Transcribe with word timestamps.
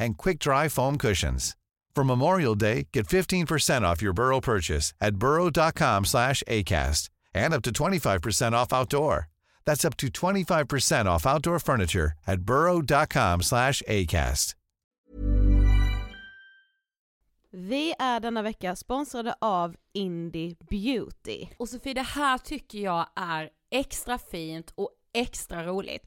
and 0.00 0.18
quick-dry 0.18 0.68
foam 0.68 0.98
cushions. 0.98 1.56
For 1.94 2.04
Memorial 2.04 2.54
Day, 2.56 2.88
get 2.92 3.06
15% 3.06 3.82
off 3.82 4.02
your 4.02 4.12
Burrow 4.12 4.40
purchase 4.40 4.94
at 5.00 5.16
burrow.com 5.16 6.04
slash 6.04 6.42
ACAST 6.48 7.10
and 7.34 7.54
up 7.54 7.62
to 7.62 7.70
25% 7.70 8.52
off 8.52 8.72
outdoor. 8.72 9.28
That's 9.66 9.84
up 9.84 9.96
to 9.98 10.08
25% 10.08 11.04
off 11.06 11.26
outdoor 11.26 11.58
furniture 11.58 12.12
at 12.26 12.40
burrow.com 12.40 13.42
slash 13.42 13.82
ACAST. 13.86 14.54
Vi 17.52 17.94
är 17.98 18.20
denna 18.20 18.42
vecka 18.42 18.76
sponsrade 18.76 19.34
av 19.40 19.76
Indie 19.92 20.56
Beauty. 20.70 21.48
Och 21.56 21.68
Sofie, 21.68 21.94
det 21.94 22.02
här 22.02 22.38
tycker 22.38 22.78
jag 22.78 23.06
är 23.16 23.50
extra 23.70 24.18
fint 24.18 24.72
och 24.74 24.90
extra 25.12 25.66
roligt. 25.66 26.06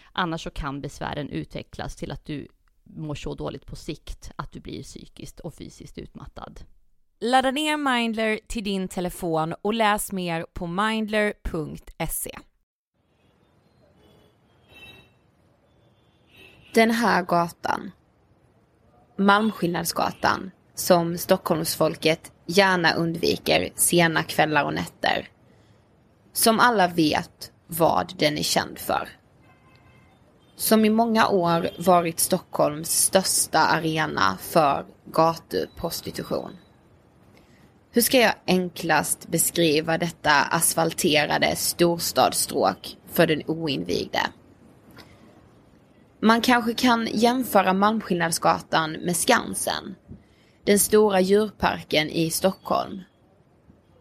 Annars 0.13 0.43
så 0.43 0.49
kan 0.49 0.81
besvären 0.81 1.29
utvecklas 1.29 1.95
till 1.95 2.11
att 2.11 2.25
du 2.25 2.47
mår 2.83 3.15
så 3.15 3.35
dåligt 3.35 3.65
på 3.65 3.75
sikt 3.75 4.31
att 4.35 4.51
du 4.51 4.59
blir 4.59 4.83
psykiskt 4.83 5.39
och 5.39 5.53
fysiskt 5.53 5.97
utmattad. 5.97 6.59
Ladda 7.19 7.51
ner 7.51 7.77
Mindler 7.77 8.39
till 8.47 8.63
din 8.63 8.87
telefon 8.87 9.53
och 9.61 9.73
läs 9.73 10.11
mer 10.11 10.45
på 10.53 10.67
mindler.se. 10.67 12.39
Den 16.73 16.91
här 16.91 17.23
gatan, 17.23 17.91
Malmskillnadsgatan, 19.17 20.51
som 20.75 21.17
Stockholmsfolket 21.17 22.31
gärna 22.45 22.93
undviker 22.93 23.69
sena 23.75 24.23
kvällar 24.23 24.65
och 24.65 24.73
nätter. 24.73 25.29
Som 26.33 26.59
alla 26.59 26.87
vet 26.87 27.51
vad 27.67 28.13
den 28.17 28.37
är 28.37 28.43
känd 28.43 28.79
för. 28.79 29.09
Som 30.61 30.85
i 30.85 30.89
många 30.89 31.27
år 31.27 31.69
varit 31.77 32.19
Stockholms 32.19 32.89
största 32.89 33.59
arena 33.59 34.37
för 34.41 34.85
gatuprostitution. 35.05 36.57
Hur 37.91 38.01
ska 38.01 38.19
jag 38.19 38.33
enklast 38.47 39.27
beskriva 39.27 39.97
detta 39.97 40.31
asfalterade 40.31 41.55
storstadsstråk 41.55 42.97
för 43.11 43.27
den 43.27 43.41
oinvigde? 43.47 44.19
Man 46.19 46.41
kanske 46.41 46.73
kan 46.73 47.07
jämföra 47.11 47.73
Malmskillnadsgatan 47.73 48.91
med 48.91 49.17
Skansen. 49.17 49.95
Den 50.63 50.79
stora 50.79 51.19
djurparken 51.19 52.09
i 52.09 52.29
Stockholm. 52.29 53.01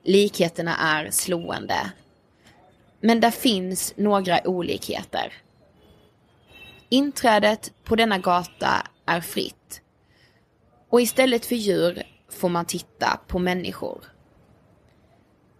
Likheterna 0.05 0.77
är 0.77 1.11
slående. 1.11 1.91
Men 3.01 3.21
där 3.21 3.31
finns 3.31 3.95
några 3.97 4.49
olikheter. 4.49 5.33
Inträdet 6.93 7.73
på 7.85 7.97
denna 7.97 8.19
gata 8.19 8.87
är 9.07 9.21
fritt. 9.21 9.83
Och 10.89 11.01
istället 11.01 11.47
för 11.47 11.55
djur 11.57 12.03
får 12.31 12.49
man 12.49 12.65
titta 12.65 13.21
på 13.27 13.39
människor. 13.39 14.05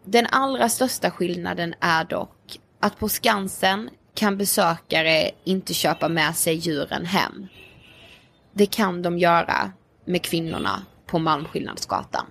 Den 0.05 0.27
allra 0.27 0.69
största 0.69 1.11
skillnaden 1.11 1.75
är 1.81 2.05
dock 2.05 2.61
att 2.81 2.99
på 2.99 3.09
Skansen 3.09 3.91
kan 4.15 4.39
besökare 4.39 5.31
inte 5.45 5.75
köpa 5.75 6.09
med 6.09 6.37
sig 6.37 6.55
djuren 6.55 7.07
hem. 7.07 7.47
Det 8.53 8.67
kan 8.67 9.03
de 9.03 9.19
göra 9.19 9.73
med 10.05 10.23
kvinnorna 10.23 10.83
på 11.07 11.19
Malmskillnadsgatan. 11.19 12.27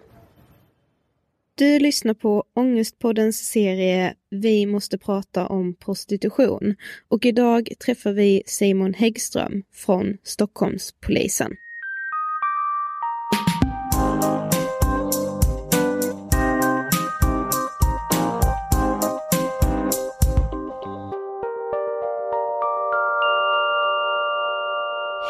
Du 1.60 1.80
lyssnar 1.80 2.14
på 2.14 2.44
Ångestpoddens 2.56 3.38
serie 3.38 4.14
Vi 4.30 4.66
måste 4.66 4.98
prata 4.98 5.48
om 5.48 5.76
prostitution 5.76 6.76
och 7.10 7.26
idag 7.26 7.70
träffar 7.86 8.12
vi 8.12 8.44
Simon 8.46 8.94
Häggström 8.94 9.64
från 9.74 10.18
Stockholmspolisen. 10.24 11.56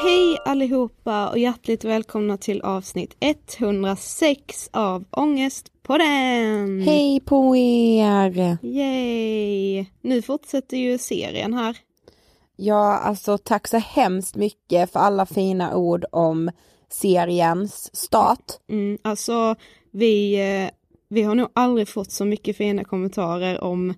Hej 0.03 0.37
allihopa 0.45 1.29
och 1.29 1.39
hjärtligt 1.39 1.83
välkomna 1.83 2.37
till 2.37 2.61
avsnitt 2.61 3.15
106 3.19 4.69
av 4.73 5.05
Ångestpodden! 5.89 6.81
Hej 6.81 7.19
på 7.19 7.55
er! 7.55 8.57
Yay! 8.61 9.85
Nu 10.01 10.21
fortsätter 10.21 10.77
ju 10.77 10.97
serien 10.97 11.53
här. 11.53 11.77
Ja, 12.55 12.97
alltså 12.97 13.37
tack 13.37 13.67
så 13.67 13.77
hemskt 13.77 14.35
mycket 14.35 14.91
för 14.91 14.99
alla 14.99 15.25
fina 15.25 15.75
ord 15.75 16.05
om 16.11 16.51
seriens 16.89 17.95
start. 17.95 18.45
Mm, 18.69 18.97
alltså 19.01 19.55
vi, 19.91 20.33
eh, 20.33 20.69
vi 21.09 21.21
har 21.21 21.35
nog 21.35 21.49
aldrig 21.53 21.87
fått 21.87 22.11
så 22.11 22.25
mycket 22.25 22.57
fina 22.57 22.83
kommentarer 22.83 23.63
om 23.63 23.93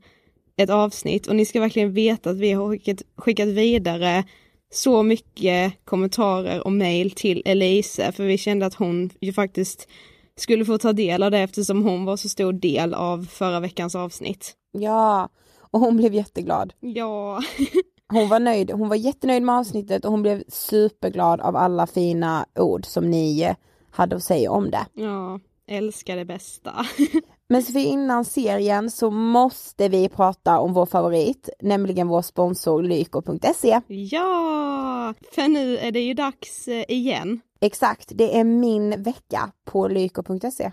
ett 0.58 0.70
avsnitt 0.70 1.28
och 1.28 1.36
ni 1.36 1.46
ska 1.46 1.60
verkligen 1.60 1.94
veta 1.94 2.30
att 2.30 2.40
vi 2.40 2.52
har 2.52 2.70
skickat, 2.70 3.02
skickat 3.16 3.48
vidare 3.48 4.24
så 4.70 5.04
mycket 5.04 5.74
kommentarer 5.86 6.66
och 6.68 6.72
mail 6.72 7.12
till 7.12 7.42
Elise 7.46 8.12
för 8.12 8.24
vi 8.24 8.38
kände 8.38 8.66
att 8.66 8.76
hon 8.76 9.10
ju 9.22 9.34
faktiskt 9.34 9.88
skulle 10.36 10.66
få 10.66 10.78
ta 10.78 10.94
del 10.94 11.24
av 11.24 11.32
det 11.32 11.40
eftersom 11.40 11.84
hon 11.84 12.06
var 12.06 12.18
så 12.18 12.30
stor 12.30 12.54
del 12.54 12.94
av 12.94 13.26
förra 13.26 13.60
veckans 13.60 13.96
avsnitt. 13.96 14.54
Ja, 14.72 15.30
och 15.72 15.80
hon 15.80 15.98
blev 15.98 16.14
jätteglad. 16.14 16.74
Ja. 16.80 17.42
Hon 18.14 18.30
var 18.30 18.40
nöjd, 18.40 18.72
hon 18.72 18.90
var 18.90 18.96
jättenöjd 18.96 19.44
med 19.44 19.56
avsnittet 19.56 20.06
och 20.06 20.12
hon 20.12 20.22
blev 20.22 20.44
superglad 20.48 21.42
av 21.42 21.56
alla 21.56 21.88
fina 21.88 22.46
ord 22.56 22.86
som 22.86 23.10
ni 23.12 23.56
hade 23.92 24.16
att 24.16 24.24
säga 24.24 24.52
om 24.52 24.72
det. 24.72 24.86
Ja, 24.94 25.40
älskar 25.68 26.16
det 26.16 26.26
bästa. 26.26 26.86
Men 27.52 27.64
Sofie, 27.64 27.88
innan 27.88 28.26
serien 28.26 28.92
så 28.92 29.12
måste 29.12 29.90
vi 29.90 30.10
prata 30.10 30.60
om 30.60 30.74
vår 30.74 30.86
favorit, 30.86 31.50
nämligen 31.60 32.08
vår 32.08 32.22
sponsor 32.22 32.84
Lyko.se. 32.84 33.82
Ja, 33.88 35.14
för 35.32 35.48
nu 35.48 35.78
är 35.78 35.92
det 35.92 36.00
ju 36.00 36.14
dags 36.14 36.68
eh, 36.68 36.86
igen. 36.88 37.42
Exakt, 37.62 38.12
det 38.16 38.38
är 38.38 38.44
min 38.44 39.04
vecka 39.04 39.52
på 39.66 39.88
Lyko.se. 39.88 40.72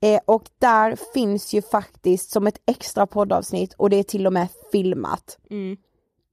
Eh, 0.00 0.20
och 0.24 0.42
där 0.58 0.96
finns 1.14 1.52
ju 1.52 1.62
faktiskt 1.62 2.30
som 2.30 2.46
ett 2.46 2.60
extra 2.66 3.06
poddavsnitt 3.06 3.72
och 3.72 3.90
det 3.90 3.96
är 3.96 4.02
till 4.02 4.26
och 4.26 4.32
med 4.32 4.48
filmat. 4.72 5.38
Mm. 5.50 5.76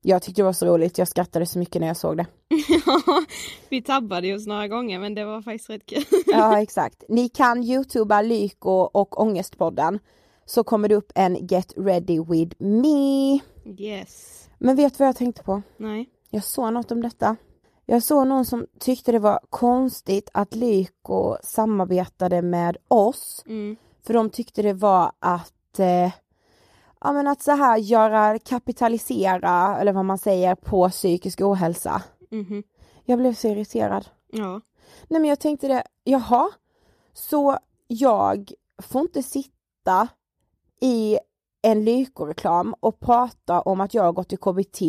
Jag 0.07 0.21
tyckte 0.21 0.41
det 0.41 0.45
var 0.45 0.53
så 0.53 0.65
roligt, 0.65 0.97
jag 0.97 1.07
skrattade 1.07 1.45
så 1.45 1.59
mycket 1.59 1.79
när 1.81 1.87
jag 1.87 1.97
såg 1.97 2.17
det. 2.17 2.25
Ja, 2.85 3.23
vi 3.69 3.81
tabbade 3.81 4.35
oss 4.35 4.47
några 4.47 4.67
gånger 4.67 4.99
men 4.99 5.15
det 5.15 5.25
var 5.25 5.41
faktiskt 5.41 5.69
rätt 5.69 5.85
kul. 5.85 6.03
Ja 6.27 6.61
exakt. 6.61 7.03
Ni 7.09 7.29
kan 7.29 7.63
youtuba 7.63 8.21
Lyko 8.21 8.71
och 8.71 9.21
Ångestpodden 9.21 9.99
så 10.45 10.63
kommer 10.63 10.89
det 10.89 10.95
upp 10.95 11.11
en 11.15 11.47
Get 11.47 11.73
ready 11.77 12.19
with 12.19 12.55
me. 12.59 13.39
Yes. 13.77 14.43
Men 14.57 14.75
vet 14.75 14.93
du 14.93 14.97
vad 14.97 15.07
jag 15.07 15.15
tänkte 15.15 15.43
på? 15.43 15.61
Nej. 15.77 16.09
Jag 16.29 16.43
såg 16.43 16.73
något 16.73 16.91
om 16.91 17.01
detta. 17.01 17.35
Jag 17.85 18.03
såg 18.03 18.27
någon 18.27 18.45
som 18.45 18.67
tyckte 18.79 19.11
det 19.11 19.19
var 19.19 19.39
konstigt 19.49 20.29
att 20.33 20.55
Lyko 20.55 21.37
samarbetade 21.43 22.41
med 22.41 22.77
oss. 22.87 23.43
Mm. 23.47 23.75
För 24.05 24.13
de 24.13 24.29
tyckte 24.29 24.61
det 24.61 24.73
var 24.73 25.11
att 25.19 25.79
eh, 25.79 26.11
Ja 27.01 27.13
men 27.13 27.27
att 27.27 27.41
så 27.41 27.51
här 27.51 27.77
göra, 27.77 28.39
kapitalisera 28.39 29.77
eller 29.79 29.93
vad 29.93 30.05
man 30.05 30.17
säger 30.17 30.55
på 30.55 30.89
psykisk 30.89 31.41
ohälsa. 31.41 32.01
Mhm. 32.31 32.63
Jag 33.05 33.19
blev 33.19 33.33
så 33.33 33.47
irriterad. 33.47 34.07
Ja. 34.31 34.61
Nej 35.07 35.21
men 35.21 35.25
jag 35.25 35.39
tänkte 35.39 35.67
det, 35.67 35.83
jaha, 36.03 36.49
så 37.13 37.57
jag 37.87 38.51
får 38.81 39.01
inte 39.01 39.23
sitta 39.23 40.07
i 40.81 41.19
en 41.61 41.85
lykoreklam 41.85 42.75
och 42.79 42.99
prata 42.99 43.61
om 43.61 43.81
att 43.81 43.93
jag 43.93 44.03
har 44.03 44.13
gått 44.13 44.33
i 44.33 44.37
KBT, 44.37 44.81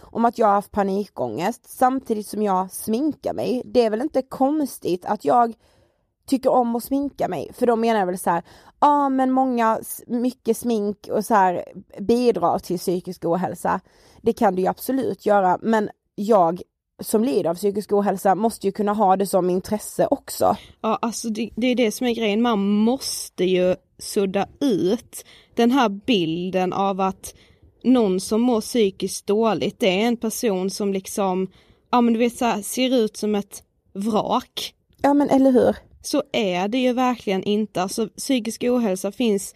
om 0.00 0.24
att 0.24 0.38
jag 0.38 0.46
har 0.46 0.54
haft 0.54 0.70
panikångest 0.70 1.68
samtidigt 1.70 2.26
som 2.26 2.42
jag 2.42 2.70
sminkar 2.70 3.34
mig. 3.34 3.62
Det 3.64 3.84
är 3.84 3.90
väl 3.90 4.00
inte 4.00 4.22
konstigt 4.22 5.04
att 5.04 5.24
jag 5.24 5.54
tycker 6.26 6.50
om 6.50 6.76
att 6.76 6.84
sminka 6.84 7.28
mig, 7.28 7.52
för 7.52 7.66
då 7.66 7.76
menar 7.76 7.98
jag 8.00 8.06
väl 8.06 8.18
så 8.18 8.30
här, 8.30 8.42
ah, 8.84 9.08
men 9.08 9.32
många, 9.32 9.80
mycket 10.06 10.56
smink 10.56 11.08
och 11.10 11.24
så 11.24 11.34
här 11.34 11.64
bidrar 12.00 12.58
till 12.58 12.78
psykisk 12.78 13.24
ohälsa. 13.24 13.80
Det 14.22 14.32
kan 14.32 14.54
det 14.54 14.62
ju 14.62 14.68
absolut 14.68 15.26
göra, 15.26 15.58
men 15.62 15.90
jag 16.14 16.62
som 17.02 17.24
lider 17.24 17.50
av 17.50 17.54
psykisk 17.54 17.92
ohälsa 17.92 18.34
måste 18.34 18.66
ju 18.66 18.72
kunna 18.72 18.92
ha 18.92 19.16
det 19.16 19.26
som 19.26 19.50
intresse 19.50 20.06
också. 20.10 20.56
Ja, 20.80 20.98
alltså 21.02 21.28
det, 21.28 21.50
det 21.56 21.66
är 21.66 21.74
det 21.74 21.92
som 21.92 22.06
är 22.06 22.14
grejen. 22.14 22.42
Man 22.42 22.68
måste 22.68 23.44
ju 23.44 23.76
sudda 23.98 24.46
ut 24.60 25.24
den 25.54 25.70
här 25.70 25.88
bilden 25.88 26.72
av 26.72 27.00
att 27.00 27.34
någon 27.82 28.20
som 28.20 28.40
mår 28.40 28.60
psykiskt 28.60 29.26
dåligt, 29.26 29.80
det 29.80 30.02
är 30.02 30.06
en 30.06 30.16
person 30.16 30.70
som 30.70 30.92
liksom, 30.92 31.48
ja 31.90 32.00
men 32.00 32.12
du 32.12 32.18
vet 32.18 32.36
så 32.36 32.44
här, 32.44 32.62
ser 32.62 32.94
ut 32.94 33.16
som 33.16 33.34
ett 33.34 33.62
vrak. 33.92 34.74
Ja 35.02 35.14
men 35.14 35.30
eller 35.30 35.52
hur? 35.52 35.76
Så 36.06 36.22
är 36.32 36.68
det 36.68 36.78
ju 36.78 36.92
verkligen 36.92 37.42
inte. 37.42 37.82
Alltså 37.82 38.08
psykisk 38.08 38.64
ohälsa 38.64 39.12
finns 39.12 39.54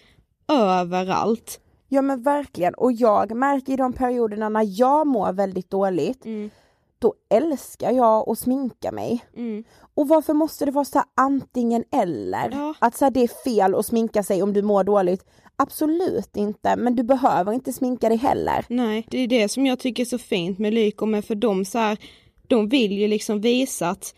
överallt. 0.48 1.60
Ja 1.88 2.02
men 2.02 2.22
verkligen, 2.22 2.74
och 2.74 2.92
jag 2.92 3.34
märker 3.36 3.72
i 3.72 3.76
de 3.76 3.92
perioderna 3.92 4.48
när 4.48 4.80
jag 4.80 5.06
mår 5.06 5.32
väldigt 5.32 5.70
dåligt, 5.70 6.24
Mm. 6.24 6.50
då 6.98 7.14
älskar 7.30 7.92
jag 7.92 8.28
att 8.30 8.38
sminka 8.38 8.92
mig. 8.92 9.24
Mm. 9.36 9.64
Och 9.94 10.08
varför 10.08 10.34
måste 10.34 10.64
det 10.64 10.70
vara 10.70 10.84
så 10.84 10.98
här 10.98 11.06
antingen 11.16 11.84
eller? 11.92 12.50
Ja. 12.52 12.74
Att 12.78 12.96
så 12.96 13.04
här, 13.04 13.10
det 13.10 13.20
är 13.22 13.44
fel 13.44 13.74
att 13.74 13.86
sminka 13.86 14.22
sig 14.22 14.42
om 14.42 14.52
du 14.52 14.62
mår 14.62 14.84
dåligt. 14.84 15.24
Absolut 15.56 16.36
inte, 16.36 16.76
men 16.76 16.94
du 16.96 17.02
behöver 17.02 17.52
inte 17.52 17.72
sminka 17.72 18.08
dig 18.08 18.18
heller. 18.18 18.64
Nej, 18.68 19.06
det 19.10 19.18
är 19.18 19.28
det 19.28 19.48
som 19.48 19.66
jag 19.66 19.78
tycker 19.78 20.02
är 20.02 20.06
så 20.06 20.18
fint 20.18 20.58
med 20.58 20.74
Lyko 20.74 21.06
med 21.06 21.24
för 21.24 21.34
de 21.34 21.64
så 21.64 21.78
här, 21.78 21.98
de 22.46 22.68
vill 22.68 22.92
ju 22.98 23.08
liksom 23.08 23.40
visa 23.40 23.88
att 23.88 24.14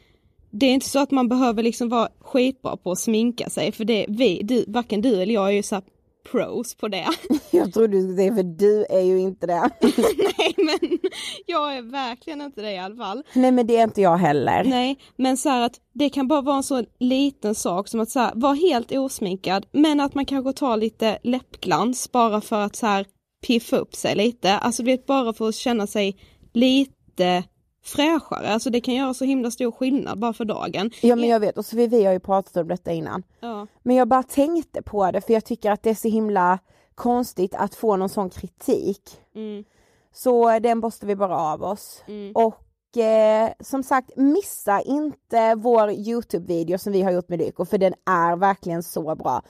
det 0.50 0.66
är 0.66 0.70
inte 0.70 0.88
så 0.88 0.98
att 0.98 1.10
man 1.10 1.28
behöver 1.28 1.62
liksom 1.62 1.88
vara 1.88 2.08
skitbra 2.20 2.76
på 2.76 2.92
att 2.92 2.98
sminka 2.98 3.50
sig 3.50 3.72
för 3.72 3.84
det, 3.84 4.06
vi, 4.08 4.40
du, 4.42 4.64
varken 4.68 5.02
du 5.02 5.22
eller 5.22 5.34
jag 5.34 5.48
är 5.48 5.52
ju 5.52 5.62
så 5.62 5.82
pros 6.30 6.74
på 6.74 6.88
det. 6.88 7.06
Jag 7.50 7.72
trodde 7.72 7.96
du 7.96 8.00
skulle 8.00 8.16
säga 8.16 8.34
för 8.34 8.42
du 8.42 8.86
är 8.90 9.00
ju 9.00 9.20
inte 9.20 9.46
det. 9.46 9.70
Nej 10.38 10.54
men 10.56 10.98
jag 11.46 11.76
är 11.76 11.82
verkligen 11.82 12.40
inte 12.40 12.62
det 12.62 12.72
i 12.72 12.78
alla 12.78 12.96
fall. 12.96 13.22
Nej 13.34 13.52
men 13.52 13.66
det 13.66 13.76
är 13.76 13.84
inte 13.84 14.00
jag 14.00 14.16
heller. 14.16 14.64
Nej 14.64 14.98
men 15.16 15.36
så 15.36 15.48
här 15.48 15.62
att 15.62 15.80
det 15.94 16.10
kan 16.10 16.28
bara 16.28 16.40
vara 16.40 16.56
en 16.56 16.62
så 16.62 16.84
liten 17.00 17.54
sak 17.54 17.88
som 17.88 18.00
att 18.00 18.10
så 18.10 18.20
här, 18.20 18.32
vara 18.34 18.54
helt 18.54 18.92
osminkad 18.92 19.66
men 19.72 20.00
att 20.00 20.14
man 20.14 20.26
kanske 20.26 20.52
tar 20.52 20.76
lite 20.76 21.18
läppglans 21.22 22.12
bara 22.12 22.40
för 22.40 22.60
att 22.60 22.76
så 22.76 22.86
här 22.86 23.06
piffa 23.46 23.76
upp 23.76 23.94
sig 23.94 24.16
lite. 24.16 24.58
Alltså 24.58 24.82
är 24.82 25.06
bara 25.06 25.32
för 25.32 25.48
att 25.48 25.54
känna 25.54 25.86
sig 25.86 26.16
lite 26.52 27.44
fräschare. 27.82 28.48
Alltså 28.48 28.70
det 28.70 28.80
kan 28.80 28.94
göra 28.94 29.14
så 29.14 29.24
himla 29.24 29.50
stor 29.50 29.72
skillnad 29.72 30.18
bara 30.18 30.32
för 30.32 30.44
dagen. 30.44 30.90
Ja 31.02 31.16
men 31.16 31.28
jag 31.28 31.40
vet, 31.40 31.58
och 31.58 31.64
så 31.64 31.76
vi, 31.76 31.86
vi 31.86 32.04
har 32.04 32.12
ju 32.12 32.20
pratat 32.20 32.56
om 32.56 32.68
detta 32.68 32.92
innan. 32.92 33.22
Ja. 33.40 33.66
Men 33.82 33.96
jag 33.96 34.08
bara 34.08 34.22
tänkte 34.22 34.82
på 34.82 35.10
det 35.10 35.20
för 35.20 35.32
jag 35.32 35.44
tycker 35.44 35.70
att 35.70 35.82
det 35.82 35.90
är 35.90 35.94
så 35.94 36.08
himla 36.08 36.58
konstigt 36.94 37.54
att 37.54 37.74
få 37.74 37.96
någon 37.96 38.08
sån 38.08 38.30
kritik. 38.30 39.02
Mm. 39.34 39.64
Så 40.12 40.58
den 40.58 40.78
måste 40.78 41.06
vi 41.06 41.16
bara 41.16 41.36
av 41.36 41.62
oss. 41.62 42.02
Mm. 42.06 42.32
Och 42.34 42.96
eh, 42.96 43.50
som 43.60 43.82
sagt, 43.82 44.16
missa 44.16 44.80
inte 44.80 45.54
vår 45.54 45.90
Youtube-video 45.90 46.78
som 46.78 46.92
vi 46.92 47.02
har 47.02 47.10
gjort 47.10 47.28
med 47.28 47.38
Lyko 47.38 47.64
för 47.64 47.78
den 47.78 47.94
är 48.06 48.36
verkligen 48.36 48.82
så 48.82 49.14
bra. 49.14 49.42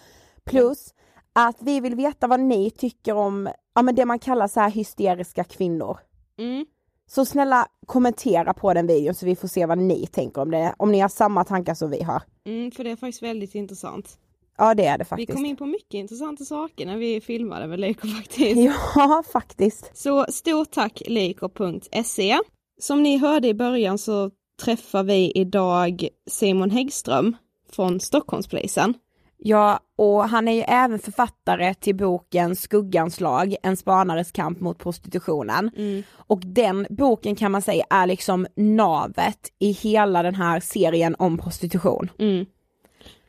Plus 0.45 0.95
att 1.33 1.57
vi 1.61 1.81
vill 1.81 1.95
veta 1.95 2.27
vad 2.27 2.41
ni 2.41 2.71
tycker 2.71 3.15
om 3.15 3.49
ja, 3.75 3.83
men 3.83 3.95
det 3.95 4.05
man 4.05 4.19
kallar 4.19 4.49
så 4.49 4.61
här 4.61 4.71
hysteriska 4.71 5.45
kvinnor. 5.45 5.99
Mm. 6.39 6.67
Så 7.13 7.25
snälla 7.25 7.67
kommentera 7.87 8.55
på 8.55 8.75
den 8.75 8.87
videon 8.87 9.15
så 9.15 9.27
vi 9.27 9.37
får 9.37 9.49
se 9.49 9.67
vad 9.67 9.79
ni 9.79 10.07
tänker 10.07 10.43
om 10.43 10.51
det. 10.51 10.75
Om 10.79 10.93
ni 10.93 11.01
har 11.01 11.09
samma 11.09 11.45
tankar 11.45 11.75
som 11.75 11.91
vi 11.91 12.03
har. 12.03 12.23
Mm, 12.47 12.71
för 12.71 12.85
det 12.85 12.91
är 12.91 12.97
faktiskt 12.97 13.23
väldigt 13.23 13.55
intressant. 13.55 14.19
Ja 14.59 14.75
det 14.75 14.87
är 14.87 14.99
det 14.99 15.05
Vi 15.05 15.09
faktiskt. 15.09 15.33
kom 15.33 15.45
in 15.47 15.57
på 15.57 15.67
mycket 15.67 15.95
intressanta 15.95 16.45
saker 16.45 16.87
när 16.87 16.97
vi 16.97 17.21
filmade 17.21 17.67
med 17.67 17.81
Lyko 17.81 18.09
faktiskt. 18.09 18.61
Ja 18.95 19.23
faktiskt. 19.33 19.91
Så 19.95 20.27
stort 20.29 20.71
tack 20.71 21.03
Lyko.se. 21.07 22.39
Som 22.81 23.03
ni 23.03 23.19
hörde 23.19 23.49
i 23.49 23.55
början 23.55 23.99
så 23.99 24.31
träffar 24.63 25.03
vi 25.03 25.33
idag 25.35 26.09
Simon 26.31 26.71
Häggström 26.71 27.37
från 27.73 28.01
Stockholmspolisen. 28.01 28.95
Ja, 29.43 29.81
och 29.97 30.29
han 30.29 30.49
är 30.49 30.53
ju 30.53 30.61
även 30.61 30.99
författare 30.99 31.75
till 31.75 31.97
boken 31.97 32.57
Skuggans 32.57 33.21
lag, 33.21 33.57
en 33.63 33.77
spanares 33.77 34.33
kamp 34.33 34.61
mot 34.61 34.79
prostitutionen. 34.79 35.71
Och 36.17 36.41
den 36.45 36.87
boken 36.91 37.37
kan 37.37 37.53
man 37.53 37.63
säga 37.63 37.85
är 37.91 38.07
liksom 38.07 38.47
navet 38.55 39.53
i 39.59 39.71
hela 39.73 40.23
den 40.23 40.35
här 40.35 40.61
serien 40.61 41.17
om 41.19 41.39
prostitution. 41.39 42.11
Mm. 42.19 42.47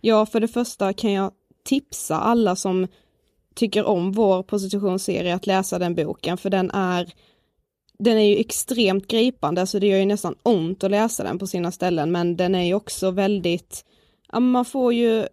Ja, 0.01 0.25
för 0.25 0.39
det 0.39 0.47
första 0.47 0.93
kan 0.93 1.11
jag 1.11 1.31
tipsa 1.65 2.19
alla 2.19 2.55
som 2.55 2.87
tycker 3.55 3.85
om 3.85 4.11
vår 4.11 4.43
prostitutionsserie 4.43 5.35
att 5.35 5.47
läsa 5.47 5.79
den 5.79 5.95
boken, 5.95 6.37
för 6.37 6.49
den 6.49 6.71
är 6.71 7.13
den 7.99 8.17
är 8.17 8.25
ju 8.25 8.37
extremt 8.37 9.07
gripande, 9.07 9.67
så 9.67 9.79
det 9.79 9.87
gör 9.87 9.97
ju 9.97 10.05
nästan 10.05 10.35
ont 10.43 10.83
att 10.83 10.91
läsa 10.91 11.23
den 11.23 11.39
på 11.39 11.47
sina 11.47 11.71
ställen, 11.71 12.11
men 12.11 12.37
den 12.37 12.55
är 12.55 12.63
ju 12.63 12.73
också 12.73 13.11
väldigt, 13.11 13.85
ja 14.31 14.39
man 14.39 14.65
får 14.65 14.93
ju 14.93 15.25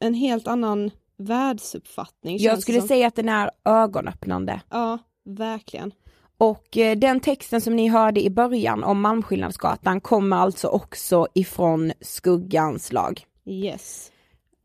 en 0.00 0.14
helt 0.14 0.46
annan 0.46 0.90
världsuppfattning. 1.18 2.38
Jag 2.38 2.62
skulle 2.62 2.78
som. 2.78 2.88
säga 2.88 3.06
att 3.06 3.14
den 3.14 3.28
är 3.28 3.50
ögonöppnande. 3.64 4.60
Ja, 4.70 4.98
verkligen. 5.24 5.92
Och 6.38 6.76
eh, 6.76 6.96
den 6.96 7.20
texten 7.20 7.60
som 7.60 7.76
ni 7.76 7.88
hörde 7.88 8.24
i 8.24 8.30
början 8.30 8.84
om 8.84 9.00
Malmskillnadsgatan 9.00 10.00
kommer 10.00 10.36
alltså 10.36 10.68
också 10.68 11.26
ifrån 11.34 11.92
Skuggans 12.00 12.92
lag. 12.92 13.26
Yes. 13.46 14.12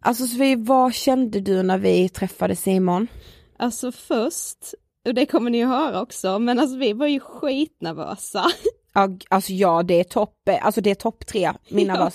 Alltså 0.01 0.27
Sofie, 0.27 0.55
vad 0.55 0.93
kände 0.93 1.39
du 1.39 1.63
när 1.63 1.77
vi 1.77 2.09
träffade 2.09 2.55
Simon? 2.55 3.07
Alltså 3.57 3.91
först, 3.91 4.57
och 5.07 5.13
det 5.13 5.25
kommer 5.25 5.50
ni 5.50 5.63
att 5.63 5.69
höra 5.69 6.01
också, 6.01 6.39
men 6.39 6.59
alltså 6.59 6.77
vi 6.77 6.93
var 6.93 7.07
ju 7.07 7.19
skitnervösa. 7.19 8.45
Ja, 8.93 9.09
alltså 9.29 9.53
ja, 9.53 9.83
det 9.83 10.00
är 10.00 10.03
topp, 10.03 10.47
eh, 10.50 10.65
alltså 10.65 10.81
det 10.81 10.91
är 10.91 10.95
topp 10.95 11.25
tre, 11.27 11.51
min 11.69 11.88
Ja. 11.88 12.11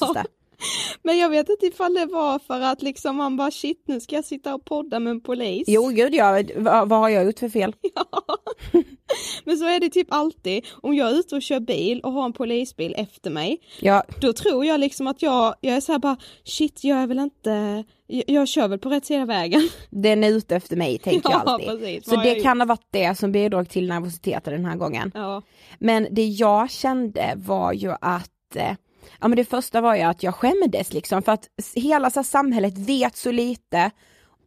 Men 1.03 1.19
jag 1.19 1.29
vet 1.29 1.49
inte 1.49 1.67
ifall 1.67 1.95
det 1.95 2.07
var 2.07 2.39
för 2.39 2.61
att 2.61 2.83
liksom 2.83 3.17
man 3.17 3.37
bara 3.37 3.51
shit 3.51 3.83
nu 3.87 4.01
ska 4.01 4.15
jag 4.17 4.25
sitta 4.25 4.55
och 4.55 4.65
podda 4.65 5.01
med 5.01 5.11
en 5.11 5.21
polis. 5.21 5.65
Jo, 5.67 5.89
gud 5.89 6.15
ja, 6.15 6.43
vad, 6.57 6.89
vad 6.89 6.99
har 6.99 7.09
jag 7.09 7.25
gjort 7.25 7.39
för 7.39 7.49
fel? 7.49 7.75
Men 9.45 9.59
så 9.59 9.65
är 9.65 9.81
det 9.81 9.91
typ 9.91 10.07
alltid, 10.11 10.67
om 10.83 10.95
jag 10.95 11.09
är 11.11 11.15
ute 11.19 11.35
och 11.37 11.43
kör 11.43 11.61
bil 11.61 12.01
och 12.01 12.13
har 12.13 12.25
en 12.25 12.33
polisbil 12.33 12.95
efter 12.99 13.31
mig, 13.31 13.59
Ja, 13.81 14.03
då 14.21 14.33
tror 14.33 14.65
jag 14.65 14.81
liksom 14.81 15.07
att 15.07 15.23
jag, 15.23 15.55
jag 15.61 15.77
är 15.77 15.81
så 15.81 15.93
här 15.93 15.99
bara 15.99 16.17
shit 16.45 16.85
jag 16.85 16.99
är 16.99 17.07
väl 17.07 17.19
inte, 17.19 17.85
jag, 18.07 18.25
jag 18.27 18.49
kör 18.49 18.69
väl 18.69 18.79
på 18.79 18.89
rätt 18.89 19.05
sida 19.07 19.25
vägen. 19.25 19.69
den 19.91 20.25
är 20.25 20.29
ute 20.29 20.57
efter 20.57 20.77
mig, 20.77 20.99
tänker 20.99 21.31
jag 21.31 21.43
Ja, 21.47 21.53
alltid. 21.53 21.69
precis. 21.69 22.05
Så 22.05 22.17
det 22.17 22.29
jag 22.29 22.43
kan 22.43 22.61
ha 22.61 22.67
varit 22.67 22.89
det 22.91 23.19
som 23.19 23.33
bidrog 23.33 23.69
till 23.69 23.89
nervositeten 23.89 24.53
den 24.53 24.65
här 24.65 24.77
gången. 24.77 25.13
Ja. 25.15 25.43
Men 25.79 26.09
det 26.11 26.27
jag 26.27 26.71
kände 26.71 27.33
var 27.37 27.73
ju 27.73 27.95
att 28.01 28.57
eh, 28.57 28.73
Ja 29.21 29.29
men 29.29 29.37
det 29.37 29.45
första 29.45 29.81
var 29.81 29.95
ju 29.97 30.03
att 30.03 30.23
jag 30.23 30.35
skämdes 30.35 30.93
liksom 30.93 31.23
för 31.23 31.33
att 31.33 31.49
hela 31.75 32.11
så 32.11 32.23
samhället 32.25 32.79
vet 32.79 33.17
så 33.17 33.33
lite 33.33 33.91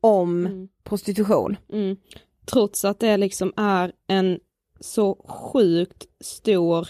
om 0.02 0.68
prostitution. 0.84 1.58
Mm. 1.74 1.98
Trots 2.46 2.86
att 2.86 3.00
det 3.00 3.18
liksom 3.18 3.54
är 3.58 3.92
en 4.08 4.40
så 4.80 5.26
sjukt 5.28 6.06
stor 6.22 6.88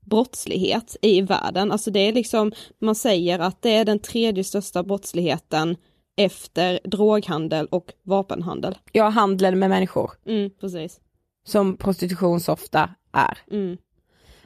brottslighet 0.00 0.96
i 1.02 1.20
världen. 1.22 1.72
Alltså 1.72 1.90
det 1.90 2.00
är 2.00 2.12
liksom, 2.12 2.52
man 2.78 2.94
säger 2.94 3.38
att 3.38 3.62
det 3.62 3.70
är 3.70 3.84
den 3.84 3.98
tredje 3.98 4.44
största 4.44 4.82
brottsligheten 4.82 5.76
efter 6.16 6.80
droghandel 6.84 7.66
och 7.66 7.92
vapenhandel. 8.02 8.78
Ja, 8.92 9.08
handeln 9.08 9.58
med 9.58 9.70
människor 9.70 10.10
Mm, 10.26 10.50
precis. 10.60 11.00
som 11.46 11.76
prostitution 11.76 12.40
så 12.40 12.52
ofta 12.52 12.90
är. 13.12 13.38
Mm. 13.50 13.76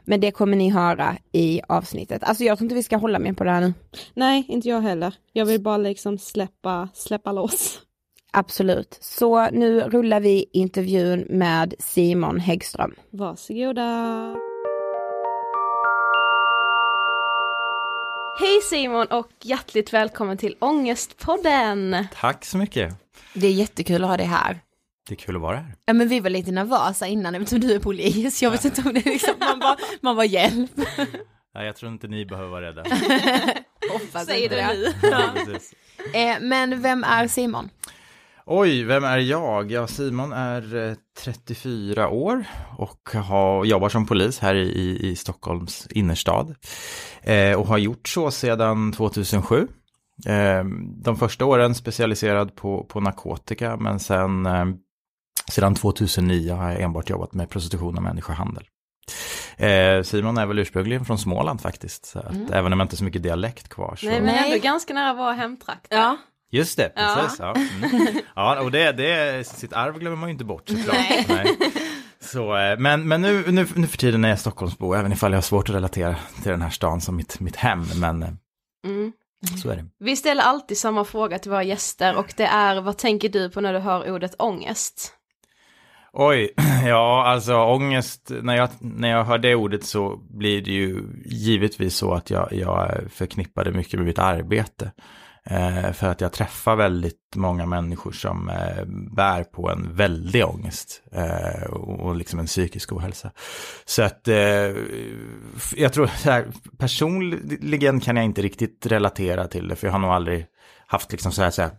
Men 0.05 0.21
det 0.21 0.31
kommer 0.31 0.57
ni 0.57 0.71
höra 0.71 1.17
i 1.33 1.61
avsnittet. 1.69 2.23
Alltså 2.25 2.45
jag 2.45 2.59
tror 2.59 2.65
inte 2.65 2.75
vi 2.75 2.83
ska 2.83 2.97
hålla 2.97 3.19
mer 3.19 3.33
på 3.33 3.45
det 3.45 3.51
här 3.51 3.61
nu. 3.61 3.75
Nej, 4.15 4.45
inte 4.49 4.69
jag 4.69 4.81
heller. 4.81 5.15
Jag 5.33 5.47
vill 5.47 5.63
bara 5.63 5.77
liksom 5.77 6.19
släppa, 6.19 6.89
släppa 6.95 7.33
loss. 7.33 7.81
Absolut. 8.33 8.99
Så 9.01 9.51
nu 9.51 9.81
rullar 9.81 10.21
vi 10.21 10.45
intervjun 10.53 11.27
med 11.29 11.75
Simon 11.79 12.41
Häggström. 12.41 12.95
Varsågoda. 13.11 14.37
Hej 18.41 18.61
Simon 18.71 19.07
och 19.07 19.29
hjärtligt 19.43 19.93
välkommen 19.93 20.37
till 20.37 20.57
Ångestpodden. 20.59 22.07
Tack 22.21 22.45
så 22.45 22.59
mycket. 22.59 22.95
Det 23.35 23.47
är 23.47 23.53
jättekul 23.53 24.05
att 24.05 24.11
ha 24.11 24.17
dig 24.17 24.27
här. 24.27 24.61
Det 25.09 25.15
är 25.15 25.17
kul 25.17 25.37
att 25.37 25.43
vara 25.43 25.57
här. 25.57 25.75
Ja 25.87 25.93
men 25.93 26.09
vi 26.09 26.21
var 26.21 26.31
lite 26.31 26.53
nervösa 26.53 27.07
innan 27.07 27.35
eftersom 27.35 27.61
du 27.61 27.73
är 27.75 27.79
polis. 27.79 28.43
Jag 28.43 28.51
vet 28.51 28.65
inte 28.65 28.83
om 28.83 28.95
det 28.95 29.01
är 29.07 29.11
liksom, 29.11 29.35
man 29.39 29.59
bara, 29.59 29.77
man 30.01 30.17
bara 30.17 30.27
hjälp. 30.27 30.71
Nej, 31.55 31.67
jag 31.67 31.77
tror 31.77 31.93
inte 31.93 32.07
ni 32.09 32.27
behöver 32.27 32.49
vara 32.51 32.67
rädda. 32.67 32.83
Hoppas 33.93 34.27
Säger 34.27 34.49
det. 34.49 34.67
nu. 34.75 35.09
Ja. 35.11 35.35
Eh, 36.15 36.37
men 36.41 36.83
vem 36.83 37.05
är 37.05 37.29
Simon? 37.29 37.69
Oj, 38.47 38.83
vem 38.85 39.05
är 39.05 39.19
jag? 39.19 39.73
Ja, 39.73 39.87
Simon 39.87 40.33
är 40.33 40.89
eh, 40.91 40.95
34 41.25 42.09
år 42.09 42.45
och 42.79 43.11
har, 43.15 43.65
jobbar 43.65 43.89
som 43.89 44.07
polis 44.07 44.39
här 44.39 44.55
i, 44.55 44.69
i, 44.69 45.11
i 45.11 45.17
Stockholms 45.17 45.87
innerstad. 45.91 46.55
Eh, 47.23 47.61
och 47.61 47.67
har 47.67 47.79
gjort 47.79 48.09
så 48.09 48.31
sedan 48.31 48.93
2007. 48.93 49.69
Eh, 50.27 50.65
de 51.05 51.17
första 51.17 51.45
åren 51.45 51.75
specialiserad 51.75 52.55
på, 52.57 52.85
på 52.85 53.01
narkotika, 53.01 53.77
men 53.77 54.01
sen 54.01 54.47
eh, 54.47 54.65
sedan 55.51 55.75
2009 55.75 56.53
har 56.55 56.71
jag 56.71 56.81
enbart 56.81 57.11
jobbat 57.11 57.33
med 57.35 57.51
prostitution 57.51 57.97
och 57.97 58.03
människohandel. 58.03 58.65
Eh, 59.57 60.03
Simon 60.03 60.39
är 60.39 60.47
väl 60.47 60.59
ursprungligen 60.59 61.05
från 61.05 61.19
Småland 61.19 61.61
faktiskt, 61.61 62.05
så 62.07 62.19
att 62.19 62.51
även 62.53 62.73
om 62.73 62.81
jag 62.81 62.85
inte 62.85 62.95
har 62.95 62.99
så 62.99 63.05
mycket 63.05 63.23
dialekt 63.23 63.69
kvar 63.69 63.97
så... 63.97 64.07
Nej 64.07 64.21
men 64.21 64.35
Nej. 64.35 64.53
ändå 64.53 64.63
ganska 64.65 64.95
nära 64.95 65.15
vår 65.15 65.33
hemtrakt. 65.33 65.87
Ja. 65.91 66.17
Just 66.51 66.77
det, 66.77 66.93
Ja. 66.97 67.17
precis. 67.21 67.39
Ja, 67.39 67.55
mm. 67.55 68.07
ja 68.37 68.61
och 68.61 68.71
det, 68.71 68.93
det, 68.93 69.47
sitt 69.47 69.73
arv 69.73 69.99
glömmer 69.99 70.17
man 70.17 70.29
ju 70.29 70.33
inte 70.33 70.45
bort 70.45 70.69
såklart. 70.69 70.97
Nej. 71.29 71.59
Så, 72.21 72.57
eh, 72.57 72.79
men 72.79 73.09
men 73.09 73.23
nu, 73.23 73.45
nu, 73.53 73.67
nu 73.75 73.87
för 73.87 73.99
tiden 73.99 74.25
är 74.25 74.29
jag 74.29 74.39
Stockholmsbo, 74.41 74.95
även 74.95 75.13
ifall 75.13 75.33
jag 75.33 75.37
har 75.37 75.43
svårt 75.43 75.69
att 75.69 75.75
relatera 75.75 76.17
till 76.43 76.51
den 76.51 76.63
här 76.63 76.71
stan 76.71 77.01
som 77.01 77.17
mitt, 77.17 77.41
mitt 77.41 77.57
hem. 77.57 77.85
Men 78.01 78.23
eh, 78.23 78.29
Mm. 78.87 79.13
så 79.63 79.71
är 79.71 79.77
det. 79.77 79.85
Vi 79.99 80.17
ställer 80.17 80.43
alltid 80.43 80.79
samma 80.79 81.05
fråga 81.05 81.39
till 81.39 81.51
våra 81.51 81.63
gäster 81.63 82.17
och 82.17 82.35
det 82.37 82.45
är 82.47 82.81
vad 82.81 82.99
tänker 82.99 83.29
du 83.29 83.51
på 83.51 83.61
när 83.61 83.73
du 83.73 83.79
hör 83.79 84.11
ordet 84.13 84.35
ångest? 84.39 85.13
Oj, 86.17 86.51
ja 86.87 87.25
alltså 87.27 87.57
ångest, 87.57 88.31
när 88.43 88.57
jag, 88.57 88.69
när 88.81 89.11
jag 89.11 89.25
hör 89.25 89.39
det 89.39 89.55
ordet 89.55 89.85
så 89.85 90.17
blir 90.17 90.63
det 90.63 90.71
ju 90.71 91.03
givetvis 91.25 91.97
så 91.97 92.15
att 92.15 92.31
jag, 92.31 92.49
jag 92.53 93.03
förknippar 93.11 93.65
det 93.65 93.73
mycket 93.73 93.99
med 93.99 94.07
mitt 94.07 94.19
arbete. 94.19 94.93
Eh, 95.47 95.93
för 95.93 96.07
att 96.07 96.21
jag 96.21 96.33
träffar 96.33 96.77
väldigt 96.77 97.33
många 97.35 97.67
människor 97.67 98.13
som 98.13 98.49
eh, 98.49 98.85
bär 99.17 99.45
på 99.45 99.71
en 99.71 99.97
väldig 99.97 100.45
ångest 100.47 101.03
eh, 101.13 101.71
och, 101.71 102.01
och 102.01 102.17
liksom 102.17 102.39
en 102.39 102.47
psykisk 102.47 102.93
ohälsa. 102.93 103.31
Så 103.85 104.03
att 104.03 104.29
eh, 104.29 104.37
jag 105.77 105.93
tror 105.93 106.07
så 106.07 106.31
här, 106.31 106.47
personligen 106.79 108.01
kan 108.01 108.17
jag 108.17 108.25
inte 108.25 108.43
riktigt 108.43 108.87
relatera 108.87 109.47
till 109.49 109.69
det 109.69 109.77
för 109.77 109.87
jag 109.87 109.93
har 109.93 109.99
nog 109.99 110.11
aldrig 110.11 110.47
haft 110.87 111.13
liksom 111.13 111.33
så 111.33 111.43
här, 111.43 111.51
så 111.51 111.63
här 111.63 111.71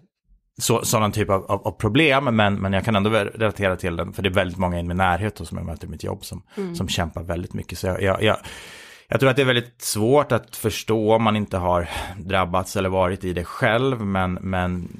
så, 0.57 0.85
sådan 0.85 1.11
typ 1.11 1.29
av, 1.29 1.45
av, 1.45 1.67
av, 1.67 1.71
problem, 1.71 2.23
men, 2.23 2.55
men 2.55 2.73
jag 2.73 2.85
kan 2.85 2.95
ändå 2.95 3.09
relatera 3.09 3.75
till 3.75 3.95
den, 3.95 4.13
för 4.13 4.23
det 4.23 4.29
är 4.29 4.33
väldigt 4.33 4.57
många 4.57 4.79
i 4.79 4.83
min 4.83 4.97
närhet 4.97 5.39
och 5.39 5.47
som 5.47 5.57
jag 5.57 5.67
möter 5.67 5.87
i 5.87 5.89
mitt 5.89 6.03
jobb 6.03 6.25
som, 6.25 6.43
mm. 6.57 6.75
som 6.75 6.87
kämpar 6.87 7.23
väldigt 7.23 7.53
mycket. 7.53 7.77
Så 7.77 7.87
jag, 7.87 8.01
jag, 8.01 8.23
jag, 8.23 8.37
jag, 9.07 9.19
tror 9.19 9.29
att 9.29 9.35
det 9.35 9.41
är 9.41 9.45
väldigt 9.45 9.81
svårt 9.81 10.31
att 10.31 10.55
förstå 10.55 11.15
om 11.15 11.23
man 11.23 11.35
inte 11.35 11.57
har 11.57 11.89
drabbats 12.17 12.75
eller 12.75 12.89
varit 12.89 13.23
i 13.23 13.33
det 13.33 13.43
själv, 13.43 14.01
men, 14.01 14.33
men 14.33 14.97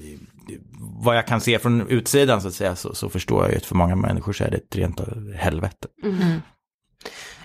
vad 0.79 1.17
jag 1.17 1.27
kan 1.27 1.41
se 1.41 1.59
från 1.59 1.88
utsidan 1.88 2.41
så 2.41 2.47
att 2.47 2.53
säga, 2.53 2.75
så, 2.75 2.95
så 2.95 3.09
förstår 3.09 3.43
jag 3.43 3.51
ju 3.51 3.57
att 3.57 3.65
för 3.65 3.75
många 3.75 3.95
människor 3.95 4.33
så 4.33 4.43
är 4.43 4.51
det 4.51 4.57
ett 4.57 4.75
rent 4.75 5.01
helvete. 5.35 5.88
Mm. 6.03 6.41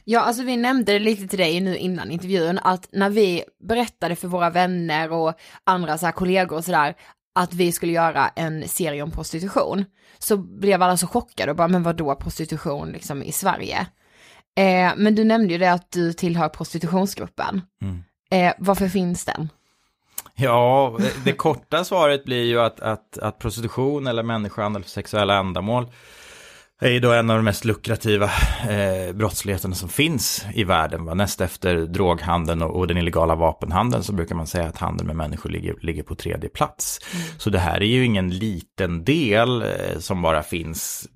Ja, 0.05 0.21
alltså 0.21 0.43
vi 0.43 0.57
nämnde 0.57 0.93
det 0.93 0.99
lite 0.99 1.29
till 1.29 1.39
dig 1.39 1.61
nu 1.61 1.77
innan 1.77 2.11
intervjun, 2.11 2.59
att 2.63 2.89
när 2.93 3.11
vi 3.11 3.45
berättade 3.69 4.17
för 4.17 4.29
våra 4.29 4.51
vänner 4.51 5.13
och 5.13 5.35
andra 5.65 5.99
så 5.99 6.07
här 6.07 6.13
kollegor 6.13 6.57
och 6.57 6.65
sådär, 6.65 6.95
att 7.35 7.55
vi 7.55 7.73
skulle 7.73 7.93
göra 7.93 8.29
en 8.29 8.69
serie 8.69 9.03
om 9.03 9.11
prostitution, 9.11 9.85
så 10.19 10.37
blev 10.37 10.83
alla 10.83 10.97
så 10.97 11.07
chockade 11.07 11.51
och 11.51 11.57
bara, 11.57 11.69
men 11.69 11.83
vadå 11.83 12.15
prostitution 12.15 12.93
liksom 12.93 13.23
i 13.23 13.33
Sverige? 13.33 13.87
Eh, 14.57 14.93
men 14.97 15.15
du 15.15 15.25
nämnde 15.25 15.53
ju 15.53 15.59
det 15.59 15.73
att 15.73 15.91
du 15.91 16.13
tillhör 16.13 16.49
prostitutionsgruppen. 16.49 17.63
Mm. 17.83 18.05
Eh, 18.31 18.55
varför 18.59 18.89
finns 18.89 19.25
den? 19.25 19.49
Ja, 20.35 20.99
det 21.25 21.33
korta 21.33 21.85
svaret 21.85 22.25
blir 22.25 22.45
ju 22.45 22.61
att, 22.61 22.81
att, 22.81 23.19
att 23.19 23.39
prostitution 23.39 24.07
eller 24.07 24.23
människohandel 24.23 24.83
för 24.83 24.91
sexuella 24.91 25.39
ändamål 25.39 25.87
är 26.87 26.91
ju 26.91 27.01
då 27.01 27.13
en 27.13 27.31
av 27.31 27.37
de 27.37 27.45
mest 27.45 27.65
lukrativa 27.65 28.31
eh, 28.69 29.13
brottsligheterna 29.15 29.75
som 29.75 29.89
finns 29.89 30.45
i 30.55 30.65
världen. 30.65 31.05
Va? 31.05 31.15
Näst 31.15 31.41
efter 31.41 31.77
droghandeln 31.77 32.63
och, 32.63 32.77
och, 32.77 32.87
den 32.87 32.97
illegala 32.97 33.35
vapenhandeln 33.35 34.05
så 34.05 34.13
brukar 34.13 34.35
man 34.35 34.47
säga 34.47 34.67
att 34.67 34.79
handeln 34.79 35.07
med 35.07 35.17
människor 35.17 35.51
ligger, 35.51 35.75
ligger 35.81 36.03
på 36.03 36.15
tredje 36.15 36.49
plats. 36.49 36.99
Mm. 37.15 37.27
Så 37.39 37.51
det 37.51 37.59
här 37.59 37.83
är 37.83 37.87
ju 37.87 38.05
ingen 38.05 38.31
liten 38.31 39.05
del 39.05 39.63
eh, 39.63 39.99
som 39.99 40.23
bara 40.23 40.43
finns 40.43 41.09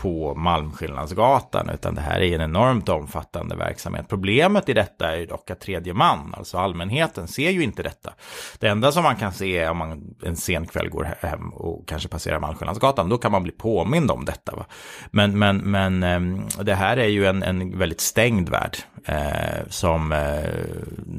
på 0.00 0.34
Malmskillnadsgatan, 0.34 1.70
utan 1.70 1.94
det 1.94 2.00
här 2.00 2.20
är 2.20 2.34
en 2.34 2.40
enormt 2.40 2.88
omfattande 2.88 3.56
verksamhet. 3.56 4.08
Problemet 4.08 4.68
i 4.68 4.72
detta 4.72 5.12
är 5.12 5.16
ju 5.16 5.26
dock 5.26 5.50
att 5.50 5.60
tredje 5.60 5.94
man, 5.94 6.34
alltså 6.36 6.58
allmänheten, 6.58 7.28
ser 7.28 7.50
ju 7.50 7.62
inte 7.62 7.82
detta. 7.82 8.12
Det 8.58 8.68
enda 8.68 8.92
som 8.92 9.02
man 9.02 9.16
kan 9.16 9.32
se 9.32 9.58
är 9.58 9.70
om 9.70 9.76
man 9.76 10.14
en 10.22 10.36
sen 10.36 10.66
kväll 10.66 10.88
går 10.88 11.08
hem 11.20 11.52
och 11.52 11.88
kanske 11.88 12.08
passerar 12.08 12.40
Malmskillnadsgatan, 12.40 13.08
då 13.08 13.18
kan 13.18 13.32
man 13.32 13.42
bli 13.42 13.52
påmind 13.52 14.10
om 14.10 14.24
detta. 14.24 14.56
Va? 14.56 14.66
Men, 15.10 15.38
men, 15.38 15.56
men 15.56 16.02
ehm, 16.02 16.46
det 16.62 16.74
här 16.74 16.96
är 16.96 17.08
ju 17.08 17.26
en, 17.26 17.42
en 17.42 17.78
väldigt 17.78 18.00
stängd 18.00 18.48
värld 18.48 18.76
eh, 19.04 19.68
som 19.68 20.12
eh, 20.12 20.18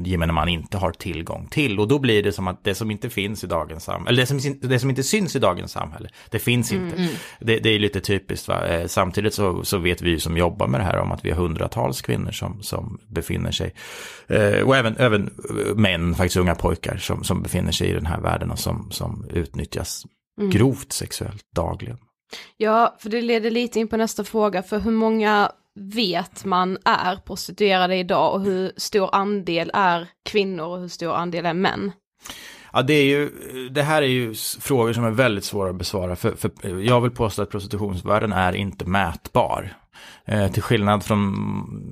gemene 0.04 0.32
man 0.32 0.48
inte 0.48 0.76
har 0.76 0.92
tillgång 0.92 1.48
till. 1.50 1.80
Och 1.80 1.88
då 1.88 1.98
blir 1.98 2.22
det 2.22 2.32
som 2.32 2.48
att 2.48 2.64
det 2.64 2.74
som 2.74 2.90
inte 2.90 3.10
finns 3.10 3.44
i 3.44 3.46
dagens 3.46 3.84
samhälle, 3.84 4.08
eller 4.08 4.20
det 4.20 4.40
som, 4.42 4.68
det 4.68 4.78
som 4.78 4.90
inte 4.90 5.02
syns 5.02 5.36
i 5.36 5.38
dagens 5.38 5.72
samhälle, 5.72 6.08
det 6.30 6.38
finns 6.38 6.72
inte. 6.72 6.96
Mm, 6.96 7.08
mm. 7.08 7.16
Det, 7.40 7.58
det, 7.58 7.70
är 7.70 7.78
lite 7.78 8.00
typiskt. 8.00 8.48
Eh, 8.48 8.86
samtidigt 8.86 9.34
så, 9.34 9.64
så 9.64 9.78
vet 9.78 10.02
vi 10.02 10.20
som 10.20 10.36
jobbar 10.36 10.66
med 10.66 10.80
det 10.80 10.84
här 10.84 10.98
om 10.98 11.12
att 11.12 11.24
vi 11.24 11.30
har 11.30 11.36
hundratals 11.36 12.02
kvinnor 12.02 12.30
som, 12.30 12.62
som 12.62 13.00
befinner 13.08 13.50
sig, 13.50 13.74
eh, 14.28 14.60
och 14.60 14.76
även, 14.76 14.96
även 14.96 15.30
män, 15.74 16.14
faktiskt 16.14 16.36
unga 16.36 16.54
pojkar 16.54 16.96
som, 16.96 17.24
som 17.24 17.42
befinner 17.42 17.72
sig 17.72 17.88
i 17.88 17.92
den 17.92 18.06
här 18.06 18.20
världen 18.20 18.50
och 18.50 18.58
som, 18.58 18.90
som 18.90 19.26
utnyttjas 19.30 20.06
mm. 20.40 20.50
grovt 20.50 20.92
sexuellt 20.92 21.44
dagligen. 21.54 21.98
Ja, 22.56 22.96
för 22.98 23.10
det 23.10 23.22
leder 23.22 23.50
lite 23.50 23.80
in 23.80 23.88
på 23.88 23.96
nästa 23.96 24.24
fråga, 24.24 24.62
för 24.62 24.78
hur 24.78 24.90
många 24.90 25.52
vet 25.80 26.44
man 26.44 26.78
är 26.84 27.16
prostituerade 27.16 27.96
idag 27.96 28.34
och 28.34 28.40
hur 28.40 28.72
stor 28.76 29.14
andel 29.14 29.70
är 29.74 30.08
kvinnor 30.24 30.64
och 30.64 30.80
hur 30.80 30.88
stor 30.88 31.14
andel 31.14 31.46
är 31.46 31.54
män? 31.54 31.92
Ja, 32.72 32.82
det, 32.82 32.94
är 32.94 33.04
ju, 33.04 33.28
det 33.68 33.82
här 33.82 34.02
är 34.02 34.06
ju 34.06 34.34
frågor 34.60 34.92
som 34.92 35.04
är 35.04 35.10
väldigt 35.10 35.44
svåra 35.44 35.70
att 35.70 35.76
besvara. 35.76 36.16
För, 36.16 36.32
för 36.32 36.80
jag 36.80 37.00
vill 37.00 37.10
påstå 37.10 37.42
att 37.42 37.50
prostitutionsvärden 37.50 38.32
är 38.32 38.52
inte 38.52 38.84
mätbar. 38.84 39.76
Eh, 40.24 40.52
till 40.52 40.62
skillnad 40.62 41.04
från 41.04 41.34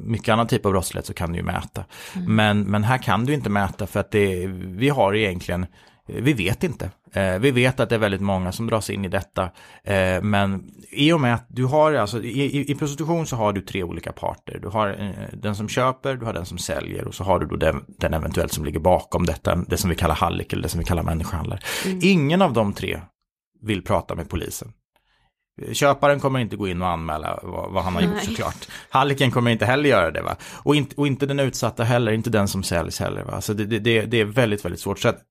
mycket 0.04 0.33
annan 0.33 0.47
typ 0.47 0.66
av 0.66 0.73
brottslighet 0.73 1.07
så 1.07 1.14
kan 1.14 1.33
du 1.33 1.38
ju 1.38 1.45
mäta. 1.45 1.85
Mm. 2.14 2.37
Men, 2.37 2.62
men 2.62 2.85
här 2.85 2.99
kan 2.99 3.25
du 3.25 3.35
inte 3.35 3.50
mäta 3.50 3.87
för 3.87 4.00
att 4.00 4.11
det, 4.11 4.47
vi 4.47 4.88
har 4.88 5.14
egentligen 5.14 5.66
vi 6.09 6.33
vet 6.33 6.64
inte. 6.64 6.90
Eh, 7.12 7.38
vi 7.38 7.51
vet 7.51 7.81
att 7.81 7.88
det 7.88 7.94
är 7.94 7.99
väldigt 7.99 8.21
många 8.21 8.53
som 8.53 8.66
dras 8.66 8.90
in 8.90 9.05
i 9.05 9.09
detta. 9.09 9.51
Eh, 9.85 10.23
men 10.23 10.71
i 10.90 11.12
och 11.12 11.21
med 11.21 11.35
att 11.35 11.47
du 11.49 11.64
har, 11.64 11.92
alltså 11.92 12.23
i, 12.23 12.71
i 12.71 12.75
prostitution 12.75 13.27
så 13.27 13.37
har 13.37 13.53
du 13.53 13.61
tre 13.61 13.83
olika 13.83 14.12
parter. 14.12 14.59
Du 14.62 14.68
har 14.68 14.88
eh, 14.88 15.38
den 15.38 15.57
som 15.57 15.68
köper, 15.68 16.14
du 16.14 16.25
har 16.25 16.33
den 16.33 16.47
som 16.47 16.59
säljer 16.59 17.09
och 17.09 17.14
så 17.14 17.25
har 17.25 17.38
du 17.38 17.47
då 17.47 17.57
den, 17.57 17.85
den 17.87 18.14
eventuellt 18.14 18.53
som 18.53 18.64
ligger 18.64 18.81
bakom 18.81 19.27
detta, 19.27 19.55
det 19.55 19.77
som 19.77 19.90
vi 19.90 19.97
kallar 19.97 20.14
hallick 20.14 20.53
eller 20.53 20.62
det 20.62 20.68
som 20.68 20.79
vi 20.79 20.85
kallar 20.85 21.03
människohandlare. 21.03 21.61
Mm. 21.87 21.99
Ingen 22.03 22.42
av 22.42 22.53
de 22.53 22.73
tre 22.73 23.01
vill 23.62 23.83
prata 23.83 24.14
med 24.14 24.31
polisen. 24.31 24.73
Köparen 25.73 26.21
kommer 26.21 26.38
inte 26.38 26.57
gå 26.57 26.68
in 26.68 26.83
och 26.83 26.88
anmäla 26.88 27.40
vad, 27.42 27.73
vad 27.73 27.85
han 27.85 27.94
har 27.94 28.03
gjort 28.03 28.14
Nej. 28.14 28.27
såklart. 28.27 28.68
Halliken 28.90 29.31
kommer 29.31 29.51
inte 29.51 29.66
heller 29.66 29.88
göra 29.88 30.11
det 30.11 30.23
va. 30.23 30.37
Och 30.62 30.77
inte, 30.77 30.94
och 30.97 31.07
inte 31.07 31.27
den 31.27 31.40
utsatta 31.40 31.85
heller, 31.85 32.12
inte 32.12 32.31
den 32.31 32.49
som 32.49 32.62
säljs 32.62 33.01
heller 33.01 33.25
va. 33.25 33.40
Så 33.40 33.53
det, 33.53 33.64
det, 33.64 34.03
det 34.03 34.21
är 34.21 34.25
väldigt, 34.25 34.64
väldigt 34.64 34.81
svårt. 34.81 34.99
Så 34.99 35.09
att 35.09 35.23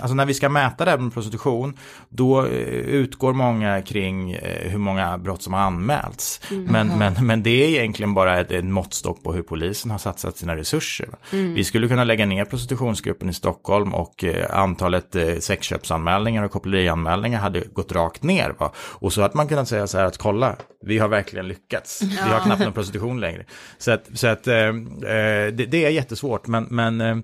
alltså 0.00 0.14
när 0.14 0.26
vi 0.26 0.34
ska 0.34 0.48
mäta 0.48 0.84
det 0.84 0.90
här 0.90 0.98
med 0.98 1.12
prostitution, 1.12 1.76
då 2.08 2.46
eh, 2.46 2.50
utgår 2.78 3.32
många 3.32 3.82
kring 3.82 4.32
eh, 4.32 4.70
hur 4.70 4.78
många 4.78 5.18
brott 5.18 5.42
som 5.42 5.52
har 5.52 5.60
anmälts. 5.60 6.40
Mm. 6.50 6.64
Men, 6.64 6.98
men, 6.98 7.26
men 7.26 7.42
det 7.42 7.64
är 7.64 7.68
egentligen 7.68 8.14
bara 8.14 8.40
ett, 8.40 8.50
ett 8.50 8.64
måttstock 8.64 9.22
på 9.22 9.32
hur 9.32 9.42
polisen 9.42 9.90
har 9.90 9.98
satsat 9.98 10.36
sina 10.36 10.56
resurser. 10.56 11.08
Mm. 11.32 11.54
Vi 11.54 11.64
skulle 11.64 11.88
kunna 11.88 12.04
lägga 12.04 12.26
ner 12.26 12.44
prostitutionsgruppen 12.44 13.28
i 13.28 13.34
Stockholm 13.34 13.94
och 13.94 14.24
eh, 14.24 14.58
antalet 14.58 15.16
sexköpsanmälningar 15.40 16.44
och 16.44 16.50
kopplerianmälningar 16.50 17.40
hade 17.40 17.60
gått 17.60 17.92
rakt 17.92 18.22
ner. 18.22 18.54
Va? 18.58 18.72
Och 18.76 19.12
så 19.12 19.22
hade 19.22 19.36
man 19.36 19.48
kunnat 19.48 19.68
säga 19.68 19.86
så 19.86 19.98
här 19.98 20.04
att 20.04 20.18
kolla, 20.18 20.56
vi 20.80 20.98
har 20.98 21.08
verkligen 21.08 21.48
lyckats. 21.48 22.02
Vi 22.02 22.16
har 22.16 22.40
knappt 22.40 22.62
någon 22.62 22.72
prostitution 22.72 23.20
längre. 23.20 23.44
Så 23.78 23.90
att, 23.90 24.08
så 24.14 24.26
att 24.26 24.46
eh, 24.46 24.52
det, 24.52 25.50
det, 25.50 25.84
är 25.84 25.90
jättesvårt, 25.90 26.46
men, 26.46 26.64
men 26.70 27.22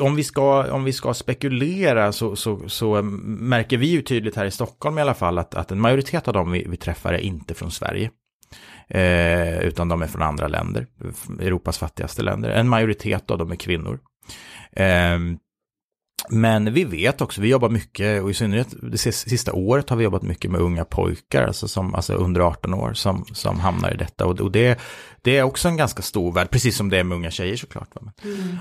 om 0.00 0.14
vi 0.14 0.24
ska, 0.24 0.72
om 0.72 0.84
vi 0.84 0.92
ska 0.92 1.14
spekulera 1.14 2.12
så, 2.12 2.36
så, 2.36 2.68
så 2.68 3.02
märker 3.02 3.76
vi 3.76 3.86
ju 3.86 4.02
tydligt 4.02 4.36
här 4.36 4.44
i 4.44 4.50
Stockholm 4.50 4.98
i 4.98 5.00
alla 5.00 5.14
fall 5.14 5.38
att, 5.38 5.54
att 5.54 5.70
en 5.70 5.80
majoritet 5.80 6.28
av 6.28 6.34
dem 6.34 6.50
vi, 6.50 6.66
vi 6.68 6.76
träffar 6.76 7.12
är 7.12 7.18
inte 7.18 7.54
från 7.54 7.70
Sverige. 7.70 8.10
Eh, 8.88 9.58
utan 9.58 9.88
de 9.88 10.02
är 10.02 10.06
från 10.06 10.22
andra 10.22 10.48
länder, 10.48 10.86
Europas 11.40 11.78
fattigaste 11.78 12.22
länder. 12.22 12.50
En 12.50 12.68
majoritet 12.68 13.30
av 13.30 13.38
dem 13.38 13.52
är 13.52 13.56
kvinnor. 13.56 14.00
Eh, 14.72 15.18
men 16.28 16.72
vi 16.72 16.84
vet 16.84 17.20
också, 17.20 17.40
vi 17.40 17.48
jobbar 17.48 17.68
mycket, 17.68 18.22
och 18.22 18.30
i 18.30 18.34
synnerhet 18.34 18.74
det 18.82 18.98
sista 18.98 19.52
året 19.52 19.90
har 19.90 19.96
vi 19.96 20.04
jobbat 20.04 20.22
mycket 20.22 20.50
med 20.50 20.60
unga 20.60 20.84
pojkar, 20.84 21.46
alltså, 21.46 21.68
som, 21.68 21.94
alltså 21.94 22.14
under 22.14 22.40
18 22.40 22.74
år, 22.74 22.92
som, 22.92 23.24
som 23.32 23.60
hamnar 23.60 23.94
i 23.94 23.96
detta. 23.96 24.26
Och, 24.26 24.40
och 24.40 24.52
det, 24.52 24.80
det 25.22 25.36
är 25.36 25.42
också 25.42 25.68
en 25.68 25.76
ganska 25.76 26.02
stor 26.02 26.32
värld, 26.32 26.50
precis 26.50 26.76
som 26.76 26.88
det 26.88 26.98
är 26.98 27.04
med 27.04 27.16
unga 27.16 27.30
tjejer 27.30 27.56
såklart. 27.56 27.88
Mm. 28.24 28.56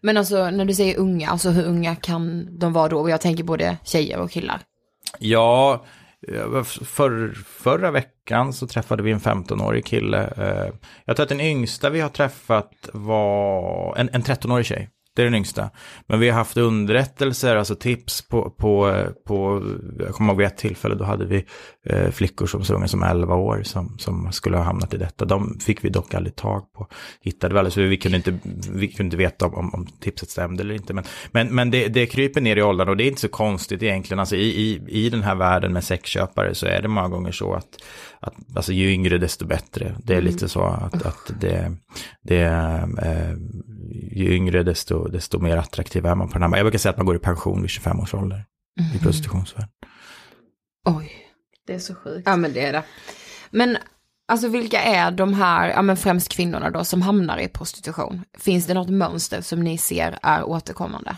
Men 0.00 0.16
alltså 0.16 0.50
när 0.50 0.64
du 0.64 0.74
säger 0.74 0.98
unga, 0.98 1.30
alltså 1.30 1.50
hur 1.50 1.64
unga 1.64 1.96
kan 1.96 2.58
de 2.58 2.72
vara 2.72 2.88
då? 2.88 3.00
Och 3.00 3.10
jag 3.10 3.20
tänker 3.20 3.44
både 3.44 3.76
tjejer 3.84 4.18
och 4.18 4.30
killar. 4.30 4.60
Ja, 5.18 5.84
eh, 6.28 6.62
för, 6.64 7.32
förra 7.46 7.90
veckan 7.90 8.52
så 8.52 8.66
träffade 8.66 9.02
vi 9.02 9.10
en 9.10 9.20
15-årig 9.20 9.86
kille. 9.86 10.32
Eh, 10.36 10.74
jag 11.04 11.16
tror 11.16 11.24
att 11.24 11.28
den 11.28 11.40
yngsta 11.40 11.90
vi 11.90 12.00
har 12.00 12.08
träffat 12.08 12.88
var 12.92 13.96
en, 13.96 14.08
en 14.12 14.22
13-årig 14.22 14.66
tjej. 14.66 14.88
Det 15.18 15.22
är 15.22 15.24
den 15.24 15.34
yngsta. 15.34 15.70
Men 16.06 16.20
vi 16.20 16.28
har 16.28 16.38
haft 16.38 16.56
underrättelser, 16.56 17.56
alltså 17.56 17.74
tips 17.74 18.28
på, 18.28 18.50
på, 18.50 19.02
på 19.26 19.62
jag 19.98 20.14
kommer 20.14 20.32
ihåg 20.32 20.38
vid 20.38 20.46
ett 20.46 20.56
tillfälle, 20.56 20.94
då 20.94 21.04
hade 21.04 21.24
vi 21.24 21.44
eh, 21.84 22.10
flickor 22.10 22.46
som 22.46 22.64
så 22.64 22.74
unga 22.74 22.88
som 22.88 23.02
11 23.02 23.34
år 23.34 23.62
som, 23.64 23.98
som 23.98 24.32
skulle 24.32 24.56
ha 24.56 24.64
hamnat 24.64 24.94
i 24.94 24.96
detta. 24.96 25.24
De 25.24 25.58
fick 25.60 25.84
vi 25.84 25.88
dock 25.88 26.14
aldrig 26.14 26.36
tag 26.36 26.72
på. 26.72 26.88
Hittade 27.20 27.54
väl, 27.54 27.70
så 27.70 27.80
vi 27.80 27.96
kunde 27.96 28.16
inte, 28.16 28.38
vi 28.72 28.88
kunde 28.88 29.04
inte 29.04 29.16
veta 29.16 29.46
om, 29.46 29.54
om, 29.54 29.74
om 29.74 29.86
tipset 30.00 30.30
stämde 30.30 30.62
eller 30.62 30.74
inte. 30.74 30.94
Men, 30.94 31.04
men, 31.30 31.54
men 31.54 31.70
det, 31.70 31.88
det 31.88 32.06
kryper 32.06 32.40
ner 32.40 32.56
i 32.56 32.62
åldern 32.62 32.88
och 32.88 32.96
det 32.96 33.04
är 33.04 33.08
inte 33.08 33.20
så 33.20 33.28
konstigt 33.28 33.82
egentligen. 33.82 34.20
Alltså 34.20 34.36
i, 34.36 34.48
i, 34.48 34.80
i 34.88 35.10
den 35.10 35.22
här 35.22 35.34
världen 35.34 35.72
med 35.72 35.84
sexköpare 35.84 36.54
så 36.54 36.66
är 36.66 36.82
det 36.82 36.88
många 36.88 37.08
gånger 37.08 37.32
så 37.32 37.54
att, 37.54 37.68
att 38.20 38.34
alltså, 38.56 38.72
ju 38.72 38.92
yngre 38.92 39.18
desto 39.18 39.46
bättre. 39.46 39.94
Det 40.04 40.12
är 40.12 40.18
mm. 40.18 40.32
lite 40.32 40.48
så 40.48 40.62
att, 40.62 41.06
att 41.06 41.40
det, 41.40 41.76
det 42.22 42.42
eh, 43.02 43.34
ju 44.12 44.34
yngre 44.34 44.62
desto, 44.62 45.08
desto 45.08 45.38
mer 45.38 45.56
attraktiv 45.56 46.06
är 46.06 46.14
man 46.14 46.28
på 46.28 46.38
den 46.38 46.52
här. 46.52 46.58
Jag 46.58 46.64
brukar 46.64 46.78
säga 46.78 46.90
att 46.90 46.96
man 46.96 47.06
går 47.06 47.16
i 47.16 47.18
pension 47.18 47.62
vid 47.62 47.70
25 47.70 48.00
års 48.00 48.14
ålder 48.14 48.44
mm. 48.80 48.96
i 48.96 48.98
prostitutionsvärlden. 48.98 49.70
Oj. 50.88 51.12
Det 51.66 51.74
är 51.74 51.78
så 51.78 51.94
sjukt. 51.94 52.22
Ja 52.26 52.36
men 52.36 52.52
det 52.52 52.66
är 52.66 52.72
det. 52.72 52.82
Men 53.50 53.76
alltså 54.28 54.48
vilka 54.48 54.82
är 54.82 55.10
de 55.10 55.34
här, 55.34 55.68
ja 55.68 55.82
men 55.82 55.96
främst 55.96 56.28
kvinnorna 56.28 56.70
då, 56.70 56.84
som 56.84 57.02
hamnar 57.02 57.38
i 57.38 57.48
prostitution? 57.48 58.24
Finns 58.38 58.66
det 58.66 58.74
något 58.74 58.90
mönster 58.90 59.40
som 59.40 59.60
ni 59.60 59.78
ser 59.78 60.18
är 60.22 60.44
återkommande? 60.44 61.16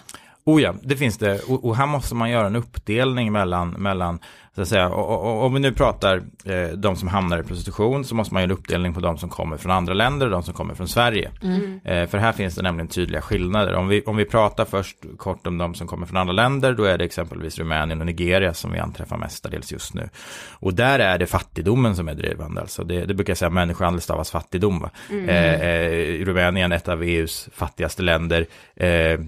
Oh 0.50 0.62
ja, 0.62 0.74
det 0.82 0.96
finns 0.96 1.18
det. 1.18 1.40
Och, 1.40 1.64
och 1.64 1.76
här 1.76 1.86
måste 1.86 2.14
man 2.14 2.30
göra 2.30 2.46
en 2.46 2.56
uppdelning 2.56 3.32
mellan, 3.32 3.70
mellan 3.70 4.18
så 4.54 4.62
att 4.62 4.68
säga, 4.68 4.88
om 4.88 5.54
vi 5.54 5.60
nu 5.60 5.72
pratar 5.72 6.16
eh, 6.44 6.68
de 6.76 6.96
som 6.96 7.08
hamnar 7.08 7.38
i 7.38 7.42
prostitution 7.42 8.04
så 8.04 8.14
måste 8.14 8.34
man 8.34 8.42
göra 8.42 8.52
en 8.52 8.58
uppdelning 8.58 8.94
på 8.94 9.00
de 9.00 9.18
som 9.18 9.28
kommer 9.28 9.56
från 9.56 9.72
andra 9.72 9.94
länder 9.94 10.26
och 10.26 10.32
de 10.32 10.42
som 10.42 10.54
kommer 10.54 10.74
från 10.74 10.88
Sverige. 10.88 11.30
Mm. 11.42 11.80
Eh, 11.84 12.06
för 12.06 12.18
här 12.18 12.32
finns 12.32 12.54
det 12.54 12.62
nämligen 12.62 12.88
tydliga 12.88 13.22
skillnader. 13.22 13.74
Om 13.74 13.88
vi, 13.88 14.02
om 14.02 14.16
vi 14.16 14.24
pratar 14.24 14.64
först 14.64 14.96
kort 15.16 15.46
om 15.46 15.58
de 15.58 15.74
som 15.74 15.86
kommer 15.86 16.06
från 16.06 16.16
andra 16.16 16.32
länder, 16.32 16.72
då 16.72 16.84
är 16.84 16.98
det 16.98 17.04
exempelvis 17.04 17.58
Rumänien 17.58 18.00
och 18.00 18.06
Nigeria 18.06 18.54
som 18.54 18.72
vi 18.72 18.78
anträffar 18.78 19.16
mestadels 19.16 19.72
just 19.72 19.94
nu. 19.94 20.08
Och 20.50 20.74
där 20.74 20.98
är 20.98 21.18
det 21.18 21.26
fattigdomen 21.26 21.96
som 21.96 22.08
är 22.08 22.14
drivande. 22.14 22.60
Alltså 22.60 22.84
det, 22.84 23.04
det 23.04 23.14
brukar 23.14 23.30
jag 23.30 23.38
säga, 23.38 23.50
människohandel 23.50 24.00
stavas 24.00 24.30
fattigdom. 24.30 24.80
Va? 24.80 24.90
Eh, 25.10 25.62
eh, 25.62 26.24
Rumänien, 26.24 26.72
ett 26.72 26.88
av 26.88 27.02
EUs 27.02 27.48
fattigaste 27.52 28.02
länder, 28.02 28.46
eh, 28.76 29.20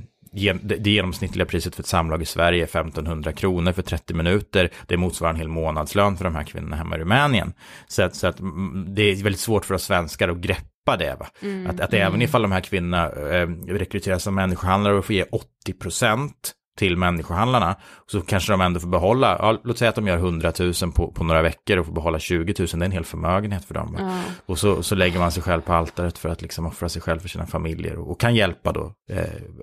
det 0.62 0.90
genomsnittliga 0.90 1.47
priset 1.47 1.75
för 1.75 1.83
ett 1.83 1.88
samlag 1.88 2.23
i 2.23 2.25
Sverige 2.25 2.62
är 2.62 2.64
1500 2.64 3.33
kronor 3.33 3.73
för 3.73 3.83
30 3.83 4.14
minuter. 4.14 4.71
Det 4.87 4.97
motsvarar 4.97 5.33
en 5.33 5.38
hel 5.38 5.49
månadslön 5.49 6.16
för 6.16 6.25
de 6.25 6.35
här 6.35 6.45
kvinnorna 6.45 6.77
hemma 6.77 6.97
i 6.97 6.99
Rumänien. 6.99 7.53
Så 7.88 8.03
att, 8.03 8.14
så 8.14 8.27
att 8.27 8.40
mm, 8.40 8.87
det 8.95 9.03
är 9.03 9.23
väldigt 9.23 9.40
svårt 9.40 9.64
för 9.64 9.75
oss 9.75 9.83
svenskar 9.83 10.29
att 10.29 10.38
greppa 10.38 10.97
det. 10.99 11.16
Va? 11.21 11.27
Att, 11.68 11.81
att 11.81 11.95
även 11.95 12.23
ifall 12.23 12.42
de 12.42 12.53
här 12.53 12.61
kvinnorna 12.61 13.11
eh, 13.11 13.49
rekryteras 13.68 14.23
som 14.23 14.35
människohandlare 14.35 14.95
och 14.95 15.05
får 15.05 15.14
ge 15.14 15.25
80 15.33 15.73
procent 15.73 16.53
till 16.76 16.96
människohandlarna 16.96 17.76
så 18.06 18.20
kanske 18.20 18.52
de 18.52 18.61
ändå 18.61 18.80
får 18.80 18.88
behålla, 18.88 19.37
ja, 19.38 19.61
låt 19.64 19.78
säga 19.78 19.88
att 19.88 19.94
de 19.94 20.06
gör 20.06 20.16
100 20.16 20.52
000 20.58 20.72
på, 20.94 21.12
på 21.12 21.24
några 21.24 21.42
veckor 21.42 21.78
och 21.78 21.87
får 21.87 21.92
behålla 21.92 22.18
20 22.18 22.54
000, 22.58 22.68
det 22.68 22.74
är 22.74 22.85
en 22.85 22.92
hel 22.92 23.04
förmögenhet 23.04 23.64
för 23.64 23.74
dem. 23.74 23.92
Va? 23.92 24.22
Och 24.46 24.58
så, 24.58 24.82
så 24.82 24.94
lägger 24.94 25.18
man 25.18 25.32
sig 25.32 25.42
själv 25.42 25.61
på 25.61 25.72
altaret 25.72 26.18
för 26.18 26.28
att 26.28 26.42
liksom 26.42 26.66
offra 26.66 26.88
sig 26.88 27.02
själv 27.02 27.20
för 27.20 27.28
sina 27.28 27.46
familjer 27.46 27.98
och, 27.98 28.11
och 28.11 28.20
kan 28.20 28.35
hjälpa 28.35 28.72
då 28.72 28.92
eh, 29.11 29.18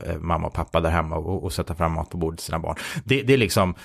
eh, 0.05 0.17
mamma 0.19 0.47
och 0.47 0.53
pappa 0.53 0.79
där 0.81 0.89
hemma 0.89 1.15
och, 1.15 1.43
och 1.43 1.53
sätta 1.53 1.75
fram 1.75 1.91
mat 1.91 2.09
på 2.09 2.17
bordet 2.17 2.39
till 2.39 2.45
sina 2.45 2.59
barn. 2.59 2.75
Det, 3.03 3.21
det 3.21 3.33
är 3.33 3.37
liksom, 3.37 3.75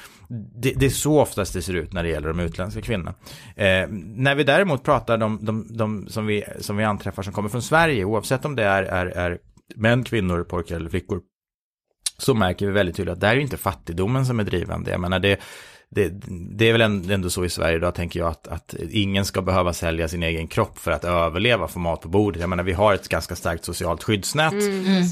det, 0.62 0.72
det 0.76 0.87
är 0.87 0.90
så 0.90 1.20
oftast 1.20 1.52
det 1.52 1.62
ser 1.62 1.74
ut 1.74 1.92
när 1.92 2.02
det 2.02 2.08
gäller 2.08 2.28
de 2.28 2.40
utländska 2.40 2.80
kvinnorna. 2.80 3.14
Eh, 3.56 3.88
när 4.16 4.34
vi 4.34 4.44
däremot 4.44 4.84
pratar 4.84 5.18
de, 5.18 5.38
de, 5.42 5.66
de 5.76 6.06
som, 6.08 6.26
vi, 6.26 6.44
som 6.60 6.76
vi 6.76 6.84
anträffar 6.84 7.22
som 7.22 7.32
kommer 7.32 7.48
från 7.48 7.62
Sverige, 7.62 8.04
oavsett 8.04 8.44
om 8.44 8.56
det 8.56 8.64
är, 8.64 8.82
är, 8.82 9.06
är 9.06 9.38
män, 9.76 10.04
kvinnor, 10.04 10.44
pojkar 10.44 10.76
eller 10.76 10.90
flickor, 10.90 11.20
så 12.18 12.35
märker 12.35 12.66
vi 12.66 12.72
väldigt 12.72 12.96
tydligt 12.96 13.12
att 13.12 13.20
det 13.20 13.27
här 13.27 13.37
är 13.37 13.40
inte 13.40 13.57
fattigdomen 13.57 14.27
som 14.27 14.40
är 14.40 14.44
drivande. 14.44 14.90
Jag 14.90 15.00
menar 15.00 15.18
det, 15.18 15.40
det, 15.94 16.12
det 16.57 16.68
är 16.68 16.72
väl 16.72 17.11
ändå 17.11 17.31
så 17.31 17.44
i 17.44 17.48
Sverige 17.48 17.79
då 17.79 17.90
tänker 17.90 18.20
jag 18.20 18.29
att, 18.29 18.48
att 18.48 18.74
ingen 18.90 19.24
ska 19.24 19.42
behöva 19.42 19.72
sälja 19.72 20.09
sin 20.09 20.22
egen 20.22 20.46
kropp 20.46 20.79
för 20.79 20.90
att 20.90 21.05
överleva, 21.05 21.68
få 21.68 21.79
mat 21.79 22.00
på 22.00 22.09
bordet. 22.09 22.40
Jag 22.40 22.50
menar 22.50 22.64
vi 22.64 22.72
har 22.72 22.94
ett 22.94 23.09
ganska 23.09 23.37
starkt 23.37 23.64
socialt 23.64 24.03
skyddsnät 24.03 24.55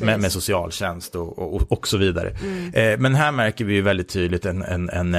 med, 0.02 0.20
med 0.20 0.32
socialtjänst 0.32 1.14
och, 1.14 1.38
och, 1.38 1.72
och 1.72 1.88
så 1.88 1.96
vidare. 1.96 2.28
Eh, 2.72 2.98
men 2.98 3.14
här 3.14 3.32
märker 3.32 3.64
vi 3.64 3.74
ju 3.74 3.82
väldigt 3.82 4.08
tydligt 4.08 4.46
en, 4.46 4.62
en, 4.62 4.88
en, 4.88 5.14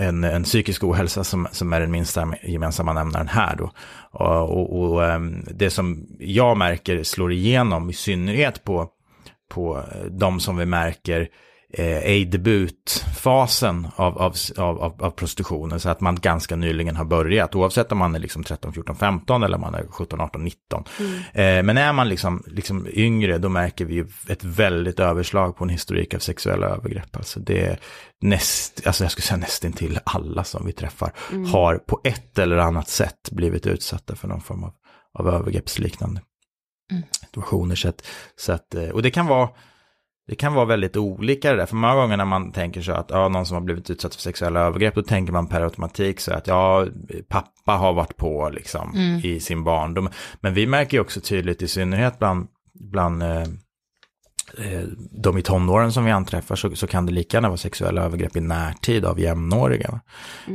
en, 0.00 0.24
en 0.24 0.44
psykisk 0.44 0.84
ohälsa 0.84 1.24
som, 1.24 1.48
som 1.52 1.72
är 1.72 1.80
den 1.80 1.90
minsta 1.90 2.34
gemensamma 2.42 2.92
nämnaren 2.92 3.28
här 3.28 3.56
då. 3.56 3.70
Och, 4.10 4.50
och, 4.50 4.94
och 4.94 5.20
det 5.54 5.70
som 5.70 6.06
jag 6.18 6.56
märker 6.56 7.02
slår 7.02 7.32
igenom 7.32 7.90
i 7.90 7.92
synnerhet 7.92 8.64
på 8.64 8.90
på 9.48 9.84
de 10.10 10.40
som 10.40 10.56
vi 10.56 10.66
märker 10.66 11.28
eh, 11.72 12.16
i 12.16 12.24
debutfasen 12.24 13.88
av, 13.96 14.18
av, 14.18 14.34
av, 14.56 15.02
av, 15.02 15.10
prostitutionen. 15.10 15.80
Så 15.80 15.88
att 15.88 16.00
man 16.00 16.14
ganska 16.14 16.56
nyligen 16.56 16.96
har 16.96 17.04
börjat, 17.04 17.54
oavsett 17.54 17.92
om 17.92 17.98
man 17.98 18.14
är 18.14 18.18
liksom 18.18 18.44
13, 18.44 18.72
14, 18.72 18.96
15 18.96 19.42
eller 19.42 19.54
om 19.54 19.60
man 19.60 19.74
är 19.74 19.86
17, 19.90 20.20
18, 20.20 20.44
19. 20.44 20.84
Eh, 21.32 21.62
men 21.62 21.78
är 21.78 21.92
man 21.92 22.08
liksom, 22.08 22.42
liksom 22.46 22.86
yngre, 22.92 23.38
då 23.38 23.48
märker 23.48 23.84
vi 23.84 23.94
ju 23.94 24.06
ett 24.28 24.44
väldigt 24.44 25.00
överslag 25.00 25.56
på 25.56 25.64
en 25.64 25.70
historik 25.70 26.14
av 26.14 26.18
sexuella 26.18 26.66
övergrepp. 26.66 27.16
Alltså 27.16 27.40
det 27.40 27.66
är 27.66 27.78
näst, 28.20 28.86
alltså 28.86 29.04
jag 29.04 29.10
skulle 29.10 29.24
säga 29.24 29.38
nästintill 29.38 29.98
alla 30.04 30.44
som 30.44 30.66
vi 30.66 30.72
träffar 30.72 31.12
har 31.52 31.78
på 31.78 32.00
ett 32.04 32.38
eller 32.38 32.56
annat 32.56 32.88
sätt 32.88 33.30
blivit 33.30 33.66
utsatta 33.66 34.16
för 34.16 34.28
någon 34.28 34.40
form 34.40 34.64
av, 34.64 34.72
av 35.18 35.28
övergreppsliknande 35.28 36.20
situationer. 37.20 37.74
Så 37.74 37.88
att, 37.88 38.06
så 38.36 38.52
att, 38.52 38.74
eh, 38.74 38.88
och 38.88 39.02
det 39.02 39.10
kan 39.10 39.26
vara 39.26 39.48
det 40.28 40.34
kan 40.34 40.54
vara 40.54 40.64
väldigt 40.64 40.96
olika 40.96 41.50
det 41.50 41.56
där, 41.56 41.66
för 41.66 41.76
många 41.76 41.94
gånger 41.94 42.16
när 42.16 42.24
man 42.24 42.52
tänker 42.52 42.82
så 42.82 42.92
att 42.92 43.10
ja, 43.10 43.28
någon 43.28 43.46
som 43.46 43.54
har 43.54 43.62
blivit 43.62 43.90
utsatt 43.90 44.14
för 44.14 44.22
sexuella 44.22 44.60
övergrepp, 44.60 44.94
då 44.94 45.02
tänker 45.02 45.32
man 45.32 45.46
per 45.46 45.60
automatik 45.60 46.20
så 46.20 46.32
att 46.32 46.46
ja, 46.46 46.86
pappa 47.28 47.72
har 47.72 47.92
varit 47.92 48.16
på 48.16 48.48
liksom 48.48 48.96
i 49.24 49.40
sin 49.40 49.64
barndom. 49.64 50.08
Men 50.40 50.54
vi 50.54 50.66
märker 50.66 50.96
ju 50.96 51.00
också 51.00 51.20
tydligt, 51.20 51.62
i 51.62 51.68
synnerhet 51.68 52.18
bland, 52.18 52.48
bland 52.74 53.22
eh, 53.22 53.44
de 55.10 55.38
i 55.38 55.42
tonåren 55.42 55.92
som 55.92 56.04
vi 56.04 56.10
anträffar, 56.10 56.56
så, 56.56 56.76
så 56.76 56.86
kan 56.86 57.06
det 57.06 57.12
lika 57.12 57.36
gärna 57.36 57.48
vara 57.48 57.56
sexuella 57.56 58.02
övergrepp 58.02 58.36
i 58.36 58.40
närtid 58.40 59.04
av 59.04 59.20
jämnåriga. 59.20 59.90
va. 59.90 60.00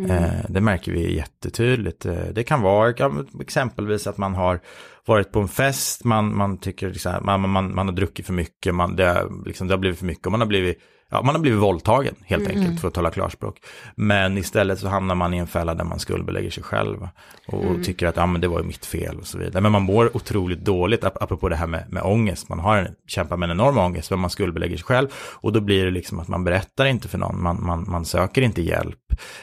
Eh, 0.09 0.45
det 0.49 0.61
märker 0.61 0.91
vi 0.91 1.15
jättetydligt. 1.15 2.05
Eh, 2.05 2.25
det 2.33 2.43
kan 2.43 2.61
vara 2.61 2.93
exempelvis 3.41 4.07
att 4.07 4.17
man 4.17 4.35
har 4.35 4.59
varit 5.05 5.31
på 5.31 5.39
en 5.39 5.47
fest, 5.47 6.03
man, 6.03 6.37
man 6.37 6.57
tycker 6.57 6.89
liksom, 6.89 7.13
man, 7.21 7.49
man, 7.49 7.75
man 7.75 7.87
har 7.87 7.95
druckit 7.95 8.25
för 8.25 8.33
mycket, 8.33 8.75
man, 8.75 8.95
det, 8.95 9.27
liksom, 9.45 9.67
det 9.67 9.73
har 9.73 9.79
blivit 9.79 9.99
för 9.99 10.05
mycket 10.05 10.25
och 10.25 10.31
man 10.31 10.41
har 10.41 10.47
blivit 10.47 10.77
Ja, 11.13 11.21
man 11.21 11.35
har 11.35 11.41
blivit 11.41 11.59
våldtagen 11.59 12.15
helt 12.25 12.49
enkelt 12.49 12.81
för 12.81 12.87
att 12.87 12.93
tala 12.93 13.11
klarspråk. 13.11 13.57
Men 13.95 14.37
istället 14.37 14.79
så 14.79 14.87
hamnar 14.87 15.15
man 15.15 15.33
i 15.33 15.37
en 15.37 15.47
fälla 15.47 15.73
där 15.75 15.83
man 15.83 15.99
skuldbelägger 15.99 16.49
sig 16.49 16.63
själv. 16.63 17.07
Och 17.47 17.83
tycker 17.83 18.07
att 18.07 18.15
ja, 18.15 18.25
men 18.25 18.41
det 18.41 18.47
var 18.47 18.59
ju 18.59 18.65
mitt 18.65 18.85
fel 18.85 19.19
och 19.19 19.27
så 19.27 19.37
vidare. 19.37 19.61
Men 19.61 19.71
man 19.71 19.81
mår 19.81 20.15
otroligt 20.17 20.59
dåligt, 20.59 21.03
ap- 21.03 21.17
apropå 21.21 21.49
det 21.49 21.55
här 21.55 21.67
med, 21.67 21.85
med 21.89 22.03
ångest. 22.03 22.49
Man 22.49 22.59
har 22.59 22.77
en, 22.77 22.87
kämpar 23.07 23.37
med 23.37 23.49
en 23.49 23.59
enorm 23.59 23.77
ångest, 23.77 24.09
men 24.09 24.19
man 24.19 24.29
skuldbelägger 24.29 24.77
sig 24.77 24.83
själv. 24.85 25.07
Och 25.33 25.53
då 25.53 25.59
blir 25.61 25.85
det 25.85 25.91
liksom 25.91 26.19
att 26.19 26.27
man 26.27 26.43
berättar 26.43 26.85
inte 26.85 27.07
för 27.07 27.17
någon, 27.17 27.41
man, 27.43 27.65
man, 27.65 27.85
man 27.89 28.05
söker 28.05 28.41
inte 28.41 28.61
hjälp. 28.61 28.97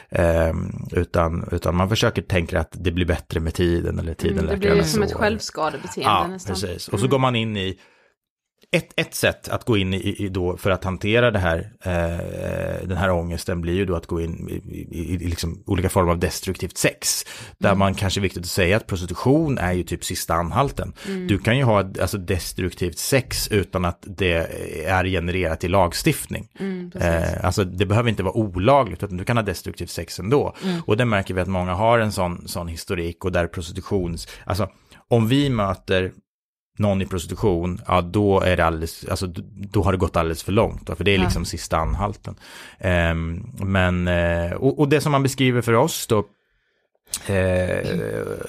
Ehm, 0.09 0.71
utan, 0.91 1.49
utan 1.51 1.75
man 1.75 1.89
försöker 1.89 2.21
tänka 2.21 2.59
att 2.59 2.71
det 2.79 2.91
blir 2.91 3.05
bättre 3.05 3.39
med 3.39 3.53
tiden 3.53 3.99
eller 3.99 4.13
tiden 4.13 4.39
Mm, 4.39 4.49
det 4.51 4.57
blir 4.57 4.83
som 4.83 5.03
ett 5.03 5.13
självskadebeteende 5.13 6.09
Ja, 6.11 6.27
nästan. 6.27 6.53
precis. 6.55 6.87
Och 6.87 6.99
så 6.99 7.07
går 7.07 7.19
man 7.19 7.35
in 7.35 7.57
i 7.57 7.79
ett, 8.71 8.93
ett 8.95 9.15
sätt 9.15 9.49
att 9.49 9.65
gå 9.65 9.77
in 9.77 9.93
i, 9.93 10.15
i 10.25 10.29
då 10.29 10.57
för 10.57 10.71
att 10.71 10.83
hantera 10.83 11.31
det 11.31 11.39
här, 11.39 11.71
eh, 11.81 12.87
den 12.87 12.97
här 12.97 13.11
ångesten 13.11 13.61
blir 13.61 13.73
ju 13.73 13.85
då 13.85 13.95
att 13.95 14.05
gå 14.05 14.21
in 14.21 14.49
i, 14.49 14.77
i, 14.77 15.13
i 15.13 15.17
liksom 15.17 15.63
olika 15.65 15.89
former 15.89 16.11
av 16.11 16.19
destruktivt 16.19 16.77
sex. 16.77 17.25
Där 17.57 17.75
man 17.75 17.93
kanske 17.93 18.19
är 18.19 18.21
viktigt 18.21 18.43
att 18.43 18.49
säga 18.49 18.77
att 18.77 18.87
prostitution 18.87 19.57
är 19.57 19.73
ju 19.73 19.83
typ 19.83 20.03
sista 20.03 20.33
anhalten. 20.33 20.93
Du 21.27 21.37
kan 21.37 21.57
ju 21.57 21.63
ha 21.63 21.79
alltså, 21.79 22.17
destruktivt 22.17 22.97
sex 22.97 23.47
utan 23.47 23.85
att 23.85 24.03
det 24.07 24.33
är 24.85 25.05
genererat 25.05 25.63
i 25.63 25.67
lagstiftning. 25.67 26.47
eh, 26.95 27.45
alltså 27.45 27.63
det 27.63 27.85
behöver 27.85 28.09
inte 28.09 28.23
vara 28.23 28.37
olagligt 28.37 29.03
utan 29.03 29.17
du 29.17 29.25
kan 29.25 29.37
ha 29.37 29.43
destruktivt 29.43 29.89
sex 29.89 30.19
ändå. 30.19 30.55
Och 30.85 30.97
det 30.97 31.05
märker 31.05 31.33
vi 31.33 31.41
att 31.41 31.47
många 31.47 31.73
har 31.73 31.99
en 31.99 32.11
sån, 32.11 32.47
sån 32.47 32.67
historik 32.67 33.25
och 33.25 33.31
där 33.31 33.47
prostitutions, 33.47 34.27
alltså 34.45 34.69
om 35.07 35.27
vi 35.27 35.49
möter 35.49 36.11
någon 36.79 37.01
i 37.01 37.05
prostitution, 37.05 37.81
ja 37.87 38.01
då 38.01 38.41
är 38.41 38.57
det 38.57 38.65
alldeles, 38.65 39.05
alltså 39.05 39.27
då 39.71 39.83
har 39.83 39.91
det 39.91 39.97
gått 39.97 40.15
alldeles 40.15 40.43
för 40.43 40.51
långt. 40.51 40.87
Då, 40.87 40.95
för 40.95 41.03
det 41.03 41.15
är 41.15 41.17
liksom 41.17 41.45
sista 41.45 41.77
anhalten. 41.77 42.35
Ehm, 42.79 43.43
men, 43.59 44.07
eh, 44.07 44.51
och, 44.51 44.79
och 44.79 44.89
det 44.89 45.01
som 45.01 45.11
man 45.11 45.23
beskriver 45.23 45.61
för 45.61 45.73
oss 45.73 46.07
då, 46.07 46.19
eh, 47.27 47.99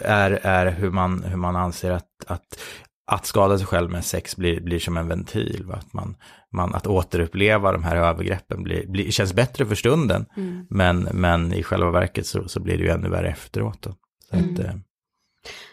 är, 0.00 0.30
är 0.42 0.70
hur, 0.70 0.90
man, 0.90 1.24
hur 1.24 1.36
man 1.36 1.56
anser 1.56 1.90
att, 1.90 2.24
att, 2.26 2.60
att 3.06 3.26
skada 3.26 3.58
sig 3.58 3.66
själv 3.66 3.90
med 3.90 4.04
sex 4.04 4.36
blir, 4.36 4.60
blir 4.60 4.78
som 4.78 4.96
en 4.96 5.08
ventil. 5.08 5.64
Va? 5.66 5.74
Att, 5.74 5.92
man, 5.92 6.16
man, 6.52 6.74
att 6.74 6.86
återuppleva 6.86 7.72
de 7.72 7.84
här 7.84 7.96
övergreppen 7.96 8.62
blir, 8.62 8.86
blir, 8.86 9.10
känns 9.10 9.34
bättre 9.34 9.66
för 9.66 9.74
stunden, 9.74 10.26
men, 10.70 11.08
men 11.12 11.52
i 11.52 11.62
själva 11.62 11.90
verket 11.90 12.26
så, 12.26 12.48
så 12.48 12.60
blir 12.60 12.78
det 12.78 12.84
ju 12.84 12.90
ännu 12.90 13.08
värre 13.08 13.28
efteråt. 13.28 13.82
Då. 13.82 13.94
Så 14.30 14.36
att, 14.36 14.58
eh, 14.58 14.74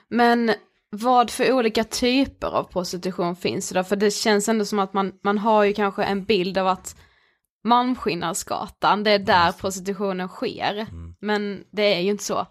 Men 0.10 0.52
vad 0.90 1.30
för 1.30 1.52
olika 1.52 1.84
typer 1.84 2.48
av 2.48 2.64
prostitution 2.64 3.36
finns 3.36 3.70
det 3.70 3.80
då? 3.80 3.84
För 3.84 3.96
det 3.96 4.12
känns 4.12 4.50
ändå 4.50 4.66
som 4.66 4.80
att 4.80 4.94
man, 4.94 5.12
man 5.24 5.38
har 5.38 5.64
ju 5.64 5.74
kanske 5.74 6.04
en 6.04 6.24
bild 6.24 6.58
av 6.58 6.68
att 6.68 6.96
Malmskillnadsgatan, 7.64 9.04
det 9.04 9.12
är 9.12 9.20
där 9.20 9.52
prostitutionen 9.52 10.28
sker. 10.28 10.88
Men 11.22 11.64
det 11.72 11.94
är 11.96 12.00
ju 12.00 12.10
inte 12.10 12.24
så. 12.24 12.48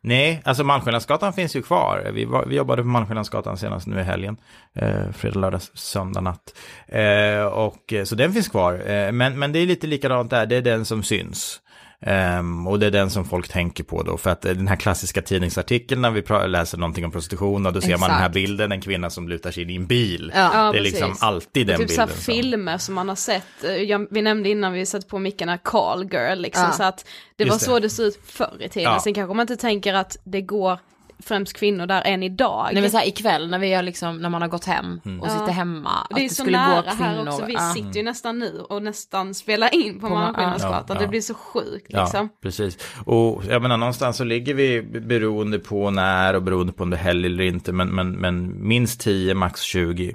Nej, 0.00 0.42
alltså 0.44 0.64
Malmskillnadsgatan 0.64 1.32
finns 1.32 1.56
ju 1.56 1.62
kvar. 1.62 2.10
Vi, 2.14 2.24
var, 2.24 2.46
vi 2.46 2.56
jobbade 2.56 2.82
på 2.82 2.88
Malmskillnadsgatan 2.88 3.56
senast 3.56 3.86
nu 3.86 4.00
i 4.00 4.02
helgen. 4.02 4.36
Eh, 4.74 5.10
fredag, 5.12 5.40
lördag, 5.40 5.62
söndag 5.62 6.20
natt. 6.20 6.58
Eh, 6.86 7.44
och, 7.44 7.94
så 8.04 8.14
den 8.14 8.32
finns 8.32 8.48
kvar. 8.48 8.90
Eh, 8.90 9.12
men, 9.12 9.38
men 9.38 9.52
det 9.52 9.58
är 9.58 9.66
lite 9.66 9.86
likadant 9.86 10.30
där, 10.30 10.46
det 10.46 10.56
är 10.56 10.62
den 10.62 10.84
som 10.84 11.02
syns. 11.02 11.60
Ehm, 12.06 12.66
och 12.66 12.78
det 12.78 12.86
är 12.86 12.90
den 12.90 13.10
som 13.10 13.24
folk 13.24 13.48
tänker 13.48 13.84
på 13.84 14.02
då, 14.02 14.16
för 14.16 14.30
att 14.30 14.44
eh, 14.44 14.52
den 14.52 14.68
här 14.68 14.76
klassiska 14.76 15.22
tidningsartikeln 15.22 16.02
när 16.02 16.10
vi 16.10 16.48
läser 16.48 16.78
någonting 16.78 17.04
om 17.04 17.10
prostitution 17.10 17.66
och 17.66 17.72
då 17.72 17.80
ser 17.80 17.96
man 17.98 18.00
den 18.00 18.10
här 18.10 18.16
Exakt. 18.18 18.34
bilden, 18.34 18.72
en 18.72 18.80
kvinna 18.80 19.10
som 19.10 19.28
lutar 19.28 19.50
sig 19.50 19.62
in 19.62 19.70
i 19.70 19.76
en 19.76 19.86
bil. 19.86 20.32
Ja. 20.34 20.40
Det 20.52 20.58
är 20.58 20.72
precis. 20.72 20.92
liksom 21.00 21.16
alltid 21.20 21.66
den 21.66 21.78
typ 21.80 21.90
så 21.90 22.00
här 22.00 22.06
bilden. 22.06 22.22
som- 22.24 22.34
filmer 22.34 22.78
som 22.78 22.94
man 22.94 23.08
har 23.08 23.16
sett, 23.16 23.64
eh, 23.64 23.70
jag, 23.70 24.06
vi 24.10 24.22
nämnde 24.22 24.48
innan 24.48 24.72
vi 24.72 24.86
satte 24.86 25.06
på 25.06 25.18
mickarna 25.18 25.58
Call 25.58 26.04
Girl 26.12 26.38
liksom, 26.38 26.64
Ja. 26.64 26.72
så 26.72 26.82
att 26.82 27.04
det 27.36 27.44
Just 27.44 27.68
var 27.68 27.80
det. 27.80 27.88
så 27.90 28.04
det 28.04 28.12
såg 28.12 28.22
ut 28.22 28.30
förr 28.30 28.56
i 28.60 28.68
tiden. 28.68 28.92
Ja. 28.92 29.00
Sen 29.00 29.14
kanske 29.14 29.34
man 29.34 29.44
inte 29.44 29.56
tänker 29.56 29.94
att 29.94 30.16
det 30.24 30.40
går 30.40 30.78
främst 31.22 31.52
kvinnor 31.52 31.86
där 31.86 32.02
än 32.04 32.22
idag. 32.22 32.68
Nej 32.72 32.82
men 32.82 32.90
så 32.90 32.96
här 32.96 33.06
ikväll 33.08 33.50
när 33.50 33.58
vi 33.58 33.74
har 33.74 33.82
liksom, 33.82 34.16
när 34.18 34.28
man 34.28 34.42
har 34.42 34.48
gått 34.48 34.64
hem 34.64 35.00
och 35.20 35.26
Ja. 35.26 35.30
sitter 35.30 35.52
hemma. 35.52 36.06
det 36.14 36.20
är 36.20 36.24
att 36.26 36.32
så 36.32 36.42
skulle 36.42 36.58
nära 36.58 36.82
gå 36.82 36.88
här 36.90 37.14
kvinnor, 37.14 37.28
också, 37.28 37.44
vi 37.46 37.52
ja. 37.52 37.72
sitter 37.74 37.96
ju 37.96 38.02
nästan 38.02 38.38
nu 38.38 38.60
och 38.68 38.82
nästan 38.82 39.34
spelar 39.34 39.74
in 39.74 40.00
på, 40.00 40.08
På- 40.08 40.14
Malmskillnadsgatan. 40.14 40.84
ja, 40.88 40.94
ja. 40.94 41.00
Det 41.00 41.08
blir 41.08 41.20
så 41.20 41.34
sjukt 41.34 41.86
Ja, 41.88 42.02
liksom. 42.02 42.28
precis. 42.42 42.78
Och 43.06 43.42
jag 43.48 43.62
menar, 43.62 43.76
någonstans 43.76 44.16
så 44.16 44.24
ligger 44.24 44.54
vi 44.54 44.82
beroende 44.82 45.58
på 45.58 45.90
när 45.90 46.34
och 46.34 46.42
beroende 46.42 46.72
på 46.72 46.82
om 46.84 46.90
det 46.90 46.96
är 46.96 47.00
helg 47.00 47.26
eller 47.26 47.44
inte, 47.44 47.72
men, 47.72 47.88
men, 47.88 48.12
men 48.12 48.68
minst 48.68 49.00
10, 49.00 49.34
max 49.34 49.60
20 49.62 50.08
eh, 50.08 50.14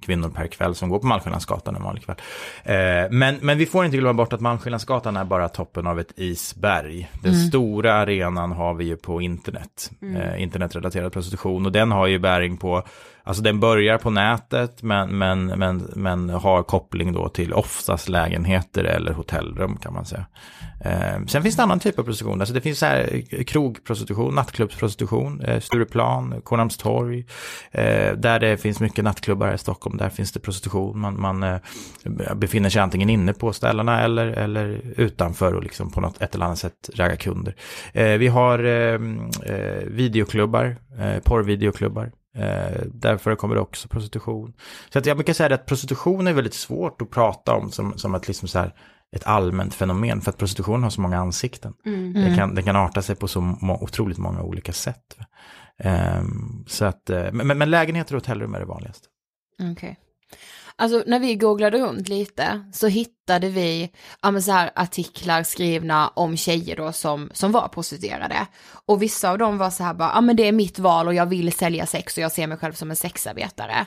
kvinnor 0.00 0.28
per 0.28 0.46
kväll 0.46 0.74
som 0.74 0.88
går 0.88 0.98
på 0.98 1.06
Malmskillnadsgatan 1.06 1.76
en 1.76 1.82
vanlig 1.82 2.04
kväll. 2.04 2.16
Eh, 2.62 3.10
men, 3.10 3.36
men 3.40 3.58
vi 3.58 3.66
får 3.66 3.84
inte 3.84 3.96
glömma 3.96 4.14
bort 4.14 4.32
att 4.32 4.40
Malmskillnadsgatan 4.40 5.16
är 5.16 5.24
bara 5.24 5.48
toppen 5.48 5.86
av 5.86 6.00
ett 6.00 6.12
isberg. 6.16 7.10
Den 7.22 7.34
stora 7.34 7.94
arenan 7.94 8.52
har 8.52 8.74
vi 8.74 8.84
ju 8.84 8.96
på 8.96 9.22
internet, 9.22 9.90
eh, 10.16 10.42
internetrelaterad 10.42 11.12
prostitution, 11.12 11.66
och 11.66 11.72
den 11.72 11.92
har 11.92 12.06
ju 12.06 12.18
bäring 12.18 12.56
på 12.56 12.82
Alltså 13.26 13.42
den 13.42 13.60
börjar 13.60 13.98
på 13.98 14.10
nätet 14.10 14.82
men, 14.82 15.18
men, 15.18 15.46
men, 15.46 15.90
men 15.94 16.30
har 16.30 16.62
koppling 16.62 17.12
då 17.12 17.28
till 17.28 17.52
oftast 17.52 18.08
lägenheter 18.08 18.84
eller 18.84 19.12
hotellrum 19.12 19.76
kan 19.76 19.94
man 19.94 20.04
säga. 20.04 20.26
Eh, 20.80 21.24
sen 21.26 21.42
finns 21.42 21.56
det 21.56 21.62
annan 21.62 21.80
typ 21.80 21.98
av 21.98 22.02
prostitution. 22.02 22.40
Alltså 22.40 22.54
det 22.54 22.60
finns 22.60 22.78
så 22.78 22.86
här 22.86 23.22
eh, 23.30 23.44
krogprostitution, 23.44 24.34
nattklubbsprostitution, 24.34 25.40
eh, 25.40 25.60
Stureplan, 25.60 26.40
Kornhamnstorg. 26.42 27.26
Eh, 27.70 28.12
där 28.12 28.40
det 28.40 28.56
finns 28.56 28.80
mycket 28.80 29.04
nattklubbar 29.04 29.46
här 29.46 29.54
i 29.54 29.58
Stockholm, 29.58 29.96
där 29.96 30.08
finns 30.08 30.32
det 30.32 30.40
prostitution. 30.40 31.00
Man, 31.00 31.20
man 31.20 31.42
eh, 31.42 31.58
befinner 32.34 32.70
sig 32.70 32.82
antingen 32.82 33.10
inne 33.10 33.32
på 33.32 33.52
ställena 33.52 34.00
eller, 34.00 34.26
eller 34.26 34.80
utanför 34.96 35.54
och 35.54 35.62
liksom 35.62 35.90
på 35.90 36.00
något 36.00 36.22
ett 36.22 36.34
eller 36.34 36.44
annat 36.44 36.58
sätt 36.58 36.90
raggar 36.94 37.16
kunder. 37.16 37.54
Eh, 37.92 38.18
vi 38.18 38.26
har 38.26 38.64
eh, 38.64 39.00
eh 39.46 39.84
videoklubbar, 39.86 40.76
eh, 40.98 41.18
porrvideoklubbar. 41.24 42.10
Eh, 42.34 42.82
där 42.86 43.16
förekommer 43.16 43.54
det 43.54 43.60
också 43.60 43.88
prostitution. 43.88 44.52
Så 44.92 44.98
att 44.98 45.06
jag 45.06 45.16
brukar 45.16 45.32
säga 45.32 45.54
att 45.54 45.66
prostitution 45.66 46.26
är 46.26 46.32
väldigt 46.32 46.54
svårt 46.54 47.02
att 47.02 47.10
prata 47.10 47.54
om 47.54 47.70
som, 47.70 47.98
som 47.98 48.14
ett, 48.14 48.28
liksom 48.28 48.48
så 48.48 48.58
här, 48.58 48.74
ett 49.16 49.26
allmänt 49.26 49.74
fenomen. 49.74 50.20
För 50.20 50.30
att 50.30 50.38
prostitution 50.38 50.82
har 50.82 50.90
så 50.90 51.00
många 51.00 51.18
ansikten. 51.18 51.74
Den, 52.14 52.36
kan, 52.36 52.54
den 52.54 52.64
kan 52.64 52.76
arta 52.76 53.02
sig 53.02 53.16
på 53.16 53.28
så 53.28 53.40
må, 53.40 53.82
otroligt 53.82 54.18
många 54.18 54.42
olika 54.42 54.72
sätt. 54.72 55.16
Ehm, 55.78 56.64
så 56.66 56.84
att, 56.84 57.10
eh, 57.10 57.32
men, 57.32 57.58
men 57.58 57.70
lägenheter 57.70 58.14
och 58.14 58.20
hotellrum 58.20 58.54
är 58.54 58.60
det 58.60 58.66
vanligaste. 58.66 59.08
Okej. 59.72 59.98
Alltså 60.78 61.02
när 61.06 61.18
vi 61.18 61.34
googlade 61.34 61.78
runt 61.78 62.08
lite 62.08 62.64
så 62.72 62.86
hittade 62.86 63.48
vi 63.48 63.90
ja, 64.22 64.30
men 64.30 64.42
så 64.42 64.52
här, 64.52 64.70
artiklar 64.74 65.42
skrivna 65.42 66.08
om 66.08 66.36
tjejer 66.36 66.76
då 66.76 66.92
som, 66.92 67.30
som 67.32 67.52
var 67.52 67.68
prostituerade. 67.68 68.46
Och 68.86 69.02
vissa 69.02 69.30
av 69.30 69.38
dem 69.38 69.58
var 69.58 69.70
så 69.70 69.84
här 69.84 69.94
bara, 69.94 70.12
ja 70.14 70.20
men 70.20 70.36
det 70.36 70.48
är 70.48 70.52
mitt 70.52 70.78
val 70.78 71.08
och 71.08 71.14
jag 71.14 71.26
vill 71.26 71.52
sälja 71.52 71.86
sex 71.86 72.16
och 72.16 72.22
jag 72.22 72.32
ser 72.32 72.46
mig 72.46 72.58
själv 72.58 72.72
som 72.72 72.90
en 72.90 72.96
sexarbetare. 72.96 73.86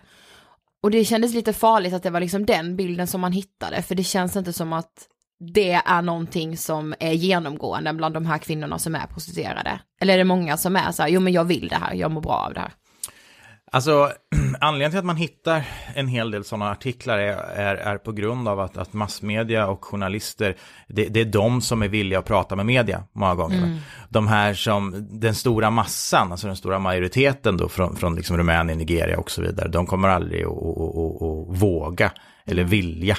Och 0.84 0.92
det 0.92 1.06
kändes 1.06 1.34
lite 1.34 1.54
farligt 1.54 1.94
att 1.94 2.04
det 2.04 2.10
var 2.10 2.20
liksom 2.20 2.46
den 2.46 2.76
bilden 2.76 3.08
som 3.08 3.22
man 3.22 3.32
hittade, 3.32 3.82
för 3.82 3.96
det 3.96 4.04
känns 4.04 4.36
inte 4.36 4.54
som 4.54 4.74
att 4.74 5.08
det 5.54 5.72
är 5.72 6.02
någonting 6.02 6.58
som 6.58 6.96
är 7.00 7.12
genomgående 7.12 7.94
bland 7.94 8.14
de 8.14 8.26
här 8.26 8.38
kvinnorna 8.38 8.80
som 8.80 8.96
är 8.96 9.08
prostituerade. 9.08 9.80
Eller 10.02 10.14
är 10.14 10.18
det 10.18 10.24
många 10.24 10.58
som 10.58 10.76
är 10.76 10.92
så 10.92 11.02
här, 11.04 11.10
jo 11.10 11.20
men 11.20 11.34
jag 11.34 11.44
vill 11.44 11.68
det 11.68 11.76
här, 11.76 11.94
jag 11.94 12.12
mår 12.12 12.22
bra 12.22 12.34
av 12.34 12.54
det 12.54 12.60
här. 12.60 12.74
Alltså, 13.72 14.12
anledningen 14.60 14.92
till 14.92 15.00
att 15.00 15.06
man 15.06 15.16
hittar 15.16 15.64
en 15.96 16.08
hel 16.08 16.32
del 16.32 16.44
sådana 16.44 16.72
artiklar 16.72 17.18
är, 17.18 17.38
är, 17.38 17.76
är 17.76 17.98
på 17.98 18.12
grund 18.12 18.48
av 18.48 18.60
att, 18.60 18.78
att 18.78 18.94
massmedia 18.94 19.68
och 19.68 19.86
journalister, 19.86 20.56
det, 20.88 21.06
det 21.08 21.22
är 21.22 21.26
de 21.26 21.62
som 21.62 21.82
är 21.82 21.88
villiga 21.88 22.20
att 22.20 22.26
prata 22.26 22.56
med 22.56 22.66
media 22.66 23.04
många 23.12 23.36
gånger. 23.36 23.62
va? 23.62 23.80
De 24.10 24.28
här 24.28 24.54
som, 24.54 25.08
den 25.12 25.36
stora 25.36 25.70
massan, 25.70 26.32
alltså 26.32 26.48
den 26.48 26.56
stora 26.56 26.80
majoriteten 26.80 27.58
då 27.58 27.70
från, 27.70 27.96
från 27.96 28.16
liksom 28.16 28.38
Rumänien, 28.38 28.78
Nigeria 28.78 29.20
och 29.20 29.32
så 29.32 29.42
vidare, 29.42 29.68
de 29.68 29.86
kommer 29.86 30.10
aldrig 30.10 30.44
att, 30.44 30.52
att, 30.52 30.58
att, 30.58 31.22
att 31.22 31.62
våga 31.62 32.12
eller 32.46 32.64
vilja 32.64 33.18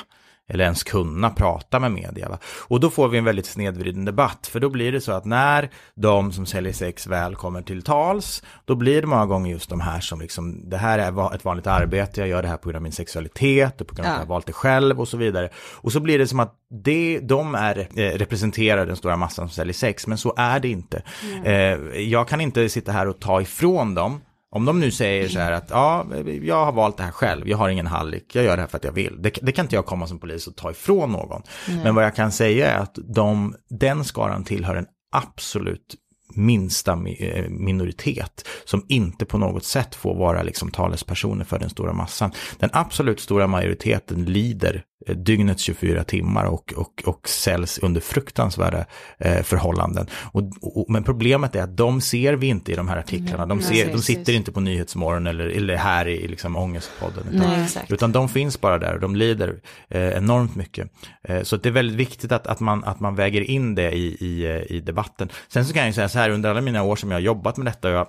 eller 0.48 0.64
ens 0.64 0.82
kunna 0.82 1.30
prata 1.30 1.78
med 1.78 1.92
media. 1.92 2.28
Va? 2.28 2.38
Och 2.44 2.80
då 2.80 2.90
får 2.90 3.08
vi 3.08 3.18
en 3.18 3.24
väldigt 3.24 3.46
snedvriden 3.46 4.04
debatt, 4.04 4.48
för 4.52 4.60
då 4.60 4.70
blir 4.70 4.92
det 4.92 5.00
så 5.00 5.12
att 5.12 5.24
när 5.24 5.70
de 5.94 6.32
som 6.32 6.46
säljer 6.46 6.72
sex 6.72 7.06
väl 7.06 7.34
kommer 7.34 7.62
till 7.62 7.82
tals, 7.82 8.42
då 8.64 8.74
blir 8.74 9.00
det 9.00 9.06
många 9.06 9.26
gånger 9.26 9.50
just 9.50 9.70
de 9.70 9.80
här 9.80 10.00
som 10.00 10.20
liksom, 10.20 10.70
det 10.70 10.76
här 10.76 10.98
är 10.98 11.34
ett 11.34 11.44
vanligt 11.44 11.66
arbete, 11.66 12.20
jag 12.20 12.28
gör 12.28 12.42
det 12.42 12.48
här 12.48 12.56
på 12.56 12.68
grund 12.68 12.76
av 12.76 12.82
min 12.82 12.92
sexualitet, 12.92 13.80
och 13.80 13.86
på 13.86 13.94
grund 13.94 14.06
av 14.06 14.12
att 14.12 14.18
jag 14.18 14.26
har 14.26 14.34
valt 14.34 14.46
det 14.46 14.52
själv 14.52 15.00
och 15.00 15.08
så 15.08 15.16
vidare. 15.16 15.48
Och 15.74 15.92
så 15.92 16.00
blir 16.00 16.18
det 16.18 16.26
som 16.26 16.40
att 16.40 16.54
det, 16.70 17.20
de 17.22 17.54
är, 17.54 17.78
eh, 17.78 18.18
representerar 18.18 18.86
den 18.86 18.96
stora 18.96 19.16
massan 19.16 19.48
som 19.48 19.54
säljer 19.54 19.74
sex, 19.74 20.06
men 20.06 20.18
så 20.18 20.34
är 20.36 20.60
det 20.60 20.68
inte. 20.68 21.02
Eh, 21.44 22.00
jag 22.00 22.28
kan 22.28 22.40
inte 22.40 22.68
sitta 22.68 22.92
här 22.92 23.08
och 23.08 23.20
ta 23.20 23.40
ifrån 23.40 23.94
dem 23.94 24.20
om 24.50 24.64
de 24.64 24.80
nu 24.80 24.90
säger 24.90 25.28
så 25.28 25.38
här 25.38 25.52
att 25.52 25.70
ja, 25.70 26.06
jag 26.42 26.64
har 26.64 26.72
valt 26.72 26.96
det 26.96 27.02
här 27.02 27.10
själv, 27.10 27.48
jag 27.48 27.58
har 27.58 27.68
ingen 27.68 27.86
hallick, 27.86 28.34
jag 28.34 28.44
gör 28.44 28.56
det 28.56 28.62
här 28.62 28.68
för 28.68 28.78
att 28.78 28.84
jag 28.84 28.92
vill. 28.92 29.22
Det, 29.22 29.38
det 29.42 29.52
kan 29.52 29.64
inte 29.64 29.74
jag 29.74 29.86
komma 29.86 30.06
som 30.06 30.18
polis 30.18 30.46
och 30.46 30.56
ta 30.56 30.70
ifrån 30.70 31.12
någon. 31.12 31.42
Men 31.82 31.94
vad 31.94 32.04
jag 32.04 32.14
kan 32.16 32.32
säga 32.32 32.70
är 32.70 32.78
att 32.78 32.98
de, 33.14 33.54
den 33.70 34.04
skaran 34.04 34.44
tillhör 34.44 34.76
en 34.76 34.86
absolut 35.12 35.96
minsta 36.34 36.92
mi- 36.94 37.38
eh, 37.38 37.48
minoritet 37.50 38.48
som 38.64 38.84
inte 38.88 39.24
på 39.24 39.38
något 39.38 39.64
sätt 39.64 39.94
får 39.94 40.14
vara 40.14 40.42
liksom 40.42 40.70
talespersoner 40.70 41.44
för 41.44 41.58
den 41.58 41.70
stora 41.70 41.92
massan. 41.92 42.30
Den 42.58 42.70
absolut 42.72 43.20
stora 43.20 43.46
majoriteten 43.46 44.24
lider 44.24 44.84
dygnets 45.14 45.62
24 45.62 46.04
timmar 46.04 46.44
och, 46.44 46.74
och, 46.76 47.02
och 47.06 47.28
säljs 47.28 47.78
under 47.78 48.00
fruktansvärda 48.00 48.84
eh, 49.18 49.42
förhållanden. 49.42 50.06
Och, 50.32 50.42
och, 50.60 50.90
men 50.90 51.04
problemet 51.04 51.56
är 51.56 51.62
att 51.62 51.76
de 51.76 52.00
ser 52.00 52.32
vi 52.32 52.46
inte 52.46 52.72
i 52.72 52.74
de 52.74 52.88
här 52.88 52.96
artiklarna. 52.96 53.46
De, 53.46 53.62
ser, 53.62 53.84
de 53.86 53.90
precis. 53.92 54.06
sitter 54.06 54.32
inte 54.32 54.52
på 54.52 54.60
Nyhetsmorgon 54.60 55.26
eller, 55.26 55.46
eller 55.46 55.76
här 55.76 56.08
i 56.08 56.28
liksom 56.28 56.56
Ångestpodden. 56.56 57.28
Utan, 57.32 57.50
Nej, 57.50 57.68
utan 57.88 58.12
de 58.12 58.28
finns 58.28 58.60
bara 58.60 58.78
där 58.78 58.94
och 58.94 59.00
de 59.00 59.16
lider 59.16 59.60
eh, 59.88 60.08
enormt 60.08 60.56
mycket. 60.56 60.90
Eh, 61.22 61.42
så 61.42 61.56
det 61.56 61.68
är 61.68 61.72
väldigt 61.72 61.96
viktigt 61.96 62.32
att, 62.32 62.46
att, 62.46 62.60
man, 62.60 62.84
att 62.84 63.00
man 63.00 63.14
väger 63.14 63.40
in 63.40 63.74
det 63.74 63.92
i, 63.92 64.16
i, 64.20 64.44
eh, 64.44 64.76
i 64.76 64.80
debatten. 64.80 65.28
Sen 65.48 65.64
så 65.64 65.72
kan 65.72 65.80
jag 65.80 65.88
ju 65.88 65.92
säga 65.92 66.08
så 66.08 66.18
här, 66.18 66.30
under 66.30 66.50
alla 66.50 66.60
mina 66.60 66.82
år 66.82 66.96
som 66.96 67.10
jag 67.10 67.16
har 67.16 67.22
jobbat 67.22 67.56
med 67.56 67.66
detta, 67.66 67.90
jag, 67.90 68.06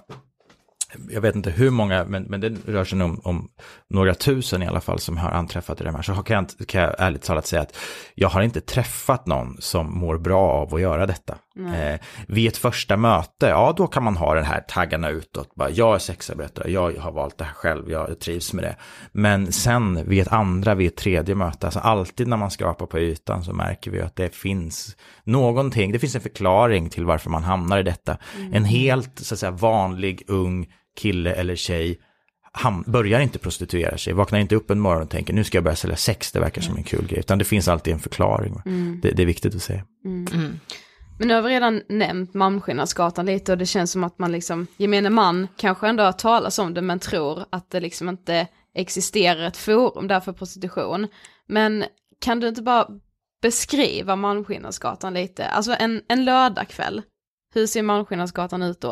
jag 1.09 1.21
vet 1.21 1.35
inte 1.35 1.49
hur 1.49 1.69
många, 1.69 2.05
men, 2.05 2.23
men 2.23 2.41
det 2.41 2.49
rör 2.49 2.83
sig 2.83 3.01
om, 3.01 3.21
om 3.23 3.49
några 3.89 4.13
tusen 4.13 4.63
i 4.63 4.67
alla 4.67 4.81
fall 4.81 4.99
som 4.99 5.17
har 5.17 5.29
anträffat 5.29 5.81
i 5.81 5.83
det 5.83 5.91
här, 5.91 6.01
så 6.01 6.13
kan 6.13 6.47
jag, 6.57 6.67
kan 6.67 6.81
jag 6.81 6.95
ärligt 6.97 7.21
talat 7.21 7.47
säga 7.47 7.61
att 7.61 7.77
jag 8.15 8.29
har 8.29 8.41
inte 8.41 8.61
träffat 8.61 9.25
någon 9.25 9.57
som 9.59 9.99
mår 9.99 10.17
bra 10.17 10.49
av 10.51 10.75
att 10.75 10.81
göra 10.81 11.05
detta. 11.05 11.37
Eh, 11.59 11.99
vid 12.27 12.47
ett 12.47 12.57
första 12.57 12.97
möte, 12.97 13.45
ja 13.45 13.73
då 13.77 13.87
kan 13.87 14.03
man 14.03 14.17
ha 14.17 14.35
den 14.35 14.45
här 14.45 14.61
taggarna 14.61 15.09
utåt, 15.09 15.55
bara 15.55 15.69
jag 15.69 15.95
är 15.95 15.99
sexarbetare, 15.99 16.71
jag 16.71 16.97
har 16.97 17.11
valt 17.11 17.37
det 17.37 17.43
här 17.43 17.53
själv, 17.53 17.91
jag 17.91 18.19
trivs 18.19 18.53
med 18.53 18.63
det. 18.63 18.75
Men 19.11 19.51
sen 19.51 20.09
vid 20.09 20.21
ett 20.21 20.33
andra, 20.33 20.75
vid 20.75 20.87
ett 20.87 20.97
tredje 20.97 21.35
möte, 21.35 21.67
alltså 21.67 21.79
alltid 21.79 22.27
när 22.27 22.37
man 22.37 22.51
skrapar 22.51 22.85
på 22.85 22.99
ytan 22.99 23.43
så 23.43 23.53
märker 23.53 23.91
vi 23.91 24.01
att 24.01 24.15
det 24.15 24.35
finns 24.35 24.95
någonting, 25.23 25.91
det 25.91 25.99
finns 25.99 26.15
en 26.15 26.21
förklaring 26.21 26.89
till 26.89 27.05
varför 27.05 27.29
man 27.29 27.43
hamnar 27.43 27.79
i 27.79 27.83
detta. 27.83 28.17
En 28.51 28.65
helt 28.65 29.19
så 29.19 29.33
att 29.35 29.39
säga 29.39 29.51
vanlig 29.51 30.23
ung 30.27 30.67
kille 30.99 31.33
eller 31.33 31.55
tjej 31.55 31.99
ham- 32.53 32.83
börjar 32.91 33.19
inte 33.19 33.39
prostituera 33.39 33.97
sig, 33.97 34.13
vaknar 34.13 34.39
inte 34.39 34.55
upp 34.55 34.71
en 34.71 34.79
morgon 34.79 35.01
och 35.03 35.09
tänker 35.09 35.33
nu 35.33 35.43
ska 35.43 35.57
jag 35.57 35.63
börja 35.63 35.75
sälja 35.75 35.95
sex, 35.97 36.31
det 36.31 36.39
verkar 36.39 36.61
som 36.61 36.77
en 36.77 36.83
kul 36.83 37.07
grej, 37.07 37.19
utan 37.19 37.37
det 37.37 37.45
finns 37.45 37.67
alltid 37.67 37.93
en 37.93 37.99
förklaring. 37.99 38.53
va. 38.53 38.61
Det, 39.01 39.11
det 39.11 39.21
är 39.21 39.25
viktigt 39.25 39.55
att 39.55 39.61
säga. 39.61 39.85
Men 41.19 41.27
nu 41.27 41.33
har 41.33 41.41
vi 41.41 41.49
redan 41.49 41.81
nämnt 41.89 42.33
Malmskillnadsgatan 42.33 43.25
lite 43.25 43.51
och 43.51 43.57
det 43.57 43.65
känns 43.65 43.91
som 43.91 44.03
att 44.03 44.19
man 44.19 44.31
liksom, 44.31 44.67
gemene 44.77 45.09
man 45.09 45.47
kanske 45.57 45.87
ändå 45.87 46.03
har 46.03 46.11
talas 46.11 46.59
om 46.59 46.73
det 46.73 46.81
men 46.81 46.99
tror 46.99 47.45
att 47.49 47.71
det 47.71 47.79
liksom 47.79 48.09
inte 48.09 48.47
existerar 48.75 49.47
ett 49.47 49.57
forum 49.57 50.07
där 50.07 50.19
för 50.19 50.33
prostitution. 50.33 51.07
Men 51.47 51.83
kan 52.21 52.39
du 52.39 52.47
inte 52.47 52.61
bara 52.61 52.87
beskriva 53.41 54.15
Malmskillnadsgatan 54.15 55.13
lite? 55.13 55.45
Alltså 55.45 55.75
en, 55.79 56.01
en 56.07 56.25
lördagkväll, 56.25 57.01
hur 57.53 57.67
ser 57.67 57.83
Malmskillnadsgatan 57.83 58.63
ut 58.63 58.81
då? 58.81 58.91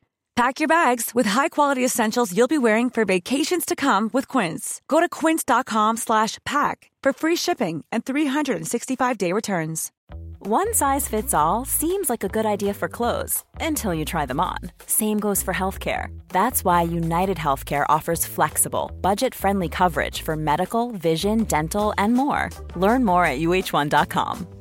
Pack 0.41 0.59
your 0.59 0.67
bags 0.67 1.11
with 1.13 1.27
high-quality 1.27 1.85
essentials 1.85 2.35
you'll 2.35 2.47
be 2.47 2.57
wearing 2.57 2.89
for 2.89 3.05
vacations 3.05 3.63
to 3.63 3.75
come 3.75 4.09
with 4.11 4.27
Quince. 4.27 4.81
Go 4.87 4.99
to 4.99 5.07
quince.com 5.07 5.97
slash 5.97 6.39
pack 6.43 6.89
for 7.03 7.13
free 7.13 7.35
shipping 7.35 7.85
and 7.91 8.05
365-day 8.05 9.33
returns. 9.33 9.91
One 10.39 10.73
size 10.73 11.07
fits 11.07 11.35
all 11.35 11.65
seems 11.65 12.09
like 12.09 12.23
a 12.23 12.27
good 12.27 12.47
idea 12.47 12.73
for 12.73 12.87
clothes 12.87 13.43
until 13.59 13.93
you 13.93 14.03
try 14.03 14.25
them 14.25 14.39
on. 14.39 14.57
Same 14.87 15.19
goes 15.19 15.43
for 15.43 15.53
healthcare. 15.53 16.07
That's 16.29 16.65
why 16.65 16.81
United 16.81 17.37
Healthcare 17.37 17.85
offers 17.87 18.25
flexible, 18.25 18.89
budget 18.99 19.35
friendly 19.35 19.69
coverage 19.69 20.23
for 20.23 20.35
medical, 20.35 20.91
vision, 20.93 21.43
dental, 21.43 21.93
and 21.99 22.15
more. 22.15 22.49
Learn 22.75 23.05
more 23.05 23.25
at 23.25 23.37
uh1.com. 23.37 24.60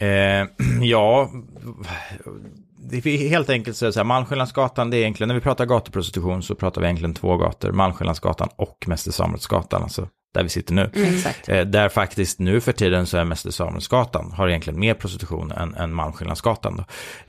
Eh, 0.00 0.46
ja, 0.82 1.30
det 2.90 3.06
är 3.06 3.28
helt 3.28 3.50
enkelt 3.50 3.76
så 3.76 3.86
här, 3.86 4.04
Malmskillnadsgatan, 4.04 4.90
det 4.90 4.96
är 4.96 5.00
egentligen, 5.00 5.28
när 5.28 5.34
vi 5.34 5.40
pratar 5.40 5.66
gatuprostitution 5.66 6.42
så 6.42 6.54
pratar 6.54 6.80
vi 6.80 6.86
egentligen 6.86 7.14
två 7.14 7.36
gator, 7.36 7.72
Malmskillnadsgatan 7.72 8.48
och 8.56 8.84
Mäster 8.86 9.10
Samuelsgatan, 9.10 9.82
alltså 9.82 10.08
där 10.32 10.42
vi 10.42 10.48
sitter 10.48 10.74
nu. 10.74 10.90
Mm. 10.94 11.14
Eh, 11.48 11.66
där 11.66 11.88
faktiskt 11.88 12.38
nu 12.38 12.60
för 12.60 12.72
tiden 12.72 13.06
så 13.06 13.16
är 13.18 13.24
Mäster 13.24 13.50
Samuelsgatan 13.50 14.32
har 14.32 14.48
egentligen 14.48 14.80
mer 14.80 14.94
prostitution 14.94 15.52
än, 15.52 15.74
än 15.74 15.94
Malmskillnadsgatan. 15.94 16.76
Då. 16.76 16.84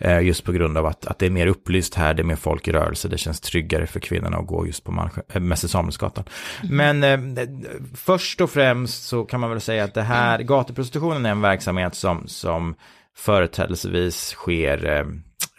Eh, 0.08 0.20
just 0.20 0.44
på 0.44 0.52
grund 0.52 0.78
av 0.78 0.86
att, 0.86 1.06
att 1.06 1.20
det 1.20 1.26
är 1.26 1.30
mer 1.30 1.48
upplyst 1.48 1.96
här, 1.96 2.14
det 2.14 2.22
är 2.22 2.24
mer 2.24 2.36
folk 2.36 2.68
i 2.68 2.72
rörelse, 2.72 3.08
det 3.08 3.18
känns 3.18 3.40
tryggare 3.42 3.88
för 3.88 4.00
kvinnorna 4.00 4.38
att 4.38 4.48
gå 4.48 4.68
just 4.68 4.84
på 4.84 4.92
Malmsk- 4.92 5.22
äh, 5.34 5.42
Mäster 5.42 5.68
Samuelsgatan. 5.68 6.24
Mm. 6.64 7.00
Men 7.00 7.38
eh, 7.38 7.48
först 7.96 8.42
och 8.42 8.50
främst 8.50 9.08
så 9.08 9.24
kan 9.24 9.40
man 9.40 9.50
väl 9.50 9.62
säga 9.62 9.84
att 9.84 9.94
det 9.94 10.02
här, 10.02 10.40
gatuprostitutionen 10.40 11.26
är 11.26 11.32
en 11.32 11.42
verksamhet 11.42 11.96
som, 11.96 12.28
som 12.28 12.76
företrädelsevis 13.16 14.30
sker 14.30 14.98
eh, 14.98 15.06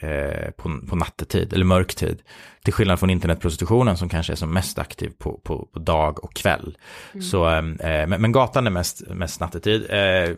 eh, 0.00 0.50
på, 0.50 0.80
på 0.88 0.96
nattetid 0.96 1.52
eller 1.52 1.64
mörktid. 1.64 2.22
Till 2.64 2.72
skillnad 2.72 3.00
från 3.00 3.11
internetprostitutionen 3.11 3.96
som 3.96 4.09
kanske 4.09 4.33
är 4.33 4.37
som 4.37 4.52
mest 4.52 4.78
aktiv 4.78 5.12
på, 5.18 5.40
på, 5.44 5.68
på 5.72 5.78
dag 5.78 6.24
och 6.24 6.35
kväll. 6.35 6.78
Så, 7.30 7.48
eh, 7.48 7.62
men, 8.07 8.20
men 8.20 8.33
gatan 8.33 8.66
är 8.66 8.70
mest, 8.70 9.09
mest 9.09 9.40
nattetid. 9.40 9.87
Eh, 9.90 10.37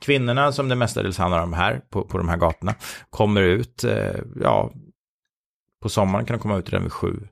kvinnorna 0.00 0.52
som 0.52 0.68
det 0.68 0.76
mestadels 0.76 1.18
handlar 1.18 1.42
om 1.42 1.52
här, 1.52 1.80
på, 1.90 2.04
på 2.04 2.18
de 2.18 2.28
här 2.28 2.36
gatorna, 2.36 2.74
kommer 3.10 3.42
ut, 3.42 3.84
eh, 3.84 4.20
ja, 4.42 4.70
på 5.82 5.88
sommaren 5.88 6.24
kan 6.26 6.36
de 6.36 6.42
komma 6.42 6.58
ut 6.58 6.70
redan 6.70 6.82
vid 6.82 6.92
sju. 6.92 7.28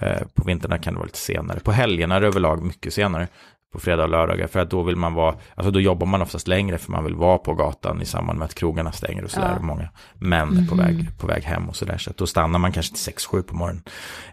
Eh, 0.00 0.22
på 0.34 0.44
vintrarna 0.44 0.78
kan 0.78 0.94
det 0.94 0.98
vara 0.98 1.06
lite 1.06 1.18
senare. 1.18 1.60
På 1.60 1.72
helgerna 1.72 2.16
är 2.16 2.20
det 2.20 2.26
överlag 2.26 2.62
mycket 2.62 2.94
senare. 2.94 3.28
På 3.74 3.80
fredag 3.80 4.02
och 4.02 4.08
lördagar. 4.08 4.46
För 4.46 4.60
att 4.60 4.70
då 4.70 4.82
vill 4.82 4.96
man 4.96 5.14
vara, 5.14 5.34
alltså 5.54 5.70
då 5.70 5.80
jobbar 5.80 6.06
man 6.06 6.22
oftast 6.22 6.48
längre 6.48 6.78
för 6.78 6.92
man 6.92 7.04
vill 7.04 7.14
vara 7.14 7.38
på 7.38 7.54
gatan 7.54 8.02
i 8.02 8.04
samband 8.04 8.38
med 8.38 8.46
att 8.46 8.54
krogarna 8.54 8.92
stänger 8.92 9.24
och 9.24 9.30
sådär. 9.30 9.56
Ja. 9.56 9.66
Många 9.66 9.88
män 10.14 10.56
är 10.56 10.68
på 10.68 10.74
väg, 10.74 11.18
på 11.20 11.26
väg 11.26 11.42
hem 11.44 11.68
och 11.68 11.76
sådär. 11.76 11.98
Så 11.98 12.10
att 12.10 12.16
då 12.16 12.26
stannar 12.26 12.58
man 12.58 12.72
kanske 12.72 12.94
till 12.94 13.14
6-7 13.14 13.42
på 13.42 13.56
morgonen. 13.56 13.82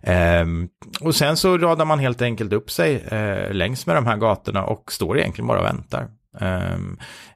Ehm, 0.04 0.68
och 1.02 1.16
sen 1.16 1.38
så 1.38 1.58
radar 1.58 1.86
man 1.86 2.00
helt 2.00 2.22
enkelt 2.22 2.54
upp 2.54 2.72
sig 2.72 2.96
eh, 2.96 3.54
längs 3.54 3.86
med 3.86 3.96
de 3.96 4.06
här 4.06 4.18
gatorna 4.18 4.64
och 4.64 4.92
står 4.92 5.20
egentligen 5.20 5.48
bara 5.48 5.60
och 5.60 5.66
väntar. 5.66 6.08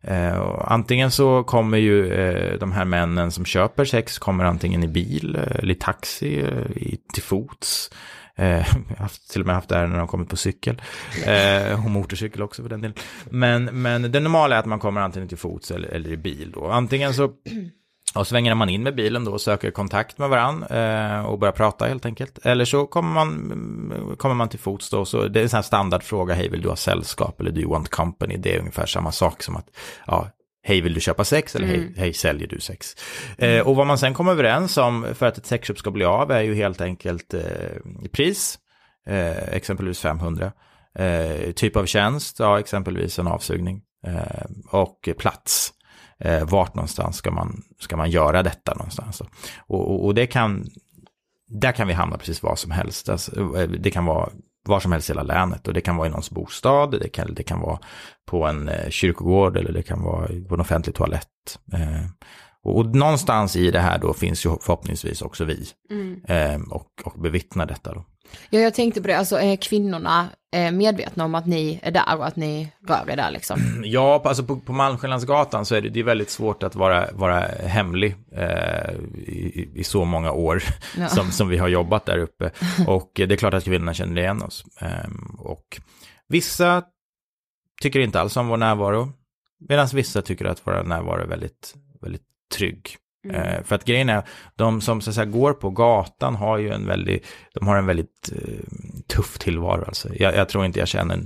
Eh, 0.02 0.38
och 0.38 0.72
antingen 0.72 1.12
så 1.12 1.44
kommer 1.44 1.78
ju 1.78 2.14
eh, 2.14 2.60
de 2.60 2.72
här 2.72 2.86
männen 2.86 3.32
som 3.32 3.46
köper 3.46 3.86
sex 3.86 4.20
kommer 4.20 4.44
antingen 4.44 4.84
i 4.84 4.88
bil 4.88 5.36
eh, 5.36 5.60
eller 5.60 5.74
i 5.74 5.76
taxi, 5.76 6.28
i, 6.76 6.98
till 7.14 7.24
fots. 7.24 7.92
Eh, 8.38 8.68
jag 8.90 8.98
har 8.98 9.32
till 9.32 9.42
och 9.42 9.48
med 9.48 9.56
haft 9.56 9.70
det 9.70 9.76
här 9.76 9.88
när 9.88 9.98
de 9.98 10.08
kommit 10.08 10.30
på 10.30 10.38
cykel. 10.38 10.82
Eh, 11.26 11.86
och 11.86 11.92
motorcykel 11.92 12.42
också 12.42 12.62
för 12.62 12.70
den 12.70 12.82
delen. 12.82 12.98
Men, 13.30 13.66
men 13.66 14.12
det 14.12 14.20
normala 14.20 14.56
är 14.56 14.60
att 14.60 14.66
man 14.66 14.80
kommer 14.80 15.02
antingen 15.02 15.30
till 15.30 15.38
fots 15.38 15.72
eller, 15.72 15.88
eller 15.88 16.10
i 16.10 16.18
bil 16.18 16.52
då. 16.52 16.68
Antingen 16.68 17.14
så 17.14 17.34
och 18.16 18.28
svänger 18.28 18.56
man 18.56 18.70
in 18.70 18.84
med 18.84 18.96
bilen 18.96 19.26
då 19.26 19.32
och 19.32 19.42
söker 19.42 19.72
kontakt 19.72 20.18
med 20.18 20.30
varann 20.30 20.64
eh, 20.64 21.26
och 21.26 21.40
börjar 21.40 21.52
prata 21.52 21.86
helt 21.86 22.06
enkelt. 22.06 22.40
Eller 22.46 22.66
så 22.66 22.86
kommer 22.86 23.14
man, 23.14 24.16
kommer 24.18 24.36
man 24.36 24.50
till 24.50 24.60
fots 24.60 24.90
då, 24.90 25.06
så 25.06 25.28
det 25.28 25.40
är 25.40 25.44
en 25.44 25.50
sån 25.50 25.58
här 25.58 25.62
standardfråga, 25.62 26.34
hej 26.34 26.50
vill 26.50 26.62
du 26.62 26.70
ha 26.70 26.76
sällskap 26.76 27.42
eller 27.42 27.52
do 27.52 27.62
you 27.62 27.70
want 27.70 27.90
company? 27.90 28.38
Det 28.38 28.56
är 28.56 28.60
ungefär 28.60 28.86
samma 28.86 29.12
sak 29.12 29.44
som 29.44 29.56
att, 29.56 29.68
ja, 30.08 30.30
hej 30.66 30.82
vill 30.82 30.94
du 30.94 31.00
köpa 31.00 31.24
sex 31.24 31.56
eller 31.56 31.68
hej, 31.68 31.94
hej 31.98 32.14
säljer 32.14 32.48
du 32.48 32.60
sex? 32.60 32.96
Eh, 33.38 33.68
och 33.68 33.76
vad 33.76 33.88
man 33.88 33.98
sen 33.98 34.14
kommer 34.14 34.32
överens 34.32 34.78
om 34.78 35.08
för 35.14 35.26
att 35.26 35.38
ett 35.38 35.46
sexköp 35.46 35.78
ska 35.78 35.92
bli 35.92 36.06
av 36.06 36.32
är 36.32 36.42
ju 36.42 36.56
helt 36.56 36.82
enkelt 36.82 37.34
eh, 37.34 37.42
pris, 38.12 38.60
eh, 39.08 39.54
exempelvis 39.54 40.00
500. 40.00 40.52
Eh, 40.96 41.52
typ 41.52 41.76
av 41.76 41.86
tjänst, 41.86 42.40
ja 42.40 42.60
exempelvis 42.60 43.20
en 43.20 43.28
avsugning. 43.28 43.82
Eh, 44.08 44.46
och 44.72 45.10
plats. 45.18 45.74
Eh, 46.20 46.46
vart 46.46 46.76
någonstans 46.76 47.16
ska 47.18 47.32
man, 47.32 47.62
ska 47.80 47.98
man 47.98 48.10
göra 48.10 48.44
detta 48.44 48.74
någonstans? 48.74 49.22
Och, 49.22 49.30
och, 49.68 50.06
och 50.06 50.16
det 50.16 50.28
kan, 50.28 50.68
där 51.48 51.72
kan 51.72 51.88
vi 51.88 51.94
hamna 51.94 52.18
precis 52.18 52.44
vad 52.44 52.60
som 52.60 52.72
helst. 52.72 53.10
Alltså, 53.10 53.32
det 53.68 53.92
kan 53.92 54.06
vara 54.06 54.30
var 54.70 54.80
som 54.80 54.92
helst 54.92 55.10
i 55.10 55.14
hela 55.14 55.24
länet 55.24 55.68
och 55.68 55.74
det 55.74 55.82
kan 55.82 55.96
vara 55.96 56.08
i 56.08 56.10
någons 56.10 56.32
bostad, 56.32 56.92
det 56.92 57.10
kan, 57.10 57.34
det 57.34 57.44
kan 57.44 57.60
vara 57.60 57.80
på 58.26 58.46
en 58.46 58.70
eh, 58.70 58.90
kyrkogård 58.90 59.58
eller 59.58 59.72
det 59.72 59.84
kan 59.84 60.04
vara 60.04 60.28
på 60.28 60.54
en 60.56 60.62
offentlig 60.62 60.96
toalett. 60.96 61.60
Eh, 61.74 62.06
och, 62.64 62.78
och 62.78 62.96
någonstans 62.96 63.56
i 63.56 63.72
det 63.72 63.80
här 63.80 64.00
då 64.00 64.14
finns 64.14 64.46
ju 64.46 64.50
förhoppningsvis 64.62 65.22
också 65.22 65.46
vi 65.46 65.68
eh, 66.28 66.62
och, 66.70 66.88
och 67.06 67.22
bevittnar 67.22 67.66
detta 67.66 67.94
då. 67.94 68.06
Ja, 68.50 68.60
jag 68.60 68.74
tänkte 68.74 69.02
på 69.02 69.08
det, 69.08 69.18
alltså 69.18 69.40
är 69.40 69.56
kvinnorna 69.56 70.30
eh, 70.56 70.72
medvetna 70.72 71.26
om 71.26 71.36
att 71.36 71.46
ni 71.46 71.80
är 71.84 71.92
där 71.92 72.18
och 72.18 72.28
att 72.28 72.36
ni 72.36 72.72
rör 72.88 73.10
er 73.10 73.16
där 73.16 73.32
liksom? 73.32 73.60
Ja, 73.86 74.22
alltså 74.26 74.44
på, 74.44 74.60
på 74.60 74.74
Malmskillnadsgatan 74.74 75.66
så 75.66 75.76
är 75.76 75.82
det, 75.82 75.90
det 75.90 76.00
är 76.00 76.04
väldigt 76.04 76.30
svårt 76.30 76.64
att 76.64 76.76
vara, 76.76 77.12
vara 77.14 77.40
hemlig 77.66 78.16
eh, 78.32 78.94
i, 79.16 79.70
i 79.76 79.84
så 79.84 80.06
många 80.06 80.32
år 80.32 80.64
Ja. 80.98 81.08
som, 81.08 81.32
som 81.32 81.50
vi 81.50 81.58
har 81.58 81.68
jobbat 81.68 82.06
där 82.06 82.18
uppe. 82.18 82.52
Och 82.88 83.20
eh, 83.20 83.28
det 83.28 83.36
är 83.36 83.38
klart 83.38 83.54
att 83.54 83.64
kvinnorna 83.64 83.94
känner 83.94 84.22
igen 84.22 84.42
oss. 84.42 84.66
Ehm, 84.80 85.36
och 85.40 85.82
vissa 86.28 86.84
tycker 87.82 88.00
inte 88.00 88.20
alls 88.22 88.38
om 88.38 88.48
vår 88.48 88.58
närvaro, 88.58 89.12
medan 89.70 89.88
vissa 89.94 90.22
tycker 90.22 90.46
att 90.46 90.62
vår 90.64 90.84
närvaro 90.84 91.22
är 91.22 91.28
väldigt, 91.28 91.74
väldigt 92.02 92.26
trygg. 92.56 92.98
Eh, 93.34 93.64
för 93.64 93.76
att 93.76 93.86
grejen 93.86 94.10
är, 94.10 94.24
de 94.56 94.82
som 94.82 95.02
så 95.02 95.10
att 95.10 95.16
säga, 95.16 95.26
går 95.26 95.54
på 95.54 95.70
gatan 95.70 96.36
har 96.36 96.58
ju 96.58 96.70
en 96.70 96.88
väldigt, 96.88 97.26
de 97.54 97.68
har 97.68 97.78
en 97.78 97.86
väldigt 97.86 98.32
eh, 98.32 98.66
tuff 99.08 99.38
tillvaro. 99.40 99.84
Alltså. 99.88 100.10
Jag, 100.16 100.36
jag 100.36 100.50
tror 100.50 100.66
inte 100.66 100.80
jag 100.80 100.88
känner, 100.88 101.20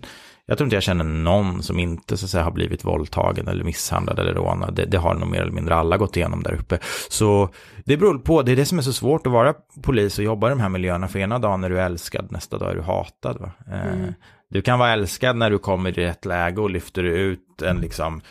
jag 0.45 0.57
tror 0.57 0.65
inte 0.65 0.75
jag 0.75 0.83
känner 0.83 1.03
någon 1.03 1.63
som 1.63 1.79
inte 1.79 2.17
så 2.17 2.25
att 2.25 2.29
säga, 2.29 2.43
har 2.43 2.51
blivit 2.51 2.85
våldtagen 2.85 3.47
eller 3.47 3.63
misshandlad 3.63 4.19
eller 4.19 4.33
rånad. 4.33 4.75
Det, 4.75 4.85
det 4.85 4.97
har 4.97 5.13
nog 5.15 5.29
mer 5.29 5.41
eller 5.41 5.51
mindre 5.51 5.75
alla 5.75 5.97
gått 5.97 6.17
igenom 6.17 6.43
där 6.43 6.53
uppe. 6.53 6.79
Så 7.09 7.49
det 7.85 7.97
beror 7.97 8.17
på, 8.17 8.41
det 8.41 8.51
är 8.51 8.55
det 8.55 8.65
som 8.65 8.77
är 8.77 8.81
så 8.81 8.93
svårt 8.93 9.27
att 9.27 9.33
vara 9.33 9.53
polis 9.83 10.17
och 10.17 10.23
jobba 10.23 10.47
i 10.47 10.49
de 10.49 10.59
här 10.59 10.69
miljöerna. 10.69 11.07
För 11.07 11.19
ena 11.19 11.39
dagen 11.39 11.63
är 11.63 11.69
du 11.69 11.79
älskad, 11.79 12.31
nästa 12.31 12.57
dag 12.57 12.71
är 12.71 12.75
du 12.75 12.81
hatad. 12.81 13.51
Eh, 13.71 14.09
Du 14.51 14.61
kan 14.61 14.79
vara 14.79 14.93
älskad 14.93 15.35
när 15.35 15.49
du 15.49 15.57
kommer 15.57 15.99
i 15.99 16.05
rätt 16.05 16.25
läge 16.25 16.61
och 16.61 16.69
lyfter 16.69 17.03
ut 17.03 17.61
en 17.61 17.77
liksom 17.77 18.21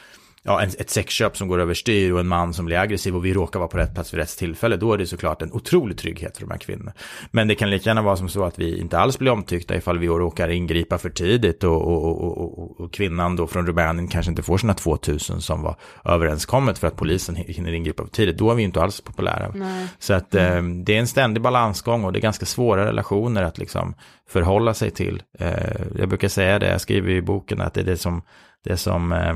ja, 0.48 0.62
ett 0.62 0.90
sexköp 0.90 1.36
som 1.36 1.48
går 1.48 1.60
överstyr 1.60 2.12
och 2.12 2.20
en 2.20 2.28
man 2.28 2.54
som 2.54 2.66
blir 2.66 2.78
aggressiv 2.78 3.16
och 3.16 3.24
vi 3.24 3.34
råkar 3.34 3.58
vara 3.58 3.68
på 3.68 3.78
rätt 3.78 3.94
plats 3.94 4.14
vid 4.14 4.20
rätt 4.20 4.38
tillfälle, 4.38 4.76
då 4.76 4.92
är 4.92 4.98
det 4.98 5.06
såklart 5.06 5.42
en 5.42 5.52
otrolig 5.52 5.98
trygghet 5.98 6.36
för 6.36 6.44
de 6.44 6.50
här 6.50 6.58
kvinnorna. 6.58 6.92
Men 7.30 7.48
det 7.48 7.54
kan 7.54 7.70
lika 7.70 7.90
gärna 7.90 8.02
vara 8.02 8.16
som 8.16 8.28
så 8.28 8.44
att 8.44 8.58
vi 8.58 8.78
inte 8.80 8.98
alls 8.98 9.18
blir 9.18 9.32
omtyckta 9.32 9.76
ifall 9.76 9.98
vi 9.98 10.06
råkar 10.06 10.48
ingripa 10.48 10.98
för 10.98 11.10
tidigt 11.10 11.64
och, 11.64 11.82
och, 11.82 12.24
och, 12.24 12.80
och, 12.80 12.92
kvinnan 12.92 13.36
då 13.36 13.46
från 13.46 13.66
Rumänien 13.66 14.08
kanske 14.08 14.30
inte 14.30 14.42
får 14.42 14.58
sina 14.58 14.74
2000 14.74 15.40
som 15.40 15.62
var 15.62 15.76
överenskommet 16.04 16.78
för 16.78 16.86
att 16.86 16.96
polisen 16.96 17.36
hinner 17.36 17.72
ingripa 17.72 18.04
för 18.04 18.10
tidigt. 18.10 18.38
Då 18.38 18.50
är 18.50 18.54
vi 18.54 18.62
inte 18.62 18.82
alls 18.82 19.00
populära. 19.00 19.52
Så 19.98 20.14
att 20.14 20.34
eh, 20.34 20.62
det 20.62 20.94
är 20.94 20.98
en 20.98 21.06
ständig 21.06 21.42
balansgång 21.42 22.04
och 22.04 22.12
det 22.12 22.18
är 22.18 22.22
ganska 22.22 22.46
svåra 22.46 22.86
relationer 22.86 23.42
att 23.42 23.58
liksom 23.58 23.94
förhålla 24.28 24.74
sig 24.74 24.90
till. 24.90 25.22
Eh, 25.38 25.52
jag 25.98 26.08
brukar 26.08 26.28
säga 26.28 26.58
det, 26.58 26.70
jag 26.70 26.80
skriver 26.80 27.10
i 27.10 27.22
boken 27.22 27.60
att 27.60 27.74
det 27.74 27.80
är 27.80 27.84
det 27.84 27.96
som, 27.96 28.22
det 28.64 28.76
som 28.76 29.12
eh, 29.12 29.34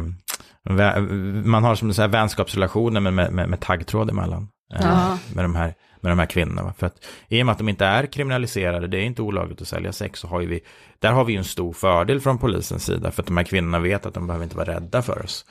man 1.44 1.64
har 1.64 1.75
som 1.75 1.94
så 1.94 2.03
här 2.03 2.09
vänskapsrelationer 2.09 3.01
med, 3.01 3.12
med, 3.14 3.33
med, 3.33 3.48
med 3.48 3.61
taggtråd 3.61 4.11
emellan. 4.11 4.48
eh, 4.75 4.81
Ja. 4.83 5.18
Med, 5.35 5.44
de 5.44 5.55
här, 5.55 5.75
med 6.01 6.12
de 6.12 6.18
här 6.18 6.27
kvinnorna. 6.27 6.72
För 6.79 6.87
att 6.87 7.05
i 7.29 7.42
och 7.42 7.46
med 7.46 7.53
att 7.53 7.59
de 7.59 7.68
inte 7.68 7.85
är 7.85 8.07
kriminaliserade, 8.07 8.87
det 8.87 8.96
är 8.98 9.03
inte 9.03 9.22
olagligt 9.22 9.61
att 9.62 9.68
sälja 9.68 9.92
sex, 9.92 10.20
så 10.20 10.29
har 10.29 10.40
vi, 10.40 10.61
där 10.98 11.12
har 11.12 11.25
vi 11.25 11.33
ju 11.33 11.38
en 11.38 11.44
stor 11.44 11.72
fördel 11.72 12.20
från 12.20 12.38
polisens 12.38 12.85
sida. 12.85 13.11
För 13.11 13.22
att 13.22 13.27
de 13.27 13.37
här 13.37 13.44
kvinnorna 13.44 13.79
vet 13.79 14.07
att 14.07 14.14
de 14.14 14.27
behöver 14.27 14.44
inte 14.44 14.57
vara 14.57 14.75
rädda 14.75 15.03
för 15.03 15.22
oss. 15.25 15.44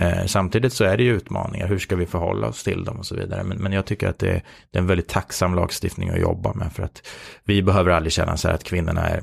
Eh, 0.00 0.26
samtidigt 0.26 0.72
så 0.72 0.84
är 0.84 0.96
det 0.96 1.02
ju 1.02 1.16
utmaningar, 1.16 1.66
hur 1.66 1.78
ska 1.78 1.96
vi 1.96 2.06
förhålla 2.06 2.46
oss 2.46 2.62
till 2.64 2.84
dem 2.84 2.96
och 2.98 3.06
så 3.06 3.14
vidare. 3.16 3.42
Men, 3.42 3.58
men 3.58 3.72
jag 3.72 3.84
tycker 3.86 4.08
att 4.08 4.18
det 4.18 4.28
är, 4.30 4.42
det 4.70 4.78
är 4.78 4.82
en 4.82 4.86
väldigt 4.86 5.08
tacksam 5.08 5.54
lagstiftning 5.54 6.08
att 6.10 6.20
jobba 6.20 6.52
med. 6.54 6.72
För 6.72 6.82
att 6.82 7.02
vi 7.44 7.62
behöver 7.62 7.90
aldrig 7.90 8.12
känna 8.12 8.36
så 8.36 8.48
här 8.48 8.54
att 8.54 8.64
kvinnorna 8.64 9.08
är 9.08 9.22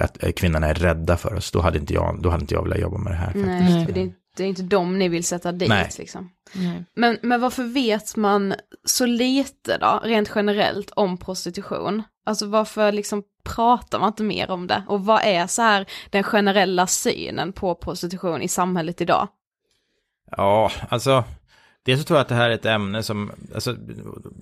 att 0.00 0.24
eh, 0.24 0.32
kvinnorna 0.32 0.66
är 0.66 0.74
rädda 0.74 1.16
för 1.16 1.34
oss, 1.34 1.50
då 1.50 1.60
hade 1.60 1.78
inte 1.78 1.94
jag, 1.94 2.18
då 2.22 2.30
hade 2.30 2.40
inte 2.40 2.54
jag 2.54 2.62
velat 2.62 2.78
jobba 2.78 2.98
med 2.98 3.12
det 3.12 3.16
här. 3.16 3.26
faktiskt. 3.26 3.46
Nej, 3.48 3.86
för 3.86 3.92
det, 3.92 4.12
det 4.36 4.44
är 4.44 4.48
inte 4.48 4.62
dem 4.62 4.98
ni 4.98 5.08
vill 5.08 5.24
sätta 5.24 5.52
dit 5.52 5.68
Nej. 5.68 5.90
liksom. 5.98 6.30
Nej. 6.52 6.84
Men, 6.94 7.18
men 7.22 7.40
varför 7.40 7.64
vet 7.64 8.16
man 8.16 8.54
så 8.84 9.06
lite 9.06 9.78
då, 9.78 10.00
rent 10.04 10.32
generellt, 10.34 10.90
om 10.90 11.18
prostitution? 11.18 12.02
Alltså 12.24 12.46
varför 12.46 12.92
liksom 12.92 13.22
pratar 13.44 13.98
man 13.98 14.08
inte 14.08 14.22
mer 14.22 14.50
om 14.50 14.66
det? 14.66 14.82
Och 14.88 15.04
vad 15.04 15.22
är 15.24 15.46
så 15.46 15.62
här 15.62 15.86
den 16.10 16.22
generella 16.22 16.86
synen 16.86 17.52
på 17.52 17.74
prostitution 17.74 18.42
i 18.42 18.48
samhället 18.48 19.00
idag? 19.00 19.28
Ja, 20.36 20.72
alltså 20.88 21.24
dels 21.82 22.00
så 22.00 22.06
tror 22.06 22.16
jag 22.16 22.22
att 22.22 22.28
det 22.28 22.34
här 22.34 22.50
är 22.50 22.54
ett 22.54 22.66
ämne 22.66 23.02
som, 23.02 23.32
alltså 23.54 23.76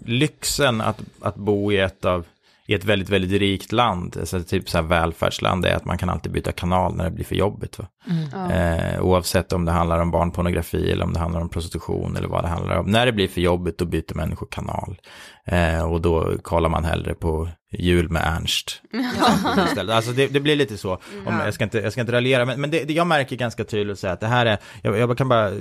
lyxen 0.04 0.80
att, 0.80 1.00
att 1.20 1.36
bo 1.36 1.72
i 1.72 1.78
ett 1.78 2.04
av 2.04 2.26
i 2.66 2.74
ett 2.74 2.84
väldigt, 2.84 3.08
väldigt 3.08 3.40
rikt 3.40 3.72
land, 3.72 4.16
alltså 4.20 4.42
typ 4.42 4.68
så 4.68 4.78
här 4.78 4.84
välfärdsland, 4.84 5.64
är 5.64 5.74
att 5.74 5.84
man 5.84 5.98
kan 5.98 6.10
alltid 6.10 6.32
byta 6.32 6.52
kanal 6.52 6.96
när 6.96 7.04
det 7.04 7.10
blir 7.10 7.24
för 7.24 7.34
jobbigt. 7.34 7.78
Va? 7.78 7.86
Mm. 8.10 8.50
Eh, 8.50 9.00
oavsett 9.00 9.52
om 9.52 9.64
det 9.64 9.72
handlar 9.72 9.98
om 10.00 10.10
barnpornografi 10.10 10.92
eller 10.92 11.04
om 11.04 11.12
det 11.12 11.18
handlar 11.18 11.40
om 11.40 11.48
prostitution 11.48 12.16
eller 12.16 12.28
vad 12.28 12.44
det 12.44 12.48
handlar 12.48 12.76
om. 12.76 12.86
När 12.86 13.06
det 13.06 13.12
blir 13.12 13.28
för 13.28 13.40
jobbigt 13.40 13.78
då 13.78 13.84
byter 13.84 14.14
människor 14.14 14.46
kanal. 14.50 15.00
Eh, 15.44 15.92
och 15.92 16.00
då 16.00 16.32
kollar 16.42 16.68
man 16.68 16.84
hellre 16.84 17.14
på 17.14 17.48
jul 17.72 18.08
med 18.10 18.22
Ernst. 18.24 18.82
Alltså 19.90 20.12
det, 20.12 20.26
det, 20.26 20.40
blir 20.40 20.56
lite 20.56 20.76
så, 20.76 20.92
om, 21.26 21.40
jag, 21.44 21.54
ska 21.54 21.64
inte, 21.64 21.78
jag 21.78 21.92
ska 21.92 22.00
inte 22.00 22.12
raljera, 22.12 22.44
men, 22.44 22.60
men 22.60 22.70
det, 22.70 22.84
det 22.84 22.92
jag 22.92 23.06
märker 23.06 23.36
ganska 23.36 23.64
tydligt 23.64 24.04
att 24.04 24.20
det 24.20 24.26
här 24.26 24.46
är, 24.46 24.58
jag, 24.82 24.98
jag, 24.98 25.18
kan 25.18 25.28
bara 25.28 25.52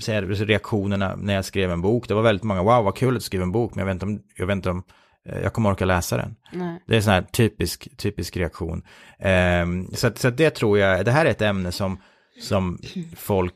säga 0.00 0.20
reaktionerna 0.20 1.16
när 1.16 1.34
jag 1.34 1.44
skrev 1.44 1.70
en 1.70 1.82
bok, 1.82 2.08
det 2.08 2.14
var 2.14 2.22
väldigt 2.22 2.42
många, 2.42 2.62
wow 2.62 2.84
vad 2.84 2.96
kul 2.96 3.16
att 3.16 3.22
skriva 3.22 3.44
en 3.44 3.52
bok, 3.52 3.74
men 3.74 3.78
jag 3.78 3.86
vet 3.86 3.94
inte 3.94 4.06
om, 4.06 4.20
jag 4.36 4.46
vet 4.46 4.56
inte 4.56 4.70
om 4.70 4.82
Eh, 4.82 5.13
jag 5.24 5.52
kommer 5.52 5.70
orka 5.70 5.84
läsa 5.84 6.16
den. 6.16 6.36
Nej. 6.52 6.82
Det 6.86 6.92
är 6.92 6.96
en 6.96 7.02
sån 7.02 7.12
här 7.12 7.22
typisk, 7.22 7.96
typisk 7.96 8.36
reaktion. 8.36 8.82
Um, 9.62 9.90
så, 9.94 10.10
så 10.14 10.30
det 10.30 10.50
tror 10.50 10.78
jag, 10.78 11.04
det 11.04 11.10
här 11.10 11.26
är 11.26 11.30
ett 11.30 11.42
ämne 11.42 11.72
som, 11.72 12.00
som 12.40 12.78
folk 13.16 13.54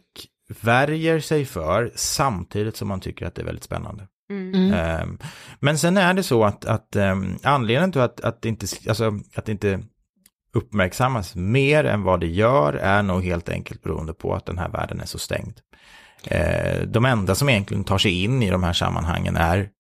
värjer 0.61 1.21
sig 1.21 1.45
för 1.45 1.93
samtidigt 1.95 2.77
som 2.77 2.89
man 2.89 3.01
tycker 3.01 3.27
att 3.27 3.35
det 3.35 3.43
är 3.43 3.47
väldigt 3.47 3.65
spännande. 3.65 4.07
Mm. 4.31 5.03
Um, 5.03 5.19
men 5.61 5.79
sen 5.79 5.97
är 5.97 6.15
det 6.15 6.23
så 6.23 6.45
att, 6.45 6.65
att 6.65 6.97
um, 6.97 7.39
anledningen 7.43 7.93
till 7.93 8.01
att, 8.01 8.21
att, 8.21 8.45
inte, 8.45 8.67
alltså, 8.89 9.19
att 9.35 9.49
inte 9.49 9.81
uppmärksammas 10.55 11.35
mer 11.35 11.85
än 11.85 12.03
vad 12.03 12.21
det 12.21 12.27
gör 12.27 12.73
är 12.73 13.03
nog 13.03 13.25
helt 13.25 13.49
enkelt 13.49 13.83
beroende 13.83 14.13
på 14.15 14.35
att 14.35 14.47
den 14.47 14.59
här 14.59 14.69
världen 14.69 15.01
är 15.01 15.07
så 15.07 15.19
stängd. 15.19 15.61
Uh, 16.33 16.87
de 16.87 17.05
enda 17.05 17.35
som 17.35 17.49
egentligen 17.49 17.85
tar 17.85 17.99
sig 17.99 18.25
in 18.25 18.43
i 18.43 18.51
de 18.51 18.63
här 18.63 18.73
sammanhangen 18.73 19.37
är 19.37 19.71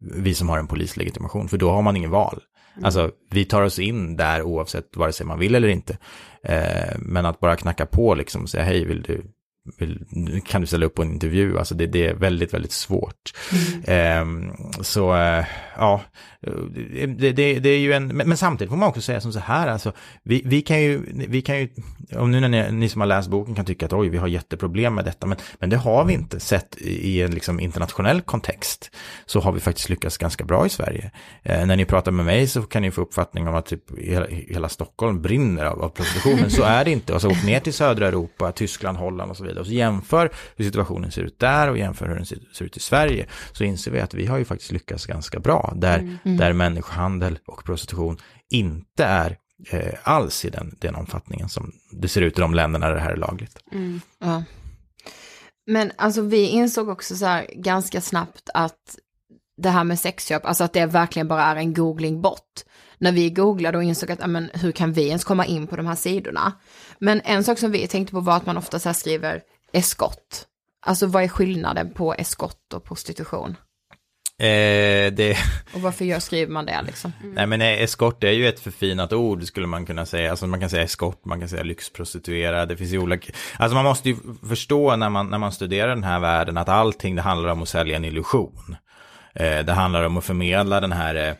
vi 0.00 0.34
som 0.34 0.48
har 0.48 0.58
en 0.58 0.66
polislegitimation, 0.66 1.48
för 1.48 1.58
då 1.58 1.70
har 1.70 1.82
man 1.82 1.96
ingen 1.96 2.10
val. 2.10 2.42
Mm. 2.72 2.84
Alltså, 2.84 3.10
vi 3.30 3.44
tar 3.44 3.62
oss 3.62 3.78
in 3.78 4.16
där 4.16 4.42
oavsett 4.42 4.96
vare 4.96 5.12
sig 5.12 5.26
man 5.26 5.38
vill 5.38 5.54
eller 5.54 5.68
inte. 5.68 5.98
Eh, 6.44 6.98
men 6.98 7.26
att 7.26 7.40
bara 7.40 7.56
knacka 7.56 7.86
på 7.86 8.14
liksom 8.14 8.42
och 8.42 8.50
säga 8.50 8.64
hej, 8.64 8.84
vill 8.84 9.02
du, 9.02 9.22
vill, 9.78 10.04
kan 10.46 10.60
du 10.60 10.66
ställa 10.66 10.86
upp 10.86 10.94
på 10.94 11.02
en 11.02 11.12
intervju? 11.12 11.58
Alltså 11.58 11.74
det, 11.74 11.86
det 11.86 12.06
är 12.06 12.14
väldigt, 12.14 12.54
väldigt 12.54 12.72
svårt. 12.72 13.34
Mm. 13.84 14.48
Eh, 14.48 14.54
så, 14.82 15.16
eh, 15.16 15.44
ja, 15.76 16.00
Eh, 16.46 16.52
det, 17.08 17.32
det, 17.32 17.58
det, 17.58 17.68
är 17.68 17.78
ju 17.78 17.92
en, 17.92 18.06
men, 18.06 18.28
men, 18.28 18.36
samtidigt 18.36 18.70
får 18.70 18.76
man 18.76 18.88
också 18.88 19.00
säga 19.00 19.20
som 19.20 19.32
så 19.32 19.38
här, 19.38 19.68
alltså, 19.68 19.92
vi, 20.22 20.42
vi 20.44 20.62
kan 20.62 20.82
ju, 20.82 21.02
vi 21.28 21.42
kan 21.42 21.58
ju, 21.58 21.68
om 22.16 22.30
nu 22.30 22.40
när 22.40 22.48
ni, 22.48 22.72
ni, 22.72 22.88
som 22.88 23.00
har 23.00 23.08
läst 23.08 23.28
boken 23.28 23.54
kan 23.54 23.64
tycka 23.64 23.86
att 23.86 23.92
oj, 23.92 24.08
vi 24.08 24.18
har 24.18 24.28
jätteproblem 24.28 24.94
med 24.94 25.04
detta, 25.04 25.26
men, 25.26 25.38
men 25.58 25.70
det 25.70 25.76
har 25.76 26.04
vi 26.04 26.12
inte 26.12 26.40
sett 26.40 26.76
i 26.80 27.22
en 27.22 27.30
liksom, 27.30 27.60
internationell 27.60 28.20
kontext, 28.20 28.90
så 29.26 29.40
har 29.40 29.52
vi 29.52 29.60
faktiskt 29.60 29.88
lyckats 29.88 30.18
ganska 30.18 30.44
bra 30.44 30.66
i 30.66 30.68
Sverige. 30.68 31.10
Eh, 31.42 31.66
när 31.66 31.76
ni 31.76 31.84
pratar 31.84 32.12
med 32.12 32.26
mig 32.26 32.46
så 32.46 32.62
kan 32.62 32.82
ni 32.82 32.90
få 32.90 33.00
uppfattning 33.00 33.48
om 33.48 33.54
att 33.54 33.66
typ 33.66 33.98
hela, 33.98 34.26
hela 34.26 34.68
Stockholm 34.68 35.22
brinner 35.22 35.64
av, 35.64 35.82
av 35.82 35.88
prostitutionen, 35.88 36.50
så 36.50 36.62
är 36.62 36.84
det 36.84 36.90
inte. 36.90 37.14
Och 37.14 37.22
så 37.22 37.30
åk 37.30 37.44
ner 37.44 37.60
till 37.60 37.74
södra 37.74 38.08
Europa, 38.08 38.52
Tyskland, 38.52 38.98
Holland 38.98 39.30
och 39.30 39.36
så 39.36 39.44
vidare, 39.44 39.60
och 39.60 39.66
så 39.66 39.72
jämför 39.72 40.30
hur 40.56 40.64
situationen 40.64 41.10
ser 41.12 41.22
ut 41.22 41.38
där 41.38 41.70
och 41.70 41.78
jämför 41.78 42.08
hur 42.08 42.14
den 42.14 42.26
ser, 42.26 42.38
ser 42.54 42.64
ut 42.64 42.76
i 42.76 42.80
Sverige, 42.80 43.26
så 43.52 43.64
inser 43.64 43.90
vi 43.90 44.00
att 44.00 44.14
vi 44.14 44.26
har 44.26 44.38
ju 44.38 44.44
faktiskt 44.44 44.72
lyckats 44.72 45.06
ganska 45.06 45.40
bra, 45.40 45.72
där 45.76 45.98
mm 45.98 46.18
mm. 46.28 46.38
där 46.38 46.52
människohandel 46.52 47.38
och 47.46 47.64
prostitution 47.64 48.18
inte 48.50 49.04
är 49.04 49.38
eh, 49.70 49.94
alls 50.02 50.44
i 50.44 50.50
den, 50.50 50.76
den 50.80 50.94
omfattningen 50.94 51.48
som 51.48 51.72
det 51.92 52.08
ser 52.08 52.20
ut 52.20 52.38
i 52.38 52.40
de 52.40 52.54
länderna 52.54 52.86
där 52.86 52.94
det 52.94 53.00
här 53.00 53.12
är 53.12 53.16
lagligt. 53.16 53.58
Mm. 53.72 54.00
Ja. 54.18 54.42
Men 55.66 55.92
alltså 55.96 56.22
vi 56.22 56.48
insåg 56.48 56.88
också 56.88 57.16
så 57.16 57.26
här 57.26 57.46
ganska 57.54 58.00
snabbt 58.00 58.50
att 58.54 58.98
det 59.56 59.70
här 59.70 59.84
med 59.84 60.00
sexköp, 60.00 60.46
alltså 60.46 60.64
att 60.64 60.72
det 60.72 60.86
verkligen 60.86 61.28
bara 61.28 61.44
är 61.44 61.56
en 61.56 61.74
googling 61.74 62.20
bort. 62.20 62.64
När 62.98 63.12
vi 63.12 63.30
googlade 63.30 63.78
och 63.78 63.84
insåg 63.84 64.10
att, 64.10 64.30
men 64.30 64.50
hur 64.54 64.72
kan 64.72 64.92
vi 64.92 65.08
ens 65.08 65.24
komma 65.24 65.46
in 65.46 65.66
på 65.66 65.76
de 65.76 65.86
här 65.86 65.94
sidorna? 65.94 66.52
Men 66.98 67.20
en 67.24 67.44
sak 67.44 67.58
som 67.58 67.70
vi 67.70 67.86
tänkte 67.86 68.12
på 68.12 68.20
var 68.20 68.36
att 68.36 68.46
man 68.46 68.56
ofta 68.56 68.78
så 68.78 68.88
här 68.88 68.94
skriver 68.94 69.42
eskott. 69.72 70.46
Alltså 70.80 71.06
vad 71.06 71.22
är 71.22 71.28
skillnaden 71.28 71.92
på 71.94 72.14
eskott 72.14 72.72
och 72.72 72.84
prostitution? 72.84 73.56
Eh, 74.40 75.12
det... 75.12 75.36
Och 75.74 75.80
varför 75.80 76.04
gör, 76.04 76.18
skriver 76.18 76.52
man 76.52 76.66
det 76.66 76.82
liksom? 76.86 77.12
Mm. 77.20 77.34
Nej 77.34 77.46
men 77.46 77.60
eskort 77.60 78.24
är 78.24 78.30
ju 78.30 78.48
ett 78.48 78.60
förfinat 78.60 79.12
ord 79.12 79.44
skulle 79.44 79.66
man 79.66 79.86
kunna 79.86 80.06
säga. 80.06 80.30
Alltså 80.30 80.46
man 80.46 80.60
kan 80.60 80.70
säga 80.70 80.82
eskort, 80.82 81.24
man 81.24 81.40
kan 81.40 81.48
säga 81.48 81.62
lyxprostituerad, 81.62 82.68
det 82.68 82.76
finns 82.76 82.90
ju 82.90 82.98
olika. 82.98 83.32
Alltså 83.58 83.74
man 83.74 83.84
måste 83.84 84.08
ju 84.08 84.16
förstå 84.48 84.96
när 84.96 85.08
man, 85.10 85.26
när 85.30 85.38
man 85.38 85.52
studerar 85.52 85.88
den 85.88 86.04
här 86.04 86.20
världen 86.20 86.56
att 86.56 86.68
allting 86.68 87.16
det 87.16 87.22
handlar 87.22 87.48
om 87.48 87.62
att 87.62 87.68
sälja 87.68 87.96
en 87.96 88.04
illusion. 88.04 88.76
Eh, 89.34 89.58
det 89.58 89.72
handlar 89.72 90.02
om 90.02 90.16
att 90.16 90.24
förmedla 90.24 90.80
den 90.80 90.92
här 90.92 91.14
eh, 91.14 91.34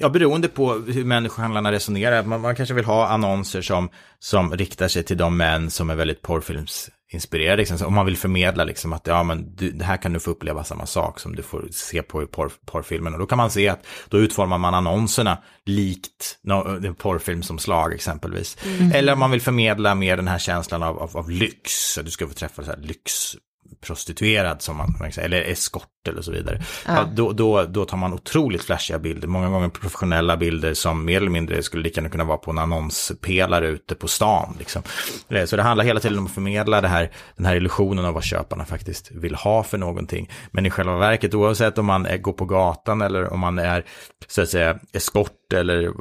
Ja, 0.00 0.08
beroende 0.08 0.48
på 0.48 0.72
hur 0.72 1.04
människohandlarna 1.04 1.72
resonerar. 1.72 2.22
Man, 2.22 2.40
man 2.40 2.56
kanske 2.56 2.74
vill 2.74 2.84
ha 2.84 3.08
annonser 3.08 3.62
som, 3.62 3.88
som 4.18 4.56
riktar 4.56 4.88
sig 4.88 5.02
till 5.02 5.16
de 5.16 5.36
män 5.36 5.70
som 5.70 5.90
är 5.90 5.94
väldigt 5.94 6.22
porrfilms 6.22 6.90
inspirerad. 7.10 7.58
Liksom. 7.58 7.86
Om 7.86 7.94
man 7.94 8.06
vill 8.06 8.16
förmedla 8.16 8.64
liksom 8.64 8.92
att 8.92 9.06
ja, 9.06 9.22
men 9.22 9.54
du, 9.56 9.72
det 9.72 9.84
här 9.84 9.96
kan 9.96 10.12
du 10.12 10.20
få 10.20 10.30
uppleva 10.30 10.64
samma 10.64 10.86
sak 10.86 11.20
som 11.20 11.36
du 11.36 11.42
får 11.42 11.68
se 11.70 12.02
på 12.02 12.22
i 12.22 12.26
porr, 12.26 12.52
porrfilmen. 12.66 13.12
Och 13.12 13.18
då 13.18 13.26
kan 13.26 13.38
man 13.38 13.50
se 13.50 13.68
att 13.68 13.86
då 14.08 14.18
utformar 14.18 14.58
man 14.58 14.74
annonserna 14.74 15.38
likt 15.64 16.38
en 16.84 16.94
porrfilmsomslag 16.94 17.94
exempelvis. 17.94 18.56
Mm. 18.64 18.92
Eller 18.92 19.12
om 19.12 19.18
man 19.18 19.30
vill 19.30 19.40
förmedla 19.40 19.94
mer 19.94 20.16
den 20.16 20.28
här 20.28 20.38
känslan 20.38 20.82
av, 20.82 20.98
av, 20.98 21.16
av 21.16 21.30
lyx. 21.30 21.98
Du 22.04 22.10
ska 22.10 22.28
få 22.28 22.34
träffa 22.34 22.64
så 22.64 22.70
här 22.70 22.78
lyx 22.78 23.36
prostituerad 23.80 24.62
som 24.62 24.76
man, 24.76 24.94
eller 25.16 25.42
eskort 25.42 26.08
eller 26.08 26.22
så 26.22 26.32
vidare. 26.32 26.60
Ja. 26.86 26.94
Ja, 26.96 27.08
då, 27.14 27.32
då, 27.32 27.64
då 27.64 27.84
tar 27.84 27.96
man 27.96 28.12
otroligt 28.12 28.64
flashiga 28.64 28.98
bilder, 28.98 29.28
många 29.28 29.48
gånger 29.48 29.68
professionella 29.68 30.36
bilder 30.36 30.74
som 30.74 31.04
mer 31.04 31.16
eller 31.16 31.30
mindre 31.30 31.62
skulle 31.62 31.82
lika 31.82 32.00
gärna 32.00 32.10
kunna 32.10 32.24
vara 32.24 32.38
på 32.38 32.50
en 32.50 32.58
annonspelare 32.58 33.68
ute 33.68 33.94
på 33.94 34.08
stan. 34.08 34.56
Liksom. 34.58 34.82
Eh, 35.28 35.44
så 35.44 35.56
det 35.56 35.62
handlar 35.62 35.84
hela 35.84 36.00
tiden 36.00 36.18
om 36.18 36.26
att 36.26 36.32
förmedla 36.32 36.80
det 36.80 36.88
här, 36.88 37.10
den 37.36 37.46
här 37.46 37.56
illusionen 37.56 38.04
av 38.04 38.14
vad 38.14 38.24
köparna 38.24 38.64
faktiskt 38.64 39.10
vill 39.10 39.34
ha 39.34 39.62
för 39.62 39.78
någonting. 39.78 40.30
Men 40.50 40.66
i 40.66 40.70
själva 40.70 40.96
verket, 40.96 41.34
oavsett 41.34 41.78
om 41.78 41.86
man 41.86 42.06
är, 42.06 42.18
går 42.18 42.32
på 42.32 42.44
gatan 42.44 43.02
eller 43.02 43.32
om 43.32 43.40
man 43.40 43.58
är 43.58 43.84
så 44.26 44.42
att 44.42 44.48
säga 44.48 44.78
eskort 44.92 45.52
eller 45.54 45.92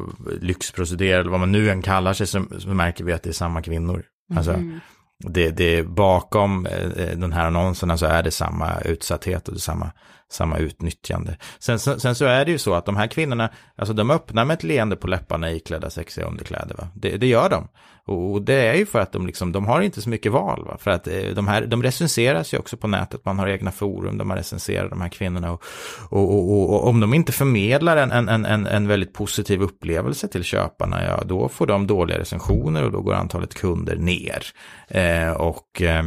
lyxprostituerad 0.41 1.19
eller 1.19 1.31
vad 1.31 1.39
man 1.39 1.51
nu 1.51 1.69
än 1.69 1.81
kallar 1.81 2.13
sig, 2.13 2.27
så, 2.27 2.45
så 2.59 2.69
märker 2.69 3.03
vi 3.03 3.13
att 3.13 3.23
det 3.23 3.29
är 3.29 3.33
samma 3.33 3.61
kvinnor. 3.61 4.03
Alltså, 4.35 4.53
mm 4.53 4.79
det, 5.19 5.51
det 5.51 5.83
bakom 5.83 6.65
eh, 6.65 6.85
eh, 6.85 7.17
den 7.17 7.33
här 7.33 7.47
annonserna 7.47 7.97
så 7.97 8.05
alltså 8.05 8.17
är 8.17 8.23
det 8.23 8.31
samma 8.31 8.79
utsatthet 8.79 9.47
och 9.47 9.53
det 9.53 9.59
samma, 9.59 9.91
samma 10.31 10.57
utnyttjande. 10.57 11.37
Sen, 11.59 11.79
sen, 11.79 11.99
sen, 11.99 12.15
så 12.15 12.25
är 12.25 12.45
det 12.45 12.51
ju 12.51 12.57
så 12.57 12.73
att 12.73 12.85
de 12.85 12.95
här 12.95 13.07
kvinnorna, 13.07 13.49
alltså 13.75 13.93
de 13.93 14.11
öppnar 14.11 14.45
med 14.45 14.53
ett 14.53 14.63
leende 14.63 14.95
på 14.95 15.07
läpparna 15.07 15.51
iklädda 15.51 15.89
sexiga 15.89 16.25
underkläder. 16.25 16.75
Va? 16.75 16.87
Det, 16.95 17.17
det 17.17 17.27
gör 17.27 17.49
de. 17.49 17.67
Och 18.07 18.41
det 18.41 18.53
är 18.53 18.73
ju 18.73 18.85
för 18.85 18.99
att 18.99 19.11
de, 19.11 19.27
liksom, 19.27 19.51
de 19.51 19.65
har 19.65 19.81
inte 19.81 20.01
så 20.01 20.09
mycket 20.09 20.31
val. 20.31 20.65
Va? 20.65 20.77
För 20.79 20.91
att 20.91 21.07
eh, 21.07 21.33
de, 21.35 21.47
här, 21.47 21.65
de 21.65 21.83
recenseras 21.83 22.53
ju 22.53 22.57
också 22.57 22.77
på 22.77 22.87
nätet, 22.87 23.25
man 23.25 23.39
har 23.39 23.47
egna 23.47 23.71
forum 23.71 24.17
där 24.17 24.25
man 24.25 24.37
recenserar 24.37 24.89
de 24.89 25.01
här 25.01 25.09
kvinnorna. 25.09 25.51
Och, 25.51 25.63
och, 26.09 26.51
och, 26.51 26.73
och 26.73 26.87
om 26.87 26.99
de 26.99 27.13
inte 27.13 27.31
förmedlar 27.31 27.97
en, 27.97 28.11
en, 28.11 28.45
en, 28.45 28.67
en 28.67 28.87
väldigt 28.87 29.13
positiv 29.13 29.61
upplevelse 29.61 30.27
till 30.27 30.43
köparna, 30.43 31.03
ja 31.05 31.23
då 31.25 31.49
får 31.49 31.67
de 31.67 31.87
dåliga 31.87 32.19
recensioner 32.19 32.83
och 32.83 32.91
då 32.91 33.01
går 33.01 33.13
antalet 33.13 33.53
kunder 33.53 33.95
ner. 33.95 34.43
Eh, 34.87 35.31
och 35.31 35.81
eh, 35.81 36.03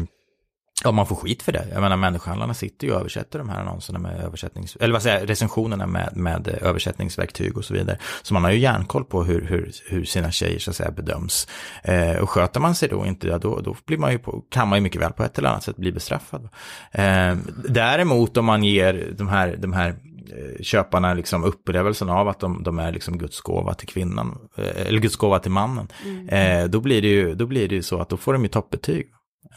Ja, 0.85 0.93
man 0.93 1.07
får 1.07 1.17
skit 1.17 1.43
för 1.43 1.53
det. 1.53 1.67
Jag 1.73 1.81
menar, 1.81 1.97
människohandlarna 1.97 2.55
sitter 2.55 2.87
ju 2.87 2.93
och 2.93 3.01
översätter 3.01 3.39
de 3.39 3.49
här 3.49 3.61
annonserna 3.61 3.99
med 3.99 4.21
översättnings... 4.21 4.77
Eller 4.77 4.93
vad 4.93 5.03
säger 5.03 5.21
jag, 5.21 5.29
recensionerna 5.29 5.87
med, 5.87 6.17
med 6.17 6.49
översättningsverktyg 6.49 7.57
och 7.57 7.65
så 7.65 7.75
vidare. 7.75 7.99
Så 8.23 8.35
man 8.35 8.45
har 8.45 8.51
ju 8.51 8.59
järnkoll 8.59 9.05
på 9.05 9.25
hur, 9.25 9.41
hur, 9.41 9.73
hur 9.87 10.05
sina 10.05 10.31
tjejer 10.31 10.59
så 10.59 10.71
att 10.71 10.77
säga 10.77 10.91
bedöms. 10.91 11.49
Eh, 11.83 12.17
och 12.17 12.31
sköter 12.31 12.61
man 12.61 12.75
sig 12.75 12.89
då 12.89 13.07
inte, 13.07 13.29
ja, 13.29 13.39
då, 13.39 13.61
då 13.61 13.77
blir 13.87 13.99
man 13.99 14.13
ju 14.13 14.19
på, 14.19 14.45
kan 14.49 14.69
man 14.69 14.79
ju 14.79 14.83
mycket 14.83 15.01
väl 15.01 15.13
på 15.13 15.23
ett 15.23 15.39
eller 15.39 15.49
annat 15.49 15.63
sätt 15.63 15.77
bli 15.77 15.93
bestraffad. 15.93 16.49
Eh, 16.93 17.37
däremot 17.69 18.37
om 18.37 18.45
man 18.45 18.65
ger 18.65 19.15
de 19.19 19.29
här, 19.29 19.57
de 19.59 19.73
här 19.73 19.89
eh, 19.89 20.63
köparna 20.63 21.15
liksom 21.15 21.45
upplevelsen 21.45 22.11
av 22.11 22.29
att 22.29 22.41
de, 22.41 22.63
de 22.63 22.79
är 22.79 22.93
liksom 22.93 23.19
Guds 23.19 23.41
gåva 23.41 23.75
till 23.75 23.89
kvinnan, 23.89 24.39
eh, 24.57 24.87
eller 24.87 25.01
Guds 25.01 25.17
gåva 25.17 25.39
till 25.39 25.51
mannen, 25.51 25.89
mm. 26.05 26.29
eh, 26.29 26.71
då 26.71 26.81
blir 26.81 27.03
det 27.03 27.09
ju 27.09 27.35
då 27.35 27.47
blir 27.47 27.69
det 27.69 27.75
ju 27.75 27.83
så 27.83 28.01
att 28.01 28.09
då 28.09 28.17
får 28.17 28.33
de 28.33 28.43
ju 28.43 28.49
toppbetyg. 28.49 29.07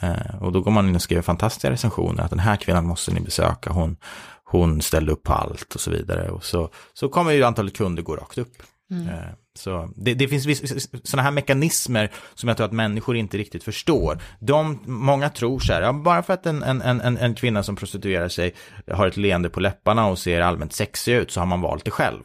Eh, 0.02 0.42
och 0.42 0.52
då 0.52 0.62
går 0.62 0.72
man 0.72 0.90
in 0.90 0.96
och 0.96 1.02
skriver 1.02 1.22
fantastiska 1.22 1.72
recensioner, 1.72 2.24
att 2.24 2.30
den 2.30 2.40
här 2.40 2.56
kvinnan 2.56 2.88
måste 2.88 3.14
ni 3.14 3.22
besöka, 3.22 3.70
hon, 3.70 3.98
hon 4.44 4.82
ställde 4.82 5.12
upp 5.12 5.24
på 5.24 5.34
allt 5.34 5.76
och 5.76 5.82
så 5.82 5.92
vidare. 5.92 6.30
Och 6.30 6.44
så, 6.44 6.70
så 6.94 7.10
kommer 7.10 7.32
ju 7.32 7.44
antalet 7.44 7.78
kunder 7.78 8.04
gå 8.04 8.16
rakt 8.16 8.38
upp. 8.38 8.64
Mm. 8.92 9.08
Eh, 9.08 9.34
så 9.56 9.90
det, 9.96 10.14
det 10.14 10.28
finns 10.28 10.74
sådana 11.04 11.24
här 11.24 11.32
mekanismer 11.32 12.12
som 12.36 12.48
jag 12.48 12.58
tror 12.58 12.68
att 12.68 12.74
människor 12.74 13.16
inte 13.16 13.38
riktigt 13.38 13.64
förstår. 13.64 14.22
De, 14.40 14.80
många 14.86 15.30
tror 15.30 15.60
så 15.60 15.74
här, 15.74 15.82
ja, 15.82 15.94
bara 15.94 16.24
för 16.24 16.34
att 16.34 16.46
en, 16.46 16.64
en, 16.64 16.82
en, 16.82 17.18
en 17.18 17.36
kvinna 17.36 17.64
som 17.64 17.76
prostituerar 17.76 18.30
sig 18.30 18.54
har 18.92 19.08
ett 19.08 19.18
leende 19.18 19.50
på 19.50 19.60
läpparna 19.60 20.08
och 20.08 20.20
ser 20.20 20.42
allmänt 20.42 20.74
sexig 20.74 21.14
ut 21.14 21.32
så 21.32 21.40
har 21.40 21.48
man 21.48 21.62
valt 21.62 21.86
det 21.86 21.92
själv. 21.92 22.24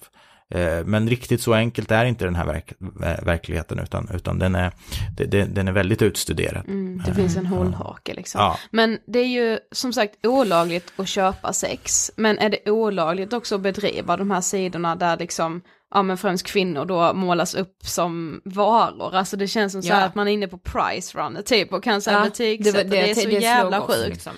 Eh, 0.55 0.85
men 0.85 1.09
riktigt 1.09 1.43
så 1.43 1.55
enkelt 1.55 1.91
är 1.91 2.05
inte 2.05 2.25
den 2.25 2.35
här 2.35 2.47
verk 2.47 2.73
eh, 3.05 3.25
verkligheten 3.25 3.79
utan, 3.79 4.09
utan 4.15 4.39
den, 4.39 4.55
är, 4.55 4.73
det, 5.17 5.25
det, 5.25 5.45
den 5.45 5.69
är 5.69 5.73
väldigt 5.73 6.03
utstuderad. 6.03 6.65
Mm, 6.69 7.03
det 7.07 7.15
finns 7.15 7.37
en 7.37 7.47
hållhake 7.47 8.15
liksom. 8.15 8.41
Ja. 8.41 8.59
Men 8.71 8.99
det 9.07 9.19
är 9.19 9.27
ju 9.27 9.59
som 9.73 9.93
sagt 9.93 10.27
olagligt 10.27 10.93
att 10.97 11.09
köpa 11.09 11.53
sex. 11.53 12.11
Men 12.17 12.39
är 12.39 12.49
det 12.51 12.71
olagligt 12.71 13.33
också 13.33 13.55
att 13.55 13.61
bedriva 13.61 14.17
de 14.17 14.31
här 14.31 14.41
sidorna 14.41 14.97
där 14.97 15.17
liksom, 15.17 15.63
ja 15.95 16.03
men 16.03 16.19
främst 16.19 16.47
kvinnor 16.47 16.85
då 16.85 17.13
målas 17.15 17.55
upp 17.55 17.77
som 17.83 18.41
varor. 18.45 19.15
Alltså 19.15 19.37
det 19.37 19.47
känns 19.49 19.73
som 19.73 19.83
så 19.83 19.93
här 19.93 20.01
Ja. 20.01 20.07
att 20.07 20.15
man 20.15 20.29
är 20.29 20.33
inne 20.33 20.49
på 20.49 20.59
price 20.59 21.19
runner 21.19 21.43
typ 21.43 21.73
och 21.73 21.85
kan 21.85 22.01
här 22.07 22.13
Ja, 22.13 22.25
betygsätta. 22.25 22.79
Det, 22.85 22.91
det 22.91 23.11
är 23.11 23.15
så 23.15 23.21
slog 23.21 23.33
jävla 23.33 23.81
sjukt. 23.81 24.09
liksom. 24.09 24.33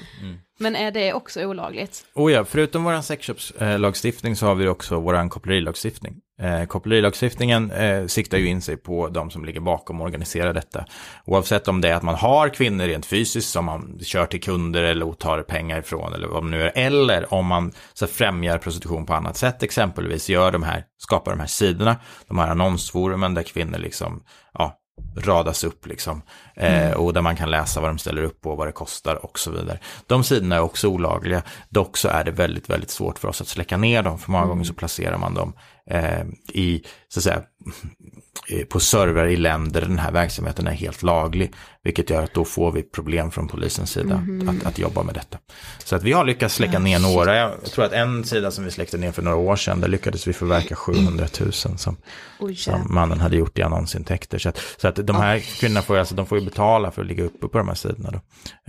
Men 0.62 0.76
är 0.76 0.90
det 0.90 1.12
också 1.12 1.44
olagligt? 1.44 2.04
Oh 2.14 2.32
ja, 2.32 2.44
förutom 2.44 2.84
vår 2.84 3.00
sexköpslagstiftning 3.00 4.36
så 4.36 4.46
har 4.46 4.54
vi 4.54 4.68
också 4.68 5.00
vår 5.00 5.28
kopplerilagstiftning. 5.28 6.14
Eh, 6.40 6.64
kopplerilagstiftningen 6.64 7.70
eh, 7.70 8.06
siktar 8.06 8.38
ju 8.38 8.46
in 8.46 8.62
sig 8.62 8.76
på 8.76 9.08
de 9.08 9.30
som 9.30 9.44
ligger 9.44 9.60
bakom 9.60 10.00
och 10.00 10.06
organiserar 10.06 10.54
detta. 10.54 10.84
Oavsett 11.24 11.68
om 11.68 11.80
det 11.80 11.88
är 11.88 11.94
att 11.94 12.02
man 12.02 12.14
har 12.14 12.48
kvinnor 12.48 12.84
rent 12.84 13.06
fysiskt 13.06 13.50
som 13.50 13.64
man 13.64 13.98
kör 14.02 14.26
till 14.26 14.40
kunder 14.40 14.82
eller 14.82 15.12
tar 15.12 15.42
pengar 15.42 15.78
ifrån 15.78 16.12
eller 16.12 16.28
vad 16.28 16.42
man 16.42 16.50
nu 16.50 16.62
är. 16.62 16.72
Eller 16.74 17.34
om 17.34 17.46
man 17.46 17.72
så 17.92 18.06
främjar 18.06 18.58
prostitution 18.58 19.06
på 19.06 19.14
annat 19.14 19.36
sätt, 19.36 19.62
exempelvis 19.62 20.28
gör 20.28 20.52
de 20.52 20.62
här, 20.62 20.84
skapar 20.98 21.30
de 21.30 21.40
här 21.40 21.46
sidorna, 21.46 21.96
de 22.28 22.38
här 22.38 22.48
annonsforumen 22.48 23.34
där 23.34 23.42
kvinnor 23.42 23.78
liksom, 23.78 24.22
ja, 24.54 24.76
radas 25.16 25.64
upp 25.64 25.86
liksom. 25.86 26.22
Eh, 26.54 26.90
och 26.90 27.14
där 27.14 27.22
man 27.22 27.36
kan 27.36 27.50
läsa 27.50 27.80
vad 27.80 27.90
de 27.90 27.98
ställer 27.98 28.22
upp 28.22 28.40
på, 28.40 28.54
vad 28.54 28.68
det 28.68 28.72
kostar 28.72 29.24
och 29.24 29.38
så 29.38 29.50
vidare. 29.50 29.78
De 30.06 30.24
sidorna 30.24 30.56
är 30.56 30.60
också 30.60 30.88
olagliga. 30.88 31.42
Dock 31.68 31.96
så 31.96 32.08
är 32.08 32.24
det 32.24 32.30
väldigt, 32.30 32.70
väldigt 32.70 32.90
svårt 32.90 33.18
för 33.18 33.28
oss 33.28 33.40
att 33.40 33.48
släcka 33.48 33.76
ner 33.76 34.02
dem. 34.02 34.18
För 34.18 34.30
många 34.30 34.46
gånger 34.46 34.64
så 34.64 34.74
placerar 34.74 35.18
man 35.18 35.34
dem 35.34 35.52
eh, 35.90 36.24
i, 36.52 36.82
så 37.08 37.20
att 37.20 37.24
säga, 37.24 37.42
eh, 38.48 38.64
på 38.66 38.80
servrar 38.80 39.26
i 39.26 39.36
länder 39.36 39.80
den 39.80 39.98
här 39.98 40.12
verksamheten 40.12 40.66
är 40.66 40.72
helt 40.72 41.02
laglig. 41.02 41.52
Vilket 41.82 42.10
gör 42.10 42.22
att 42.22 42.34
då 42.34 42.44
får 42.44 42.72
vi 42.72 42.82
problem 42.82 43.30
från 43.30 43.48
polisens 43.48 43.90
sida 43.90 44.22
att, 44.48 44.66
att 44.66 44.78
jobba 44.78 45.02
med 45.02 45.14
detta. 45.14 45.38
Så 45.84 45.96
att 45.96 46.02
vi 46.02 46.12
har 46.12 46.24
lyckats 46.24 46.54
släcka 46.54 46.78
ner 46.78 46.98
några. 46.98 47.36
Jag 47.36 47.64
tror 47.64 47.84
att 47.84 47.92
en 47.92 48.24
sida 48.24 48.50
som 48.50 48.64
vi 48.64 48.70
släckte 48.70 48.98
ner 48.98 49.12
för 49.12 49.22
några 49.22 49.36
år 49.36 49.56
sedan, 49.56 49.80
där 49.80 49.88
lyckades 49.88 50.26
vi 50.28 50.32
förverka 50.32 50.74
700 50.74 51.26
000 51.40 51.52
som, 51.52 51.96
Oj, 52.40 52.56
som 52.56 52.86
mannen 52.94 53.20
hade 53.20 53.36
gjort 53.36 53.58
i 53.58 53.62
annonsintäkter. 53.62 54.38
Så 54.38 54.48
att, 54.48 54.60
så 54.80 54.88
att 54.88 55.06
de 55.06 55.16
här 55.16 55.38
kvinnorna 55.38 55.82
får, 55.82 55.96
alltså, 55.98 56.14
de 56.14 56.26
får 56.26 56.38
ju 56.38 56.44
betala 56.44 56.90
för 56.90 57.02
att 57.02 57.08
ligga 57.08 57.24
uppe 57.24 57.48
på 57.48 57.58
de 57.58 57.68
här 57.68 57.74
sidorna. 57.74 58.10
Då. 58.10 58.20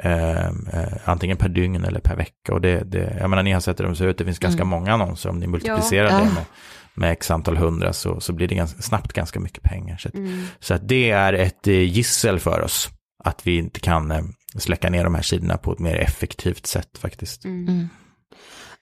Eh, 0.03 0.45
eh, 0.47 0.93
antingen 1.05 1.37
per 1.37 1.49
dygn 1.49 1.85
eller 1.85 1.99
per 1.99 2.15
vecka. 2.15 2.53
Och 2.53 2.61
det, 2.61 2.83
det, 2.83 3.17
jag 3.19 3.29
menar, 3.29 3.43
ni 3.43 3.51
har 3.51 3.61
sett 3.61 3.79
hur 3.79 3.85
de 3.85 3.95
ser 3.95 4.07
ut. 4.07 4.17
Det 4.17 4.25
finns 4.25 4.39
ganska 4.39 4.65
många 4.65 4.93
annonser. 4.93 5.29
Om 5.29 5.39
ni 5.39 5.47
multiplicerar 5.47 6.09
Ja. 6.09 6.17
det 6.17 6.23
med, 6.23 6.45
med 6.93 7.11
x 7.11 7.31
antal 7.31 7.57
hundra 7.57 7.93
så, 7.93 8.19
så 8.19 8.33
blir 8.33 8.47
det 8.47 8.55
ganska, 8.55 8.81
snabbt 8.81 9.13
ganska 9.13 9.39
mycket 9.39 9.63
pengar. 9.63 9.97
Så 9.97 10.07
att, 10.07 10.13
Mm. 10.13 10.43
så 10.59 10.73
att 10.73 10.87
det 10.87 11.11
är 11.11 11.33
ett 11.33 11.67
eh, 11.67 11.73
gissel 11.81 12.39
för 12.39 12.61
oss. 12.61 12.89
Att 13.23 13.47
vi 13.47 13.57
inte 13.57 13.79
kan 13.79 14.11
eh, 14.11 14.21
släcka 14.57 14.89
ner 14.89 15.03
de 15.03 15.15
här 15.15 15.21
sidorna 15.21 15.57
på 15.57 15.73
ett 15.73 15.79
mer 15.79 15.95
effektivt 15.95 16.65
sätt 16.65 16.97
faktiskt. 16.97 17.45
Mm. 17.45 17.89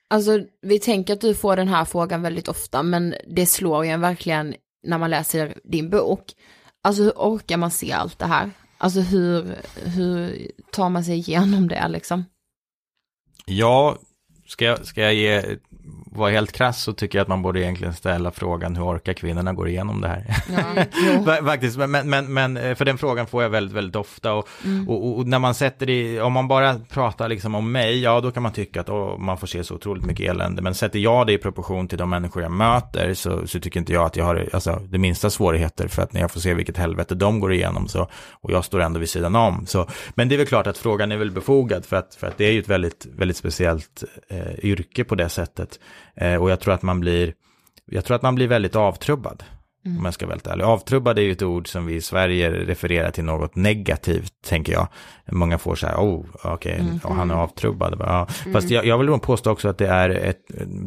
Alltså 0.10 0.40
vi 0.62 0.80
tänker 0.80 1.14
att 1.14 1.22
du 1.22 1.36
får 1.36 1.56
den 1.56 1.68
här 1.68 1.86
frågan 1.86 2.22
väldigt 2.22 2.48
ofta 2.48 2.84
men 2.84 3.16
det 3.36 3.46
slår 3.46 3.86
ju 3.86 3.92
en 3.92 4.02
verkligen 4.02 4.56
när 4.88 4.98
man 4.98 5.10
läser 5.10 5.58
din 5.64 5.90
bok. 5.90 6.26
Alltså 6.84 7.04
hur 7.04 7.12
orkar 7.16 7.58
man 7.58 7.72
se 7.72 7.92
allt 7.92 8.20
det 8.20 8.26
här? 8.26 8.52
Alltså 8.78 9.00
hur, 9.00 9.56
hur 9.86 10.48
tar 10.72 10.90
man 10.90 11.04
sig 11.04 11.16
igenom 11.18 11.68
det 11.68 11.88
liksom? 11.88 12.26
Ja, 13.46 13.98
ska 14.48 14.66
jag, 14.66 14.86
ska 14.86 15.02
jag 15.02 15.14
ge, 15.14 15.58
vara 16.12 16.32
helt 16.32 16.52
krass 16.52 16.82
så 16.84 16.94
tycker 16.94 17.18
jag 17.18 17.24
att 17.24 17.28
man 17.28 17.42
borde 17.42 17.62
egentligen 17.62 17.94
ställa 17.94 18.32
frågan 18.32 18.76
hur 18.76 18.84
orkar 18.84 19.14
kvinnorna 19.14 19.54
gå 19.54 19.68
igenom 19.68 20.02
det 20.02 20.08
här? 20.08 20.26
Ja, 21.26 21.36
Faktiskt, 21.46 21.78
men, 21.78 22.10
men, 22.10 22.34
men, 22.34 22.58
eh, 22.58 22.76
för 22.76 22.86
den 22.86 22.98
frågan 22.98 23.28
får 23.28 23.44
jag 23.44 23.50
väldigt, 23.50 23.76
väldigt 23.76 23.96
ofta 23.96 24.34
och, 24.34 24.48
Mm. 24.66 24.90
och, 24.90 25.18
och 25.18 25.28
när 25.28 25.40
man 25.40 25.54
sätter 25.54 25.90
i, 25.90 26.20
om 26.22 26.34
man 26.34 26.48
bara 26.48 26.80
pratar 26.90 27.30
liksom 27.30 27.56
om 27.56 27.72
mig, 27.72 28.02
ja 28.02 28.22
då 28.22 28.32
kan 28.32 28.44
man 28.44 28.52
tycka 28.52 28.82
att 28.82 28.90
åh, 28.90 29.18
man 29.18 29.38
får 29.38 29.48
se 29.48 29.64
så 29.64 29.76
otroligt 29.76 30.06
mycket 30.06 30.30
elände, 30.30 30.62
men 30.62 30.76
sätter 30.76 31.00
jag 31.00 31.28
det 31.28 31.34
i 31.34 31.38
proportion 31.38 31.88
till 31.88 31.98
de 31.98 32.10
människor 32.10 32.44
jag 32.44 32.52
möter 32.52 33.14
så, 33.14 33.48
så 33.48 33.60
tycker 33.60 33.80
inte 33.80 33.94
jag 33.94 34.06
att 34.06 34.16
jag 34.16 34.26
har 34.26 34.50
alltså, 34.54 34.82
det 34.90 34.98
minsta 34.98 35.30
svårigheter 35.30 35.88
för 35.88 36.02
att 36.02 36.14
när 36.14 36.22
jag 36.22 36.32
får 36.32 36.40
se 36.40 36.54
vilket 36.54 36.78
helvete 36.78 37.16
de 37.16 37.40
går 37.40 37.54
igenom 37.54 37.88
så, 37.88 38.08
och 38.32 38.52
jag 38.52 38.66
står 38.66 38.80
ändå 38.82 39.00
vid 39.00 39.10
sidan 39.10 39.36
om. 39.36 39.66
Så, 39.68 39.88
men 40.16 40.30
det 40.30 40.36
är 40.36 40.38
väl 40.38 40.48
klart 40.48 40.68
att 40.68 40.78
frågan 40.78 41.12
är 41.12 41.18
väl 41.18 41.32
befogad 41.32 41.86
för 41.86 41.96
att, 41.96 42.16
för 42.16 42.28
att 42.28 42.38
det 42.38 42.46
är 42.46 42.52
ju 42.52 42.60
ett 42.60 42.70
väldigt, 42.70 43.08
väldigt 43.16 43.38
speciellt 43.38 44.04
eh, 44.30 44.66
yrke 44.66 45.04
på 45.04 45.16
det 45.16 45.30
sättet. 45.30 45.80
Eh, 46.16 46.36
och 46.36 46.50
jag 46.50 46.60
tror 46.60 46.74
att 46.74 46.82
man 46.82 47.00
blir, 47.00 47.34
jag 47.86 48.06
tror 48.06 48.16
att 48.16 48.22
man 48.22 48.36
blir 48.36 48.48
väldigt 48.48 48.76
avtrubbad. 48.76 49.44
Om 49.86 50.06
jag 50.06 50.14
ska 50.14 50.26
vara 50.26 50.32
väldigt 50.32 50.48
ärlig. 50.48 50.64
Avtrubbad 50.64 51.20
är 51.20 51.24
ju 51.24 51.32
ett 51.32 51.42
ord 51.42 51.68
som 51.68 51.86
vi 51.86 51.96
i 51.96 52.02
Sverige 52.02 52.52
refererar 52.52 53.12
till 53.12 53.24
något 53.24 53.56
negativt, 53.56 54.34
tänker 54.46 54.74
jag. 54.74 54.88
Många 55.32 55.58
får 55.58 55.76
så 55.76 55.88
här, 55.88 55.96
oh, 55.96 56.26
okej, 56.44 56.84
ja, 57.04 57.14
han 57.14 57.32
är 57.32 57.36
avtrubbad. 57.36 57.96
Ja. 58.00 58.28
Fast 58.54 58.70
jag, 58.70 58.86
jag 58.86 58.98
vill 58.98 59.08
nog 59.08 59.22
påstå 59.22 59.52
också 59.52 59.70
att 59.70 59.78
det, 59.78 59.88
är 59.88 60.10
ett, 60.10 60.42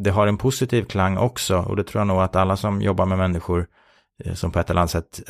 det 0.05 0.11
har 0.11 0.27
en 0.27 0.37
positiv 0.37 0.85
klang 0.85 1.17
också. 1.17 1.59
Och 1.59 1.77
det 1.77 1.85
tror 1.85 2.01
jag 2.01 2.07
nog 2.07 2.23
att 2.23 2.37
alla 2.37 2.57
som 2.57 2.83
jobbar 2.83 3.07
med 3.07 3.19
människor 3.19 3.67
eh, 4.25 4.35
som 4.35 4.51
på 4.51 4.59
ett 4.59 4.71
eller 4.71 4.81
annat 4.81 4.91
sätt 4.91 5.21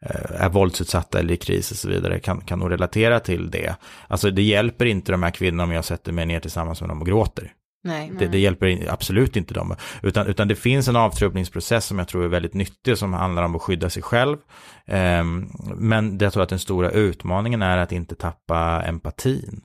eh, 0.00 0.42
är 0.42 0.48
våldsutsatta 0.48 1.18
eller 1.18 1.34
i 1.34 1.36
kris 1.36 1.70
och 1.70 1.76
så 1.76 1.88
vidare 1.88 2.18
kan, 2.18 2.40
kan 2.40 2.58
nog 2.58 2.70
relatera 2.70 3.20
till 3.20 3.50
det. 3.50 3.76
Alltså 4.08 4.30
det 4.30 4.42
hjälper 4.42 4.84
inte 4.84 5.12
de 5.12 5.22
här 5.22 5.30
kvinnorna 5.30 5.62
om 5.62 5.72
jag 5.72 5.84
sätter 5.84 6.12
mig 6.12 6.26
ner 6.26 6.40
tillsammans 6.40 6.80
med 6.80 6.90
dem 6.90 7.00
och 7.00 7.06
gråter. 7.06 7.52
Nej. 7.86 8.12
Det, 8.18 8.26
det 8.26 8.38
hjälper 8.38 8.92
absolut 8.92 9.36
inte 9.36 9.54
dem. 9.54 9.74
Utan, 10.02 10.26
utan 10.26 10.48
det 10.48 10.54
finns 10.54 10.88
en 10.88 10.96
avtrubbningsprocess 10.96 11.86
som 11.86 11.98
jag 11.98 12.08
tror 12.08 12.24
är 12.24 12.28
väldigt 12.28 12.54
nyttig 12.54 12.98
som 12.98 13.12
handlar 13.12 13.42
om 13.42 13.56
att 13.56 13.62
skydda 13.62 13.90
sig 13.90 14.02
själv. 14.02 14.36
Ehm, 14.86 15.48
men 15.76 16.18
det 16.18 16.24
jag 16.24 16.32
tror 16.32 16.42
att 16.42 16.48
den 16.48 16.58
stora 16.58 16.90
utmaningen 16.90 17.62
är 17.62 17.78
att 17.78 17.92
inte 17.92 18.14
tappa 18.14 18.82
empatin. 18.82 19.60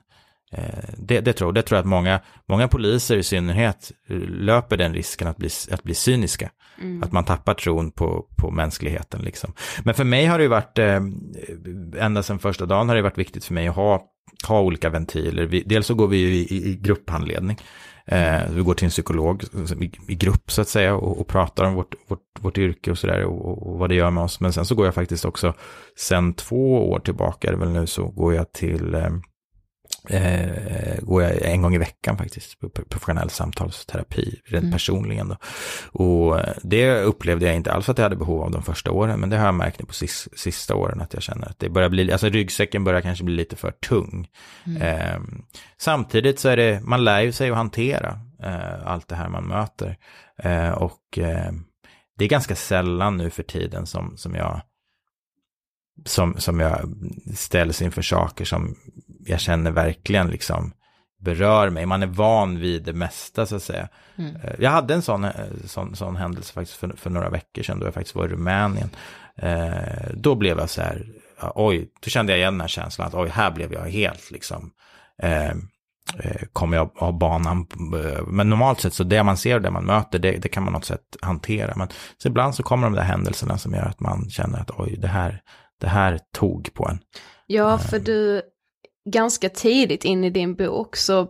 Eh, 0.52 0.94
det, 0.98 1.20
det, 1.20 1.32
tror, 1.32 1.52
det 1.52 1.62
tror 1.62 1.76
jag 1.76 1.82
att 1.82 1.88
många, 1.88 2.20
många 2.48 2.68
poliser 2.68 3.16
i 3.16 3.22
synnerhet 3.22 3.92
löper 4.28 4.76
den 4.76 4.94
risken 4.94 5.28
att 5.28 5.36
bli, 5.36 5.48
att 5.70 5.82
bli 5.82 5.94
cyniska. 5.94 6.50
Att 7.02 7.12
man 7.12 7.24
tappar 7.24 7.54
tron 7.54 7.90
på, 7.90 8.26
på 8.36 8.50
mänskligheten. 8.50 9.22
Liksom. 9.22 9.52
Men 9.84 9.94
för 9.94 10.04
mig 10.04 10.26
har 10.26 10.38
det 10.38 10.44
ju 10.44 10.48
varit, 10.48 10.78
eh, 10.78 11.00
ända 11.98 12.22
sedan 12.22 12.38
första 12.38 12.66
dagen 12.66 12.88
har 12.88 12.96
det 12.96 13.02
varit 13.02 13.18
viktigt 13.18 13.44
för 13.44 13.54
mig 13.54 13.68
att 13.68 13.76
ha, 13.76 14.02
ha 14.48 14.60
olika 14.60 14.90
ventiler. 14.90 15.46
Vi, 15.46 15.62
dels 15.66 15.86
så 15.86 15.94
går 15.94 16.08
vi 16.08 16.18
i, 16.18 16.56
i, 16.56 16.70
i 16.70 16.76
grupphandledning. 16.76 17.58
Eh, 18.06 18.40
vi 18.50 18.62
går 18.62 18.74
till 18.74 18.84
en 18.84 18.90
psykolog 18.90 19.44
i, 19.80 19.90
i 20.08 20.14
grupp 20.14 20.50
så 20.50 20.60
att 20.62 20.68
säga 20.68 20.94
och, 20.94 21.20
och 21.20 21.26
pratar 21.26 21.64
om 21.64 21.74
vårt, 21.74 21.94
vårt, 22.08 22.20
vårt 22.40 22.58
yrke 22.58 22.90
och 22.90 22.98
sådär 22.98 23.24
och, 23.24 23.66
och, 23.68 23.78
vad 23.78 23.88
det 23.88 23.94
gör 23.94 24.10
med 24.10 24.24
oss. 24.24 24.40
Men 24.40 24.52
sen 24.52 24.64
så 24.64 24.74
går 24.74 24.84
jag 24.84 24.94
faktiskt 24.94 25.24
också, 25.24 25.54
sen 25.98 26.34
två 26.34 26.90
år 26.90 26.98
tillbaka 26.98 27.48
är 27.48 27.52
det 27.52 27.58
väl 27.58 27.70
nu, 27.70 27.86
så 27.86 28.06
går 28.06 28.34
jag 28.34 28.52
till 28.52 28.94
eh, 28.94 29.10
eh, 30.08 31.00
går 31.02 31.22
jag 31.22 31.42
en 31.42 31.62
gång 31.62 31.74
i 31.74 31.78
veckan 31.78 32.18
faktiskt 32.18 32.60
på 32.60 32.68
professionell 32.68 33.30
samtalsterapi, 33.30 34.40
rent 34.44 34.72
personligen 34.72 35.28
då. 35.28 35.36
Och 35.92 36.40
eh, 36.40 36.54
det 36.62 37.02
upplevde 37.02 37.46
jag 37.46 37.56
inte 37.56 37.72
alls 37.72 37.88
att 37.88 37.98
jag 37.98 38.02
hade 38.02 38.16
behov 38.16 38.42
av 38.42 38.50
de 38.50 38.62
första 38.62 38.90
åren, 38.90 39.20
men 39.20 39.30
det 39.30 39.36
har 39.36 39.44
jag 39.44 39.54
märkt 39.54 39.78
nu 39.78 39.86
på 39.86 39.94
sis, 39.94 40.28
sista 40.36 40.74
åren 40.74 41.00
att 41.00 41.14
jag 41.14 41.22
känner 41.22 41.48
att 41.48 41.58
det 41.58 41.68
börjar 41.68 41.88
bli, 41.88 42.12
alltså 42.12 42.28
ryggsäcken 42.28 42.84
börjar 42.84 43.00
kanske 43.00 43.24
bli 43.24 43.34
lite 43.34 43.56
för 43.56 43.70
tung. 43.70 44.28
Eh, 44.80 45.20
samtidigt 45.78 46.40
så 46.40 46.48
är 46.48 46.56
det, 46.56 46.80
man 46.82 47.04
lär 47.04 47.20
ju 47.20 47.32
sig 47.32 47.50
att 47.50 47.56
hantera 47.56 48.20
eh, 48.42 48.86
allt 48.86 49.08
det 49.08 49.16
här 49.16 49.28
man 49.28 49.44
möter. 49.44 49.96
Eh, 50.38 50.70
och 50.70 51.18
eh, 51.18 51.52
det 52.18 52.24
är 52.24 52.28
ganska 52.28 52.56
sällan 52.56 53.16
nu 53.16 53.30
för 53.30 53.42
tiden 53.42 53.86
som, 53.86 54.16
som 54.16 54.34
jag 54.34 54.60
som, 56.04 56.34
som 56.38 56.60
jag 56.60 56.94
ställs 57.34 57.82
inför 57.82 58.02
saker 58.02 58.44
som 58.44 58.76
jag 59.26 59.40
känner 59.40 59.70
verkligen 59.70 60.26
liksom 60.28 60.72
berör 61.20 61.70
mig. 61.70 61.86
Man 61.86 62.02
är 62.02 62.06
van 62.06 62.58
vid 62.58 62.82
det 62.82 62.92
mesta 62.92 63.46
så 63.46 63.56
att 63.56 63.62
säga. 63.62 63.88
Eh, 64.18 64.50
Jag 64.58 64.70
hade 64.70 64.94
en 64.94 65.02
sån, 65.02 65.24
eh, 65.24 65.30
sån, 65.66 65.96
sån 65.96 66.16
händelse 66.16 66.52
faktiskt 66.52 66.78
för, 66.78 66.92
för 66.96 67.10
några 67.10 67.30
veckor 67.30 67.62
sedan 67.62 67.78
då 67.78 67.86
jag 67.86 67.94
faktiskt 67.94 68.14
var 68.16 68.24
i 68.24 68.28
Rumänien. 68.28 68.90
Eh, 69.36 70.12
då 70.14 70.34
blev 70.34 70.58
jag 70.58 70.70
så 70.70 70.82
här, 70.82 71.06
oj, 71.54 71.88
då 72.00 72.10
kände 72.10 72.32
jag 72.32 72.38
igen 72.38 72.54
den 72.54 72.60
här 72.60 72.68
känslan 72.68 73.08
att 73.08 73.14
oj, 73.14 73.28
här 73.28 73.50
blev 73.50 73.72
jag 73.72 73.84
helt 73.84 74.30
liksom, 74.30 74.70
eh, 75.22 75.48
eh, 76.18 76.42
kommer 76.52 76.76
jag 76.76 76.90
ha 76.94 77.12
banan, 77.12 77.66
men 78.26 78.50
normalt 78.50 78.80
sett 78.80 78.94
så 78.94 79.04
det 79.04 79.22
man 79.22 79.36
ser 79.36 79.54
och 79.56 79.62
det 79.62 79.70
man 79.70 79.84
möter, 79.84 80.18
det, 80.18 80.32
det 80.32 80.48
kan 80.48 80.62
man 80.62 80.72
något 80.72 80.84
sätt 80.84 81.16
hantera. 81.22 81.72
Men 81.76 81.88
så 82.18 82.28
ibland 82.28 82.54
så 82.54 82.62
kommer 82.62 82.86
de 82.86 82.94
där 82.94 83.02
händelserna 83.02 83.58
som 83.58 83.72
gör 83.74 83.86
att 83.86 84.00
man 84.00 84.30
känner 84.30 84.58
att 84.60 84.70
oj, 84.70 84.96
det 84.98 85.08
här, 85.08 85.40
det 85.80 85.88
här 85.88 86.18
tog 86.34 86.74
på 86.74 86.88
en. 86.88 86.98
Ja, 87.46 87.78
för 87.78 87.98
du, 87.98 88.42
ganska 89.04 89.48
tidigt 89.48 90.04
in 90.04 90.24
i 90.24 90.30
din 90.30 90.54
bok 90.54 90.96
så 90.96 91.28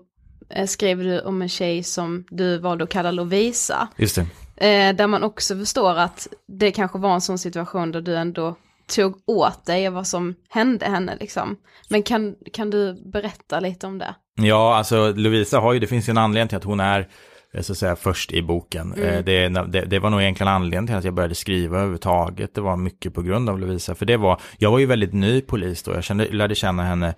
eh, 0.50 0.66
skrev 0.66 0.98
du 0.98 1.20
om 1.20 1.42
en 1.42 1.48
tjej 1.48 1.82
som 1.82 2.24
du 2.30 2.58
valde 2.58 2.84
att 2.84 2.90
kalla 2.90 3.10
Lovisa. 3.10 3.88
Just 3.96 4.16
det. 4.16 4.26
Eh, 4.66 4.96
där 4.96 5.06
man 5.06 5.22
också 5.22 5.58
förstår 5.58 5.98
att 5.98 6.28
det 6.48 6.70
kanske 6.70 6.98
var 6.98 7.14
en 7.14 7.20
sån 7.20 7.38
situation 7.38 7.92
där 7.92 8.00
du 8.00 8.16
ändå 8.16 8.56
tog 8.86 9.22
åt 9.26 9.66
dig 9.66 9.88
vad 9.88 10.06
som 10.06 10.34
hände 10.48 10.86
henne 10.86 11.16
liksom. 11.20 11.56
Men 11.88 12.02
kan, 12.02 12.34
kan 12.52 12.70
du 12.70 13.10
berätta 13.12 13.60
lite 13.60 13.86
om 13.86 13.98
det? 13.98 14.14
Ja, 14.34 14.76
alltså 14.76 15.12
Lovisa 15.12 15.58
har 15.58 15.72
ju, 15.72 15.78
det 15.78 15.86
finns 15.86 16.08
ju 16.08 16.10
en 16.10 16.18
anledning 16.18 16.48
till 16.48 16.58
att 16.58 16.64
hon 16.64 16.80
är 16.80 17.08
eh, 17.54 17.62
så 17.62 17.72
att 17.72 17.78
säga 17.78 17.96
först 17.96 18.32
i 18.32 18.42
boken. 18.42 18.92
Mm. 18.92 19.24
Det, 19.24 19.48
det, 19.48 19.84
det, 19.84 19.98
var 19.98 20.10
nog 20.10 20.22
egentligen 20.22 20.52
anledningen 20.52 20.86
till 20.86 20.96
att 20.96 21.04
jag 21.04 21.14
började 21.14 21.34
skriva 21.34 21.76
överhuvudtaget. 21.76 22.54
Det 22.54 22.60
var 22.60 22.76
mycket 22.76 23.14
på 23.14 23.22
grund 23.22 23.48
av 23.48 23.58
Lovisa. 23.58 23.94
För 23.94 24.06
det 24.06 24.16
var, 24.16 24.40
jag 24.58 24.70
var 24.70 24.78
ju 24.78 24.86
väldigt 24.86 25.12
ny 25.12 25.40
polis 25.40 25.82
då. 25.82 25.94
Jag 25.94 26.04
kände, 26.04 26.28
lärde 26.30 26.54
känna 26.54 26.82
henne 26.82 27.14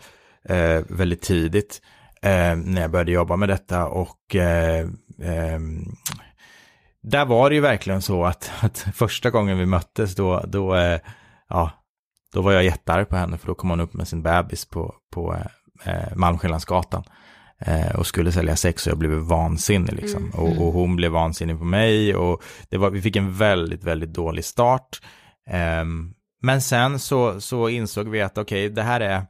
eh, 0.49 0.83
väldigt 0.89 1.23
tidigt 1.23 1.81
eh, 2.23 2.57
när 2.57 2.81
jag 2.81 2.91
började 2.91 3.13
jobba 3.13 3.37
med 3.37 3.49
detta. 3.49 3.87
Och 3.87 4.37
eh, 4.37 4.89
ehm, 5.23 5.97
där 7.03 7.25
var 7.25 7.51
det 7.51 7.55
ju 7.55 7.61
verkligen 7.61 8.03
så 8.03 8.25
att, 8.25 8.51
att 8.61 8.79
första 8.79 9.31
gången 9.31 9.59
vi 9.59 9.67
möttes 9.67 10.15
då, 10.15 10.45
då, 10.47 10.75
eh, 10.75 11.01
ja, 11.49 11.71
då 12.33 12.43
var 12.43 12.53
jag 12.53 12.65
jättearg 12.65 13.09
på 13.09 13.17
henne 13.17 13.39
för 13.39 13.47
då 13.47 13.55
kom 13.55 13.71
hon 13.71 13.81
upp 13.81 13.95
med 13.95 14.09
sin 14.09 14.23
bebis 14.23 14.65
på, 14.65 14.95
på 15.13 15.37
eh, 15.85 16.17
Malmskillnadsgatan 16.17 17.05
eh, 17.59 17.97
och 17.97 18.07
skulle 18.07 18.33
sälja 18.33 18.57
sex 18.57 18.87
och 18.87 18.91
jag 18.91 18.99
blev 18.99 19.11
vansinnig 19.11 19.93
liksom. 19.93 20.25
Mm. 20.25 20.35
Och, 20.35 20.67
och, 20.67 20.73
hon 20.73 20.97
blev 20.97 21.13
vansinnig 21.13 21.59
på 21.59 21.65
mig 21.65 22.15
och 22.15 22.43
det 22.69 22.77
var, 22.77 22.91
vi 22.91 23.03
fick 23.03 23.17
en 23.17 23.35
väldigt, 23.35 23.85
väldigt 23.85 24.13
dålig 24.13 24.45
start. 24.45 25.01
Eh, 25.51 25.85
men 26.43 26.63
sen 26.63 26.99
så, 26.99 27.41
så 27.41 27.69
insåg 27.69 28.09
vi 28.09 28.23
att 28.23 28.39
okej, 28.39 28.67
okay, 28.67 28.75
det 28.75 28.83
här 28.83 29.01
är 29.01 29.23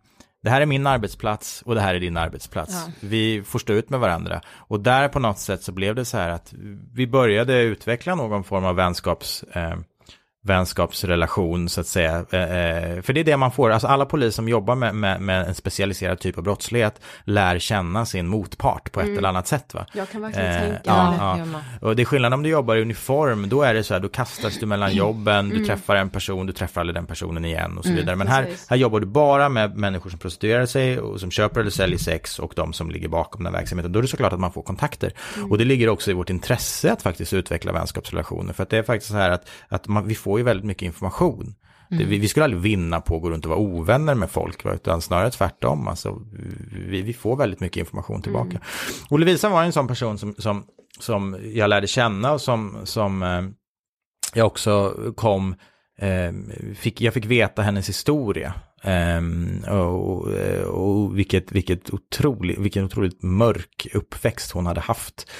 det 0.44 0.50
här 0.50 0.60
är 0.60 0.66
min 0.66 0.86
arbetsplats 0.86 1.62
och 1.62 1.74
det 1.74 1.80
här 1.80 1.94
är 1.94 2.00
din 2.00 2.16
arbetsplats. 2.16 2.72
Ja. 2.72 2.92
Vi 3.00 3.42
får 3.42 3.58
stå 3.58 3.72
ut 3.72 3.90
med 3.90 4.00
varandra. 4.00 4.40
Och 4.48 4.80
där 4.80 5.08
på 5.08 5.18
något 5.18 5.38
sätt 5.38 5.62
så 5.62 5.72
blev 5.72 5.94
det 5.94 6.04
så 6.04 6.16
här 6.16 6.28
att 6.28 6.54
vi 6.92 7.06
började 7.06 7.62
utveckla 7.62 8.14
någon 8.14 8.44
form 8.44 8.64
av 8.64 8.76
vänskaps... 8.76 9.42
Eh, 9.42 9.74
vänskapsrelation 10.44 11.68
så 11.68 11.80
att 11.80 11.86
säga. 11.86 12.24
Eh, 12.30 12.40
eh, 12.40 13.02
för 13.02 13.12
det 13.12 13.20
är 13.20 13.24
det 13.24 13.36
man 13.36 13.52
får, 13.52 13.70
alltså 13.70 13.86
alla 13.86 14.06
poliser 14.06 14.30
som 14.30 14.48
jobbar 14.48 14.74
med, 14.74 14.94
med, 14.94 15.20
med, 15.20 15.46
en 15.46 15.54
specialiserad 15.54 16.18
typ 16.18 16.38
av 16.38 16.44
brottslighet 16.44 17.00
lär 17.24 17.58
känna 17.58 18.06
sin 18.06 18.26
motpart 18.26 18.92
på 18.92 19.00
ett 19.00 19.06
mm. 19.06 19.18
eller 19.18 19.28
annat 19.28 19.46
sätt. 19.46 19.74
Va? 19.74 19.86
Jag 19.92 20.10
kan 20.10 20.22
verkligen 20.22 20.50
eh, 20.50 20.60
tänka 20.60 20.80
ja, 20.84 21.36
det. 21.36 21.50
Ja. 21.52 21.88
Och 21.88 21.96
det 21.96 22.02
är 22.02 22.04
skillnad 22.04 22.34
om 22.34 22.42
du 22.42 22.48
jobbar 22.48 22.76
i 22.76 22.82
uniform, 22.82 23.48
då 23.48 23.62
är 23.62 23.74
det 23.74 23.84
så 23.84 23.94
här, 23.94 24.00
då 24.00 24.08
kastas 24.08 24.58
du 24.58 24.66
mellan 24.66 24.94
jobben, 24.94 25.48
du 25.48 25.56
mm. 25.56 25.66
träffar 25.66 25.96
en 25.96 26.10
person, 26.10 26.46
du 26.46 26.52
träffar 26.52 26.80
aldrig 26.80 26.94
den 26.94 27.06
personen 27.06 27.44
igen 27.44 27.78
och 27.78 27.84
så 27.84 27.90
mm, 27.90 28.00
vidare. 28.00 28.16
Men 28.16 28.28
här, 28.28 28.48
här 28.68 28.76
jobbar 28.76 29.00
du 29.00 29.06
bara 29.06 29.48
med 29.48 29.76
människor 29.76 30.10
som 30.10 30.18
prostituerar 30.18 30.66
sig 30.66 30.98
och 30.98 31.20
som 31.20 31.30
köper 31.30 31.60
eller 31.60 31.70
säljer 31.70 31.98
sex 31.98 32.38
och 32.38 32.52
de 32.56 32.72
som 32.72 32.90
ligger 32.90 33.08
bakom 33.08 33.44
den 33.44 33.52
verksamheten. 33.52 33.92
Då 33.92 33.98
är 33.98 34.02
det 34.02 34.08
såklart 34.08 34.32
att 34.32 34.40
man 34.40 34.52
får 34.52 34.62
kontakter. 34.62 35.12
Mm. 35.36 35.50
Och 35.50 35.58
det 35.58 35.64
ligger 35.64 35.88
också 35.88 36.10
i 36.10 36.14
vårt 36.14 36.30
intresse 36.30 36.92
att 36.92 37.02
faktiskt 37.02 37.32
utveckla 37.32 37.72
vänskapsrelationer. 37.72 38.52
För 38.52 38.62
att 38.62 38.70
det 38.70 38.78
är 38.78 38.82
faktiskt 38.82 39.10
så 39.10 39.16
här 39.16 39.30
att, 39.30 39.48
att 39.68 39.88
man, 39.88 40.08
vi 40.08 40.14
får 40.14 40.33
får 40.34 40.40
ju 40.40 40.44
väldigt 40.44 40.66
mycket 40.66 40.82
information. 40.82 41.54
Mm. 41.90 42.08
vi, 42.08 42.18
vi, 42.18 42.28
skulle 42.28 42.44
aldrig 42.44 42.62
vinna 42.62 43.00
på 43.00 43.16
att 43.16 43.22
gå 43.22 43.30
runt 43.30 43.44
och 43.44 43.50
vara 43.50 43.60
ovänner 43.60 44.14
med 44.14 44.30
folk, 44.30 44.66
utan 44.66 45.00
snarare 45.00 45.30
tvärtom. 45.30 45.88
Alltså, 45.88 46.22
vi, 46.88 47.02
vi 47.02 47.12
får 47.12 47.36
väldigt 47.36 47.60
mycket 47.60 47.76
information 47.76 48.22
tillbaka. 48.22 48.50
Mm. 48.50 48.62
Och 49.08 49.18
Lovisa 49.18 49.48
var 49.48 49.62
en 49.62 49.72
sån 49.72 49.88
person 49.88 50.18
som, 50.18 50.34
som, 50.38 50.64
som 51.00 51.36
jag 51.54 51.70
lärde 51.70 51.86
känna 51.86 52.32
och 52.32 52.40
som, 52.40 52.78
som 52.84 53.22
eh, 53.22 53.42
jag 54.34 54.46
också 54.46 54.94
kom, 55.16 55.54
eh, 55.98 56.32
fick, 56.74 57.00
jag 57.00 57.14
fick 57.14 57.26
veta 57.26 57.62
hennes 57.62 57.88
historia. 57.88 58.54
Um, 59.18 59.64
och, 59.68 60.28
och 60.64 61.18
vilket, 61.18 61.52
vilket 61.52 61.90
otroligt, 61.90 62.58
vilken 62.58 62.84
otroligt 62.84 63.22
mörk 63.22 63.86
uppväxt 63.94 64.52
hon 64.52 64.66
hade 64.66 64.80
haft. 64.80 65.30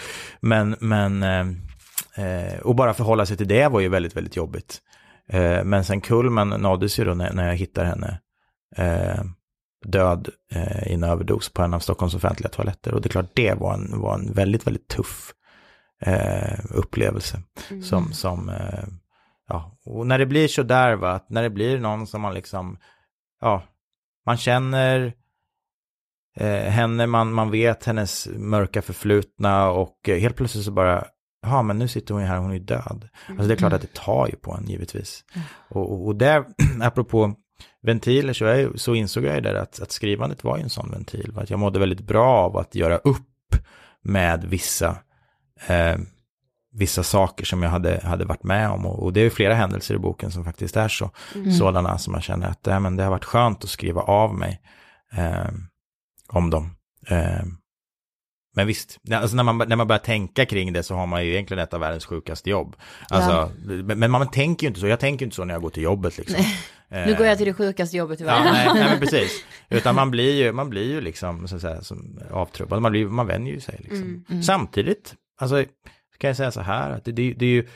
Men, 0.41 0.77
men 0.81 1.23
eh, 1.23 1.45
Eh, 2.17 2.59
och 2.59 2.75
bara 2.75 2.95
förhålla 2.95 3.27
sig 3.27 3.37
till 3.37 3.49
det 3.49 3.69
var 3.69 3.81
ju 3.81 3.89
väldigt, 3.89 4.17
väldigt 4.17 4.37
jobbigt. 4.37 4.81
Eh, 5.29 5.65
men 5.65 5.85
sen 5.85 6.01
kulmen 6.01 6.49
nåddes 6.49 6.99
ju 6.99 7.05
då 7.05 7.15
när, 7.15 7.33
när 7.33 7.49
jag 7.49 7.57
hittade 7.57 7.87
henne 7.87 8.21
eh, 8.77 9.25
död 9.85 10.29
eh, 10.53 10.89
i 10.89 10.95
en 10.95 11.05
överdos 11.05 11.49
på 11.49 11.63
en 11.63 11.75
av 11.75 11.81
Stockholms 11.81 12.15
offentliga 12.15 12.49
toaletter. 12.49 12.95
Och 12.95 13.01
det 13.01 13.07
är 13.07 13.11
klart, 13.11 13.31
det 13.35 13.55
var 13.55 13.75
en, 13.75 14.01
var 14.01 14.15
en 14.15 14.33
väldigt, 14.33 14.67
väldigt 14.67 14.89
tuff 14.89 15.33
eh, 16.03 16.59
upplevelse. 16.71 17.43
Mm. 17.71 17.83
Som, 17.83 18.13
som 18.13 18.49
eh, 18.49 18.85
ja, 19.49 19.79
och 19.85 20.07
när 20.07 20.19
det 20.19 20.27
blir 20.27 20.49
så 20.49 20.63
där, 20.63 20.97
va, 20.97 21.11
att 21.11 21.31
när 21.31 21.43
det 21.43 21.51
blir 21.51 21.79
någon 21.79 22.07
som 22.07 22.21
man 22.21 22.35
liksom, 22.35 22.79
ja, 23.41 23.63
man 24.27 24.37
känner 24.37 25.13
henne, 26.69 27.07
man, 27.07 27.33
man 27.33 27.51
vet 27.51 27.85
hennes 27.85 28.29
mörka 28.37 28.83
förflutna 28.83 29.71
och 29.71 29.99
helt 30.07 30.37
plötsligt 30.37 30.65
så 30.65 30.71
bara 30.71 31.05
ja 31.45 31.63
men 31.63 31.79
nu 31.79 31.89
sitter 31.89 32.15
hon 32.15 32.23
ju 32.23 32.29
här, 32.29 32.39
hon 32.39 32.53
är 32.53 32.59
död. 32.59 33.09
Alltså 33.29 33.47
det 33.47 33.55
är 33.55 33.57
klart 33.57 33.73
att 33.73 33.81
det 33.81 33.95
tar 33.95 34.27
ju 34.27 34.37
på 34.37 34.53
en 34.53 34.67
givetvis. 34.67 35.25
Mm. 35.35 35.47
Och, 35.69 36.07
och 36.07 36.17
där, 36.17 36.45
apropå 36.83 37.35
ventiler, 37.83 38.33
så, 38.33 38.45
är, 38.45 38.77
så 38.77 38.95
insåg 38.95 39.25
jag 39.25 39.35
ju 39.35 39.41
där 39.41 39.55
att, 39.55 39.81
att 39.81 39.93
skrivandet 39.93 40.45
var 40.45 40.57
ju 40.57 40.63
en 40.63 40.71
sån 40.71 40.91
ventil. 40.91 41.33
Att 41.37 41.51
jag 41.51 41.59
mådde 41.59 41.79
väldigt 41.79 42.07
bra 42.07 42.37
av 42.37 42.57
att 42.57 42.75
göra 42.75 42.97
upp 42.97 43.57
med 44.03 44.45
vissa, 44.45 44.97
eh, 45.67 45.97
vissa 46.73 47.03
saker 47.03 47.45
som 47.45 47.63
jag 47.63 47.71
hade, 47.71 48.01
hade 48.05 48.25
varit 48.25 48.43
med 48.43 48.71
om. 48.71 48.87
Och, 48.87 49.03
och, 49.03 49.13
det 49.13 49.21
är 49.21 49.31
flera 49.31 49.55
händelser 49.55 49.95
i 49.95 49.99
boken 49.99 50.31
som 50.31 50.45
faktiskt 50.45 50.77
är 50.77 50.89
så. 50.89 51.11
Mm. 51.35 51.53
Sådana 51.53 51.99
som 51.99 52.15
jag 52.15 52.23
känner 52.23 52.49
att 52.49 52.67
äh, 52.67 52.81
men 52.81 52.97
det 52.97 53.03
har 53.03 53.11
varit 53.11 53.25
skönt 53.25 53.65
att 53.65 53.71
skriva 53.71 54.03
av 54.03 54.35
mig 54.35 54.61
eh, 55.13 55.51
om 56.29 56.51
dem. 56.51 56.77
Eh, 57.09 57.45
men 58.55 58.67
visst, 58.67 58.99
alltså 59.13 59.37
när, 59.37 59.43
man, 59.43 59.59
när 59.59 59.77
man 59.77 59.87
börjar 59.87 60.01
tänka 60.01 60.47
kring 60.47 60.73
det 60.73 60.83
så 60.83 60.95
har 60.95 61.07
man 61.07 61.25
ju 61.25 61.33
egentligen 61.33 61.63
ett 61.63 61.75
av 61.75 61.81
världens 61.81 62.07
sjukaste 62.07 62.51
jobb. 62.51 62.77
Alltså, 63.09 63.31
ja. 63.31 63.51
men, 63.95 64.11
man 64.11 64.31
tänker 64.31 64.65
ju 64.65 64.69
inte 64.69 64.81
så, 64.81 64.87
jag 64.87 65.01
tänker 65.01 65.25
inte 65.25 65.37
så 65.37 65.45
när 65.45 65.55
jag 65.55 65.63
går 65.63 65.71
till 65.71 65.83
jobbet 65.83 66.19
liksom. 66.19 66.45
Nu 66.89 67.15
går 67.19 67.27
jag 67.27 67.39
till 67.39 67.47
det 67.47 67.55
sjukaste 67.55 67.97
jobbet 67.97 68.21
i 68.21 68.25
världen. 68.25 68.47
Ja, 68.47 68.53
nej, 68.53 68.69
nej, 68.75 68.85
men 68.91 69.01
precis. 69.09 69.45
Utan 69.69 69.95
man 69.95 70.11
blir 70.11 70.35
ju, 70.45 70.53
man 70.53 70.71
blir 70.71 70.85
ju 70.85 71.01
liksom 71.01 71.49
så 71.49 71.57
att 71.57 71.63
säga, 71.63 71.83
som 71.83 72.21
avtrubbad, 72.31 72.83
man, 72.83 72.93
blir, 72.93 73.07
man 73.07 73.27
vänjer 73.27 73.55
ju 73.55 73.61
sig 73.61 73.77
liksom. 73.79 74.03
Mm, 74.03 74.25
mm. 74.31 74.43
Samtidigt, 74.43 75.15
alltså 75.39 75.65
kan 76.19 76.29
jag 76.29 76.37
säga 76.37 76.51
så 76.51 76.61
här, 76.61 76.91
att 76.91 77.05
det, 77.05 77.13
det, 77.13 77.33
det 77.33 77.47
är 77.47 77.51
ju 77.51 77.67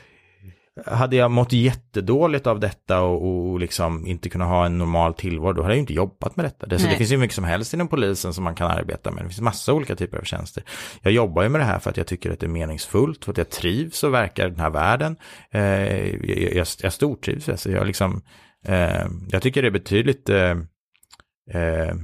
hade 0.86 1.16
jag 1.16 1.30
mått 1.30 1.52
jättedåligt 1.52 2.46
av 2.46 2.60
detta 2.60 3.00
och, 3.00 3.50
och 3.50 3.60
liksom 3.60 4.06
inte 4.06 4.28
kunna 4.28 4.44
ha 4.44 4.66
en 4.66 4.78
normal 4.78 5.14
tillvaro, 5.14 5.52
då 5.52 5.62
hade 5.62 5.74
jag 5.74 5.80
inte 5.80 5.92
jobbat 5.92 6.36
med 6.36 6.44
detta. 6.44 6.66
Det, 6.66 6.78
så 6.78 6.88
det 6.88 6.96
finns 6.96 7.12
ju 7.12 7.16
mycket 7.16 7.34
som 7.34 7.44
helst 7.44 7.74
inom 7.74 7.88
polisen 7.88 8.34
som 8.34 8.44
man 8.44 8.54
kan 8.54 8.70
arbeta 8.70 9.10
med. 9.10 9.24
Det 9.24 9.28
finns 9.28 9.40
massa 9.40 9.72
olika 9.72 9.96
typer 9.96 10.18
av 10.18 10.22
tjänster. 10.22 10.62
Jag 11.02 11.12
jobbar 11.12 11.42
ju 11.42 11.48
med 11.48 11.60
det 11.60 11.64
här 11.64 11.78
för 11.78 11.90
att 11.90 11.96
jag 11.96 12.06
tycker 12.06 12.30
att 12.30 12.40
det 12.40 12.46
är 12.46 12.50
meningsfullt, 12.50 13.24
för 13.24 13.32
att 13.32 13.38
jag 13.38 13.50
trivs 13.50 14.04
och 14.04 14.14
verkar 14.14 14.46
i 14.46 14.50
den 14.50 14.60
här 14.60 14.70
världen. 14.70 15.16
Eh, 15.50 16.08
jag, 16.26 16.54
jag, 16.54 16.66
jag 16.82 16.92
stortrivs, 16.92 17.48
alltså 17.48 17.70
jag, 17.70 17.86
liksom, 17.86 18.22
eh, 18.64 19.06
jag 19.28 19.42
tycker 19.42 19.62
det 19.62 19.68
är 19.68 19.72
betydligt 19.72 20.28
eh, 20.28 20.50
eh 21.54 21.94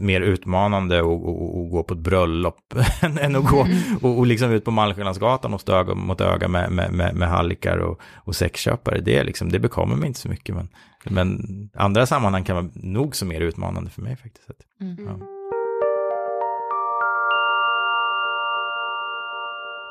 mer 0.00 0.20
utmanande 0.20 0.98
att 0.98 1.70
gå 1.70 1.84
på 1.88 1.94
ett 1.94 2.00
bröllop 2.00 2.74
än 3.20 3.36
att 3.36 3.50
gå 3.50 3.62
mm. 3.62 3.96
och, 4.02 4.18
och 4.18 4.26
liksom 4.26 4.50
ut 4.50 4.64
på 4.64 4.70
Malmskillnadsgatan 4.70 5.54
och 5.54 5.60
stå 5.60 5.72
öga 5.72 5.94
mot 5.94 6.20
öga 6.20 6.48
med, 6.48 6.72
med, 6.72 6.92
med, 6.92 7.14
med 7.14 7.28
hallickar 7.28 7.78
och, 7.78 8.00
och 8.14 8.36
sexköpare. 8.36 9.00
Det, 9.00 9.16
är 9.16 9.24
liksom, 9.24 9.52
det 9.52 9.58
bekommer 9.58 9.96
mig 9.96 10.06
inte 10.06 10.20
så 10.20 10.28
mycket. 10.28 10.54
Men, 10.54 10.68
men 11.04 11.40
andra 11.74 12.06
sammanhang 12.06 12.44
kan 12.44 12.56
vara 12.56 12.70
nog 12.74 13.16
så 13.16 13.26
mer 13.26 13.40
utmanande 13.40 13.90
för 13.90 14.02
mig 14.02 14.16
faktiskt. 14.16 14.48
Mm. 14.80 14.96
Ja. 15.06 15.18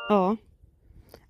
ja. 0.09 0.37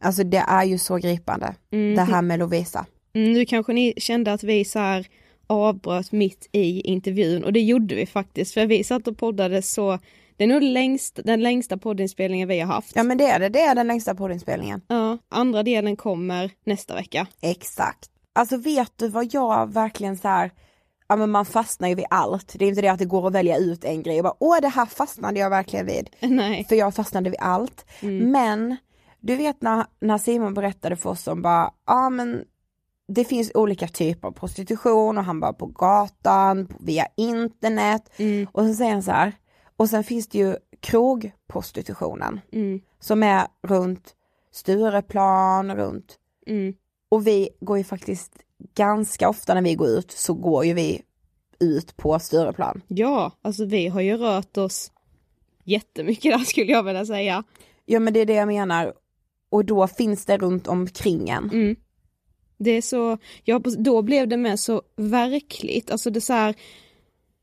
Alltså 0.02 0.24
det 0.24 0.44
är 0.48 0.64
ju 0.64 0.78
så 0.78 0.98
gripande, 0.98 1.56
mm. 1.72 1.96
det 1.96 2.02
här 2.02 2.22
med 2.22 2.40
Lovisa. 2.40 2.86
Mm, 3.14 3.34
nu 3.34 3.46
kanske 3.46 3.74
ni 3.74 3.94
kände 3.98 4.34
att 4.34 4.44
vi 4.44 4.66
så 4.66 4.80
här 4.80 5.08
avbröt 5.50 6.12
mitt 6.12 6.50
i 6.52 6.82
intervjun 6.82 7.44
och 7.44 7.54
det 7.54 7.62
gjorde 7.62 7.96
vi 7.96 8.06
faktiskt 8.06 8.54
för 8.54 8.66
vi 8.66 8.84
satt 8.84 9.08
och 9.08 9.18
poddade 9.18 9.62
så 9.62 10.00
det 10.38 10.44
är 10.44 10.48
nog 10.48 10.64
längst, 10.64 11.20
den 11.24 11.42
längsta 11.42 11.78
poddinspelningen 11.78 12.48
vi 12.48 12.60
har 12.60 12.74
haft. 12.74 12.96
Ja 12.96 13.04
men 13.04 13.18
det 13.18 13.26
är 13.26 13.40
det, 13.40 13.50
det 13.50 13.62
är 13.62 13.76
den 13.76 13.88
längsta 13.88 14.16
poddinspelningen. 14.16 14.82
Ja, 14.88 15.18
andra 15.30 15.64
delen 15.64 15.96
kommer 15.96 16.52
nästa 16.64 16.96
vecka. 16.96 17.28
Exakt. 17.42 18.10
Alltså 18.34 18.58
vet 18.58 18.92
du 18.96 19.08
vad 19.08 19.34
jag 19.34 19.74
verkligen 19.74 20.18
så 20.18 20.28
här, 20.28 20.52
ja 21.08 21.16
men 21.16 21.32
man 21.32 21.46
fastnar 21.46 21.88
ju 21.88 21.96
vid 21.96 22.06
allt. 22.10 22.56
Det 22.60 22.66
är 22.66 22.70
inte 22.70 22.82
det 22.82 22.88
att 22.88 23.00
det 23.00 23.06
går 23.06 23.28
att 23.28 23.34
välja 23.34 23.58
ut 23.58 23.86
en 23.86 24.04
grej 24.04 24.18
och 24.18 24.24
bara 24.24 24.36
åh 24.40 24.58
det 24.62 24.68
här 24.68 24.86
fastnade 24.86 25.40
jag 25.40 25.50
verkligen 25.50 25.86
vid. 25.86 26.10
Nej. 26.20 26.66
För 26.70 26.76
jag 26.76 26.96
fastnade 26.96 27.30
vid 27.30 27.40
allt. 27.40 27.86
Mm. 28.00 28.32
Men 28.32 28.78
du 29.20 29.36
vet 29.36 29.62
när, 29.62 29.86
när 30.00 30.18
Simon 30.18 30.54
berättade 30.54 30.96
för 30.96 31.10
oss 31.10 31.28
om 31.28 31.42
bara, 31.42 31.72
ja 31.86 32.10
men 32.10 32.44
det 33.10 33.24
finns 33.24 33.52
olika 33.54 33.88
typer 33.88 34.28
av 34.28 34.32
prostitution 34.32 35.18
och 35.18 35.24
han 35.24 35.40
bara 35.40 35.54
på 35.54 35.66
gatan, 35.66 36.68
via 36.80 37.08
internet 37.18 38.10
mm. 38.18 38.48
och 38.52 38.66
så 38.66 38.74
säger 38.74 38.92
han 38.92 39.04
så 39.04 39.12
här, 39.12 39.34
och 39.78 39.90
sen 39.90 40.04
finns 40.04 40.28
det 40.28 40.38
ju 40.38 40.56
krogprostitutionen 40.80 42.40
mm. 42.52 42.82
som 43.00 43.24
är 43.24 43.48
runt 43.68 44.16
Stureplan, 44.52 45.76
runt 45.76 46.18
mm. 46.48 46.74
och 47.10 47.28
vi 47.28 47.50
går 47.60 47.78
ju 47.78 47.84
faktiskt 47.84 48.34
ganska 48.76 49.30
ofta 49.30 49.54
när 49.54 49.62
vi 49.62 49.76
går 49.76 49.88
ut 49.88 50.12
så 50.12 50.34
går 50.34 50.66
ju 50.66 50.74
vi 50.74 51.02
ut 51.60 51.98
på 51.98 52.20
Stureplan. 52.20 52.82
Ja, 52.88 53.32
alltså 53.42 53.66
vi 53.66 53.88
har 53.88 54.02
ju 54.02 54.18
rört 54.18 54.58
oss 54.58 54.92
jättemycket 55.64 56.32
där 56.32 56.46
skulle 56.46 56.72
jag 56.72 56.84
vilja 56.84 57.06
säga. 57.06 57.44
Ja 57.86 58.00
men 58.00 58.14
det 58.14 58.20
är 58.20 58.26
det 58.26 58.34
jag 58.34 58.48
menar 58.48 58.94
och 59.50 59.66
då 59.66 59.88
finns 59.88 60.26
det 60.26 60.38
runt 60.38 60.68
omkring 60.68 61.30
en. 61.30 61.50
Det 62.60 62.72
är 62.72 62.82
så, 62.82 63.18
ja 63.44 63.60
då 63.60 64.02
blev 64.02 64.28
det 64.28 64.38
med 64.38 64.60
så 64.60 64.82
verkligt, 64.96 65.92
alltså 65.92 66.10
det 66.10 66.22
så 66.22 66.34
här, 66.34 66.56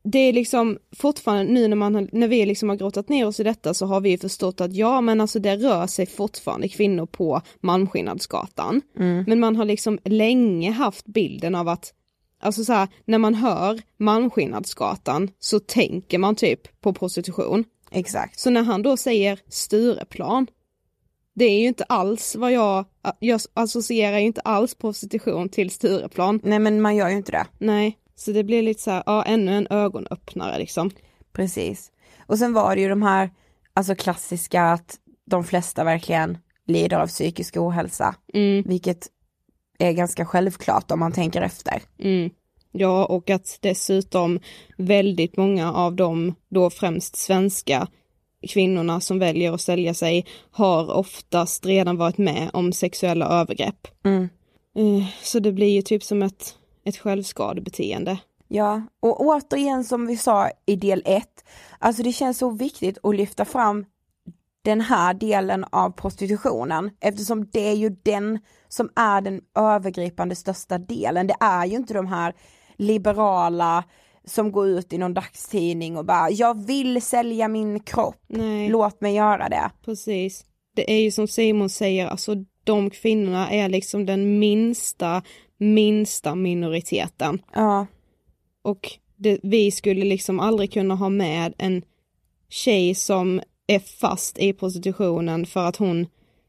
det 0.03 0.19
är 0.19 0.33
liksom 0.33 0.77
fortfarande 0.95 1.53
nu 1.53 1.67
när 1.67 1.75
man 1.75 2.09
när 2.11 2.27
vi 2.27 2.45
liksom 2.45 2.69
har 2.69 2.75
grottat 2.75 3.09
ner 3.09 3.27
oss 3.27 3.39
i 3.39 3.43
detta 3.43 3.73
så 3.73 3.85
har 3.85 4.01
vi 4.01 4.17
förstått 4.17 4.61
att 4.61 4.73
ja 4.73 5.01
men 5.01 5.21
alltså 5.21 5.39
det 5.39 5.55
rör 5.55 5.87
sig 5.87 6.05
fortfarande 6.05 6.67
kvinnor 6.67 7.05
på 7.05 7.41
Malmskillnadsgatan. 7.59 8.81
Mm. 8.99 9.23
Men 9.27 9.39
man 9.39 9.55
har 9.55 9.65
liksom 9.65 9.99
länge 10.03 10.71
haft 10.71 11.05
bilden 11.05 11.55
av 11.55 11.67
att 11.67 11.93
Alltså 12.39 12.63
så 12.63 12.73
här, 12.73 12.87
när 13.05 13.17
man 13.17 13.35
hör 13.35 13.81
Malmskillnadsgatan 13.97 15.29
så 15.39 15.59
tänker 15.59 16.17
man 16.17 16.35
typ 16.35 16.81
på 16.81 16.93
prostitution. 16.93 17.63
Exakt. 17.91 18.39
Så 18.39 18.49
när 18.49 18.63
han 18.63 18.83
då 18.83 18.97
säger 18.97 19.39
Stureplan, 19.47 20.47
det 21.37 21.45
är 21.45 21.59
ju 21.59 21.67
inte 21.67 21.83
alls 21.83 22.35
vad 22.35 22.51
jag, 22.51 22.85
jag 23.19 23.41
associerar 23.53 24.19
ju 24.19 24.25
inte 24.25 24.41
alls 24.41 24.75
prostitution 24.75 25.49
till 25.49 25.69
Stureplan. 25.69 26.39
Nej 26.43 26.59
men 26.59 26.81
man 26.81 26.95
gör 26.95 27.09
ju 27.09 27.15
inte 27.15 27.31
det. 27.31 27.45
Nej, 27.57 27.97
så 28.15 28.31
det 28.31 28.43
blir 28.43 28.61
lite 28.61 28.81
så 28.81 28.91
här, 28.91 29.03
ja 29.05 29.23
ännu 29.23 29.57
en 29.57 29.67
ögonöppnare 29.69 30.59
liksom. 30.59 30.91
Precis. 31.33 31.91
Och 32.25 32.37
sen 32.37 32.53
var 32.53 32.75
det 32.75 32.81
ju 32.81 32.89
de 32.89 33.01
här, 33.01 33.29
alltså 33.73 33.95
klassiska 33.95 34.63
att 34.63 34.97
de 35.25 35.43
flesta 35.43 35.83
verkligen 35.83 36.37
lider 36.65 36.97
av 36.97 37.07
psykisk 37.07 37.57
ohälsa. 37.57 38.15
Mm. 38.33 38.63
Vilket 38.67 39.07
är 39.79 39.91
ganska 39.91 40.25
självklart 40.25 40.91
om 40.91 40.99
man 40.99 41.11
tänker 41.11 41.41
efter. 41.41 41.81
Mm. 41.99 42.29
Ja, 42.71 43.05
och 43.05 43.29
att 43.29 43.57
dessutom 43.61 44.39
väldigt 44.77 45.37
många 45.37 45.73
av 45.73 45.95
de 45.95 46.35
då 46.49 46.69
främst 46.69 47.15
svenska 47.15 47.87
kvinnorna 48.47 48.99
som 48.99 49.19
väljer 49.19 49.53
att 49.53 49.61
sälja 49.61 49.93
sig 49.93 50.25
har 50.51 50.91
oftast 50.91 51.65
redan 51.65 51.97
varit 51.97 52.17
med 52.17 52.49
om 52.53 52.73
sexuella 52.73 53.25
övergrepp. 53.25 53.87
Mm. 54.05 54.29
Eh, 54.75 55.07
så 55.23 55.39
det 55.39 55.51
blir 55.51 55.69
ju 55.69 55.81
typ 55.81 56.03
som 56.03 56.23
ett, 56.23 56.55
ett 56.85 56.97
självskadebeteende. 56.97 58.17
Ja, 58.47 58.81
och 58.99 59.21
återigen 59.21 59.83
som 59.83 60.07
vi 60.07 60.17
sa 60.17 60.49
i 60.65 60.75
del 60.75 61.03
1, 61.05 61.25
alltså 61.79 62.03
det 62.03 62.11
känns 62.11 62.37
så 62.37 62.49
viktigt 62.49 62.97
att 63.03 63.15
lyfta 63.15 63.45
fram 63.45 63.85
den 64.61 64.81
här 64.81 65.13
delen 65.13 65.65
av 65.69 65.89
prostitutionen 65.89 66.91
eftersom 66.99 67.45
det 67.45 67.69
är 67.69 67.73
ju 67.73 67.89
den 67.89 68.39
som 68.67 68.89
är 68.95 69.21
den 69.21 69.41
övergripande 69.55 70.35
största 70.35 70.77
delen. 70.77 71.27
Det 71.27 71.35
är 71.39 71.65
ju 71.65 71.75
inte 71.75 71.93
de 71.93 72.07
här 72.07 72.33
liberala 72.77 73.83
som 74.27 74.51
går 74.51 74.67
ut 74.67 74.93
i 74.93 74.97
någon 74.97 75.13
dagstidning 75.13 75.97
och 75.97 76.05
bara 76.05 76.29
jag 76.29 76.65
vill 76.65 77.01
sälja 77.01 77.47
min 77.47 77.79
kropp, 77.79 78.23
Nej. 78.27 78.69
låt 78.69 79.01
mig 79.01 79.15
göra 79.15 79.49
det. 79.49 79.71
Precis. 79.85 80.45
Det 80.75 80.91
är 80.91 81.01
ju 81.01 81.11
som 81.11 81.27
Simon 81.27 81.69
säger, 81.69 82.07
alltså 82.07 82.35
de 82.63 82.89
kvinnorna 82.89 83.51
är 83.51 83.69
liksom 83.69 84.05
den 84.05 84.39
minsta, 84.39 85.21
minsta 85.57 86.35
minoriteten. 86.35 87.41
Ja. 87.53 87.87
Och 88.61 88.91
det, 89.15 89.39
vi 89.43 89.71
skulle 89.71 90.05
liksom 90.05 90.39
aldrig 90.39 90.73
kunna 90.73 90.95
ha 90.95 91.09
med 91.09 91.53
en 91.57 91.81
tjej 92.49 92.95
som 92.95 93.41
är 93.67 93.79
fast 93.79 94.39
i 94.39 94.53
prostitutionen 94.53 95.45
för 95.45 95.65
att 95.65 95.75
hon 95.75 96.07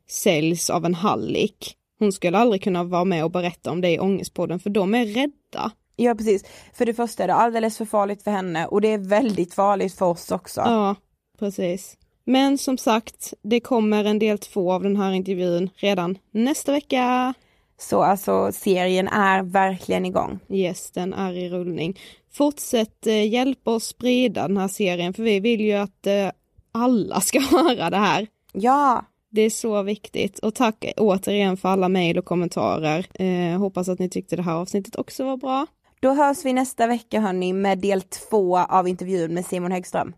säljs 0.08 0.70
av 0.70 0.84
en 0.84 0.94
hallick. 0.94 1.74
Hon 1.98 2.12
skulle 2.12 2.38
aldrig 2.38 2.62
kunna 2.62 2.84
vara 2.84 3.04
med 3.04 3.24
och 3.24 3.30
berätta 3.30 3.70
om 3.70 3.80
det 3.80 3.90
i 3.90 3.98
Ångestpodden 3.98 4.60
för 4.60 4.70
de 4.70 4.94
är 4.94 5.06
rädda. 5.06 5.70
Ja 6.00 6.14
precis, 6.14 6.44
för 6.74 6.86
det 6.86 6.94
första 6.94 7.22
är 7.22 7.28
det 7.28 7.34
alldeles 7.34 7.78
för 7.78 7.84
farligt 7.84 8.22
för 8.22 8.30
henne 8.30 8.66
och 8.66 8.80
det 8.80 8.88
är 8.88 8.98
väldigt 8.98 9.54
farligt 9.54 9.94
för 9.94 10.06
oss 10.06 10.30
också. 10.30 10.60
Ja, 10.60 10.96
precis. 11.38 11.96
Men 12.24 12.58
som 12.58 12.78
sagt, 12.78 13.34
det 13.42 13.60
kommer 13.60 14.04
en 14.04 14.18
del 14.18 14.38
två 14.38 14.72
av 14.72 14.82
den 14.82 14.96
här 14.96 15.12
intervjun 15.12 15.70
redan 15.76 16.18
nästa 16.30 16.72
vecka. 16.72 17.34
Så 17.78 18.02
alltså 18.02 18.52
serien 18.52 19.08
är 19.08 19.42
verkligen 19.42 20.06
igång. 20.06 20.38
Yes, 20.48 20.90
den 20.90 21.14
är 21.14 21.32
i 21.32 21.48
rullning. 21.48 21.98
Fortsätt 22.32 23.06
eh, 23.06 23.28
hjälpa 23.28 23.70
oss 23.70 23.84
sprida 23.84 24.48
den 24.48 24.56
här 24.56 24.68
serien 24.68 25.14
för 25.14 25.22
vi 25.22 25.40
vill 25.40 25.60
ju 25.60 25.72
att 25.72 26.06
eh, 26.06 26.30
alla 26.72 27.20
ska 27.20 27.40
höra 27.40 27.90
det 27.90 27.96
här. 27.96 28.26
Ja! 28.52 29.04
Det 29.30 29.42
är 29.42 29.50
så 29.50 29.82
viktigt 29.82 30.38
och 30.38 30.54
tack 30.54 30.84
återigen 30.96 31.56
för 31.56 31.68
alla 31.68 31.88
mejl 31.88 32.18
och 32.18 32.24
kommentarer. 32.24 33.06
Eh, 33.14 33.58
hoppas 33.58 33.88
att 33.88 33.98
ni 33.98 34.08
tyckte 34.08 34.36
det 34.36 34.42
här 34.42 34.54
avsnittet 34.54 34.96
också 34.96 35.24
var 35.24 35.36
bra. 35.36 35.66
Då 36.00 36.12
hörs 36.12 36.44
vi 36.44 36.52
nästa 36.52 36.86
vecka 36.86 37.20
hörni 37.20 37.52
med 37.52 37.78
del 37.78 38.02
två 38.02 38.58
av 38.58 38.88
intervjun 38.88 39.34
med 39.34 39.46
Simon 39.46 39.72
Häggström. 39.72 40.14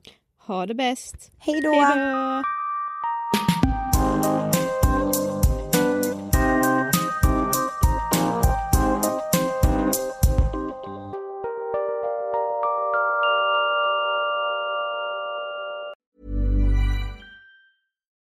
Ha 0.47 0.67
det 0.67 0.75
bäst. 0.75 1.33
Hej 1.39 1.61
då! 1.61 1.75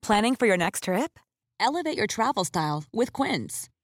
Planning 0.06 0.36
for 0.36 0.46
your 0.46 0.56
next 0.56 0.84
trip? 0.84 1.18
Elevate 1.58 1.96
your 1.96 2.06
travel 2.06 2.44
style 2.44 2.84
with 2.92 3.12
Quince. 3.12 3.68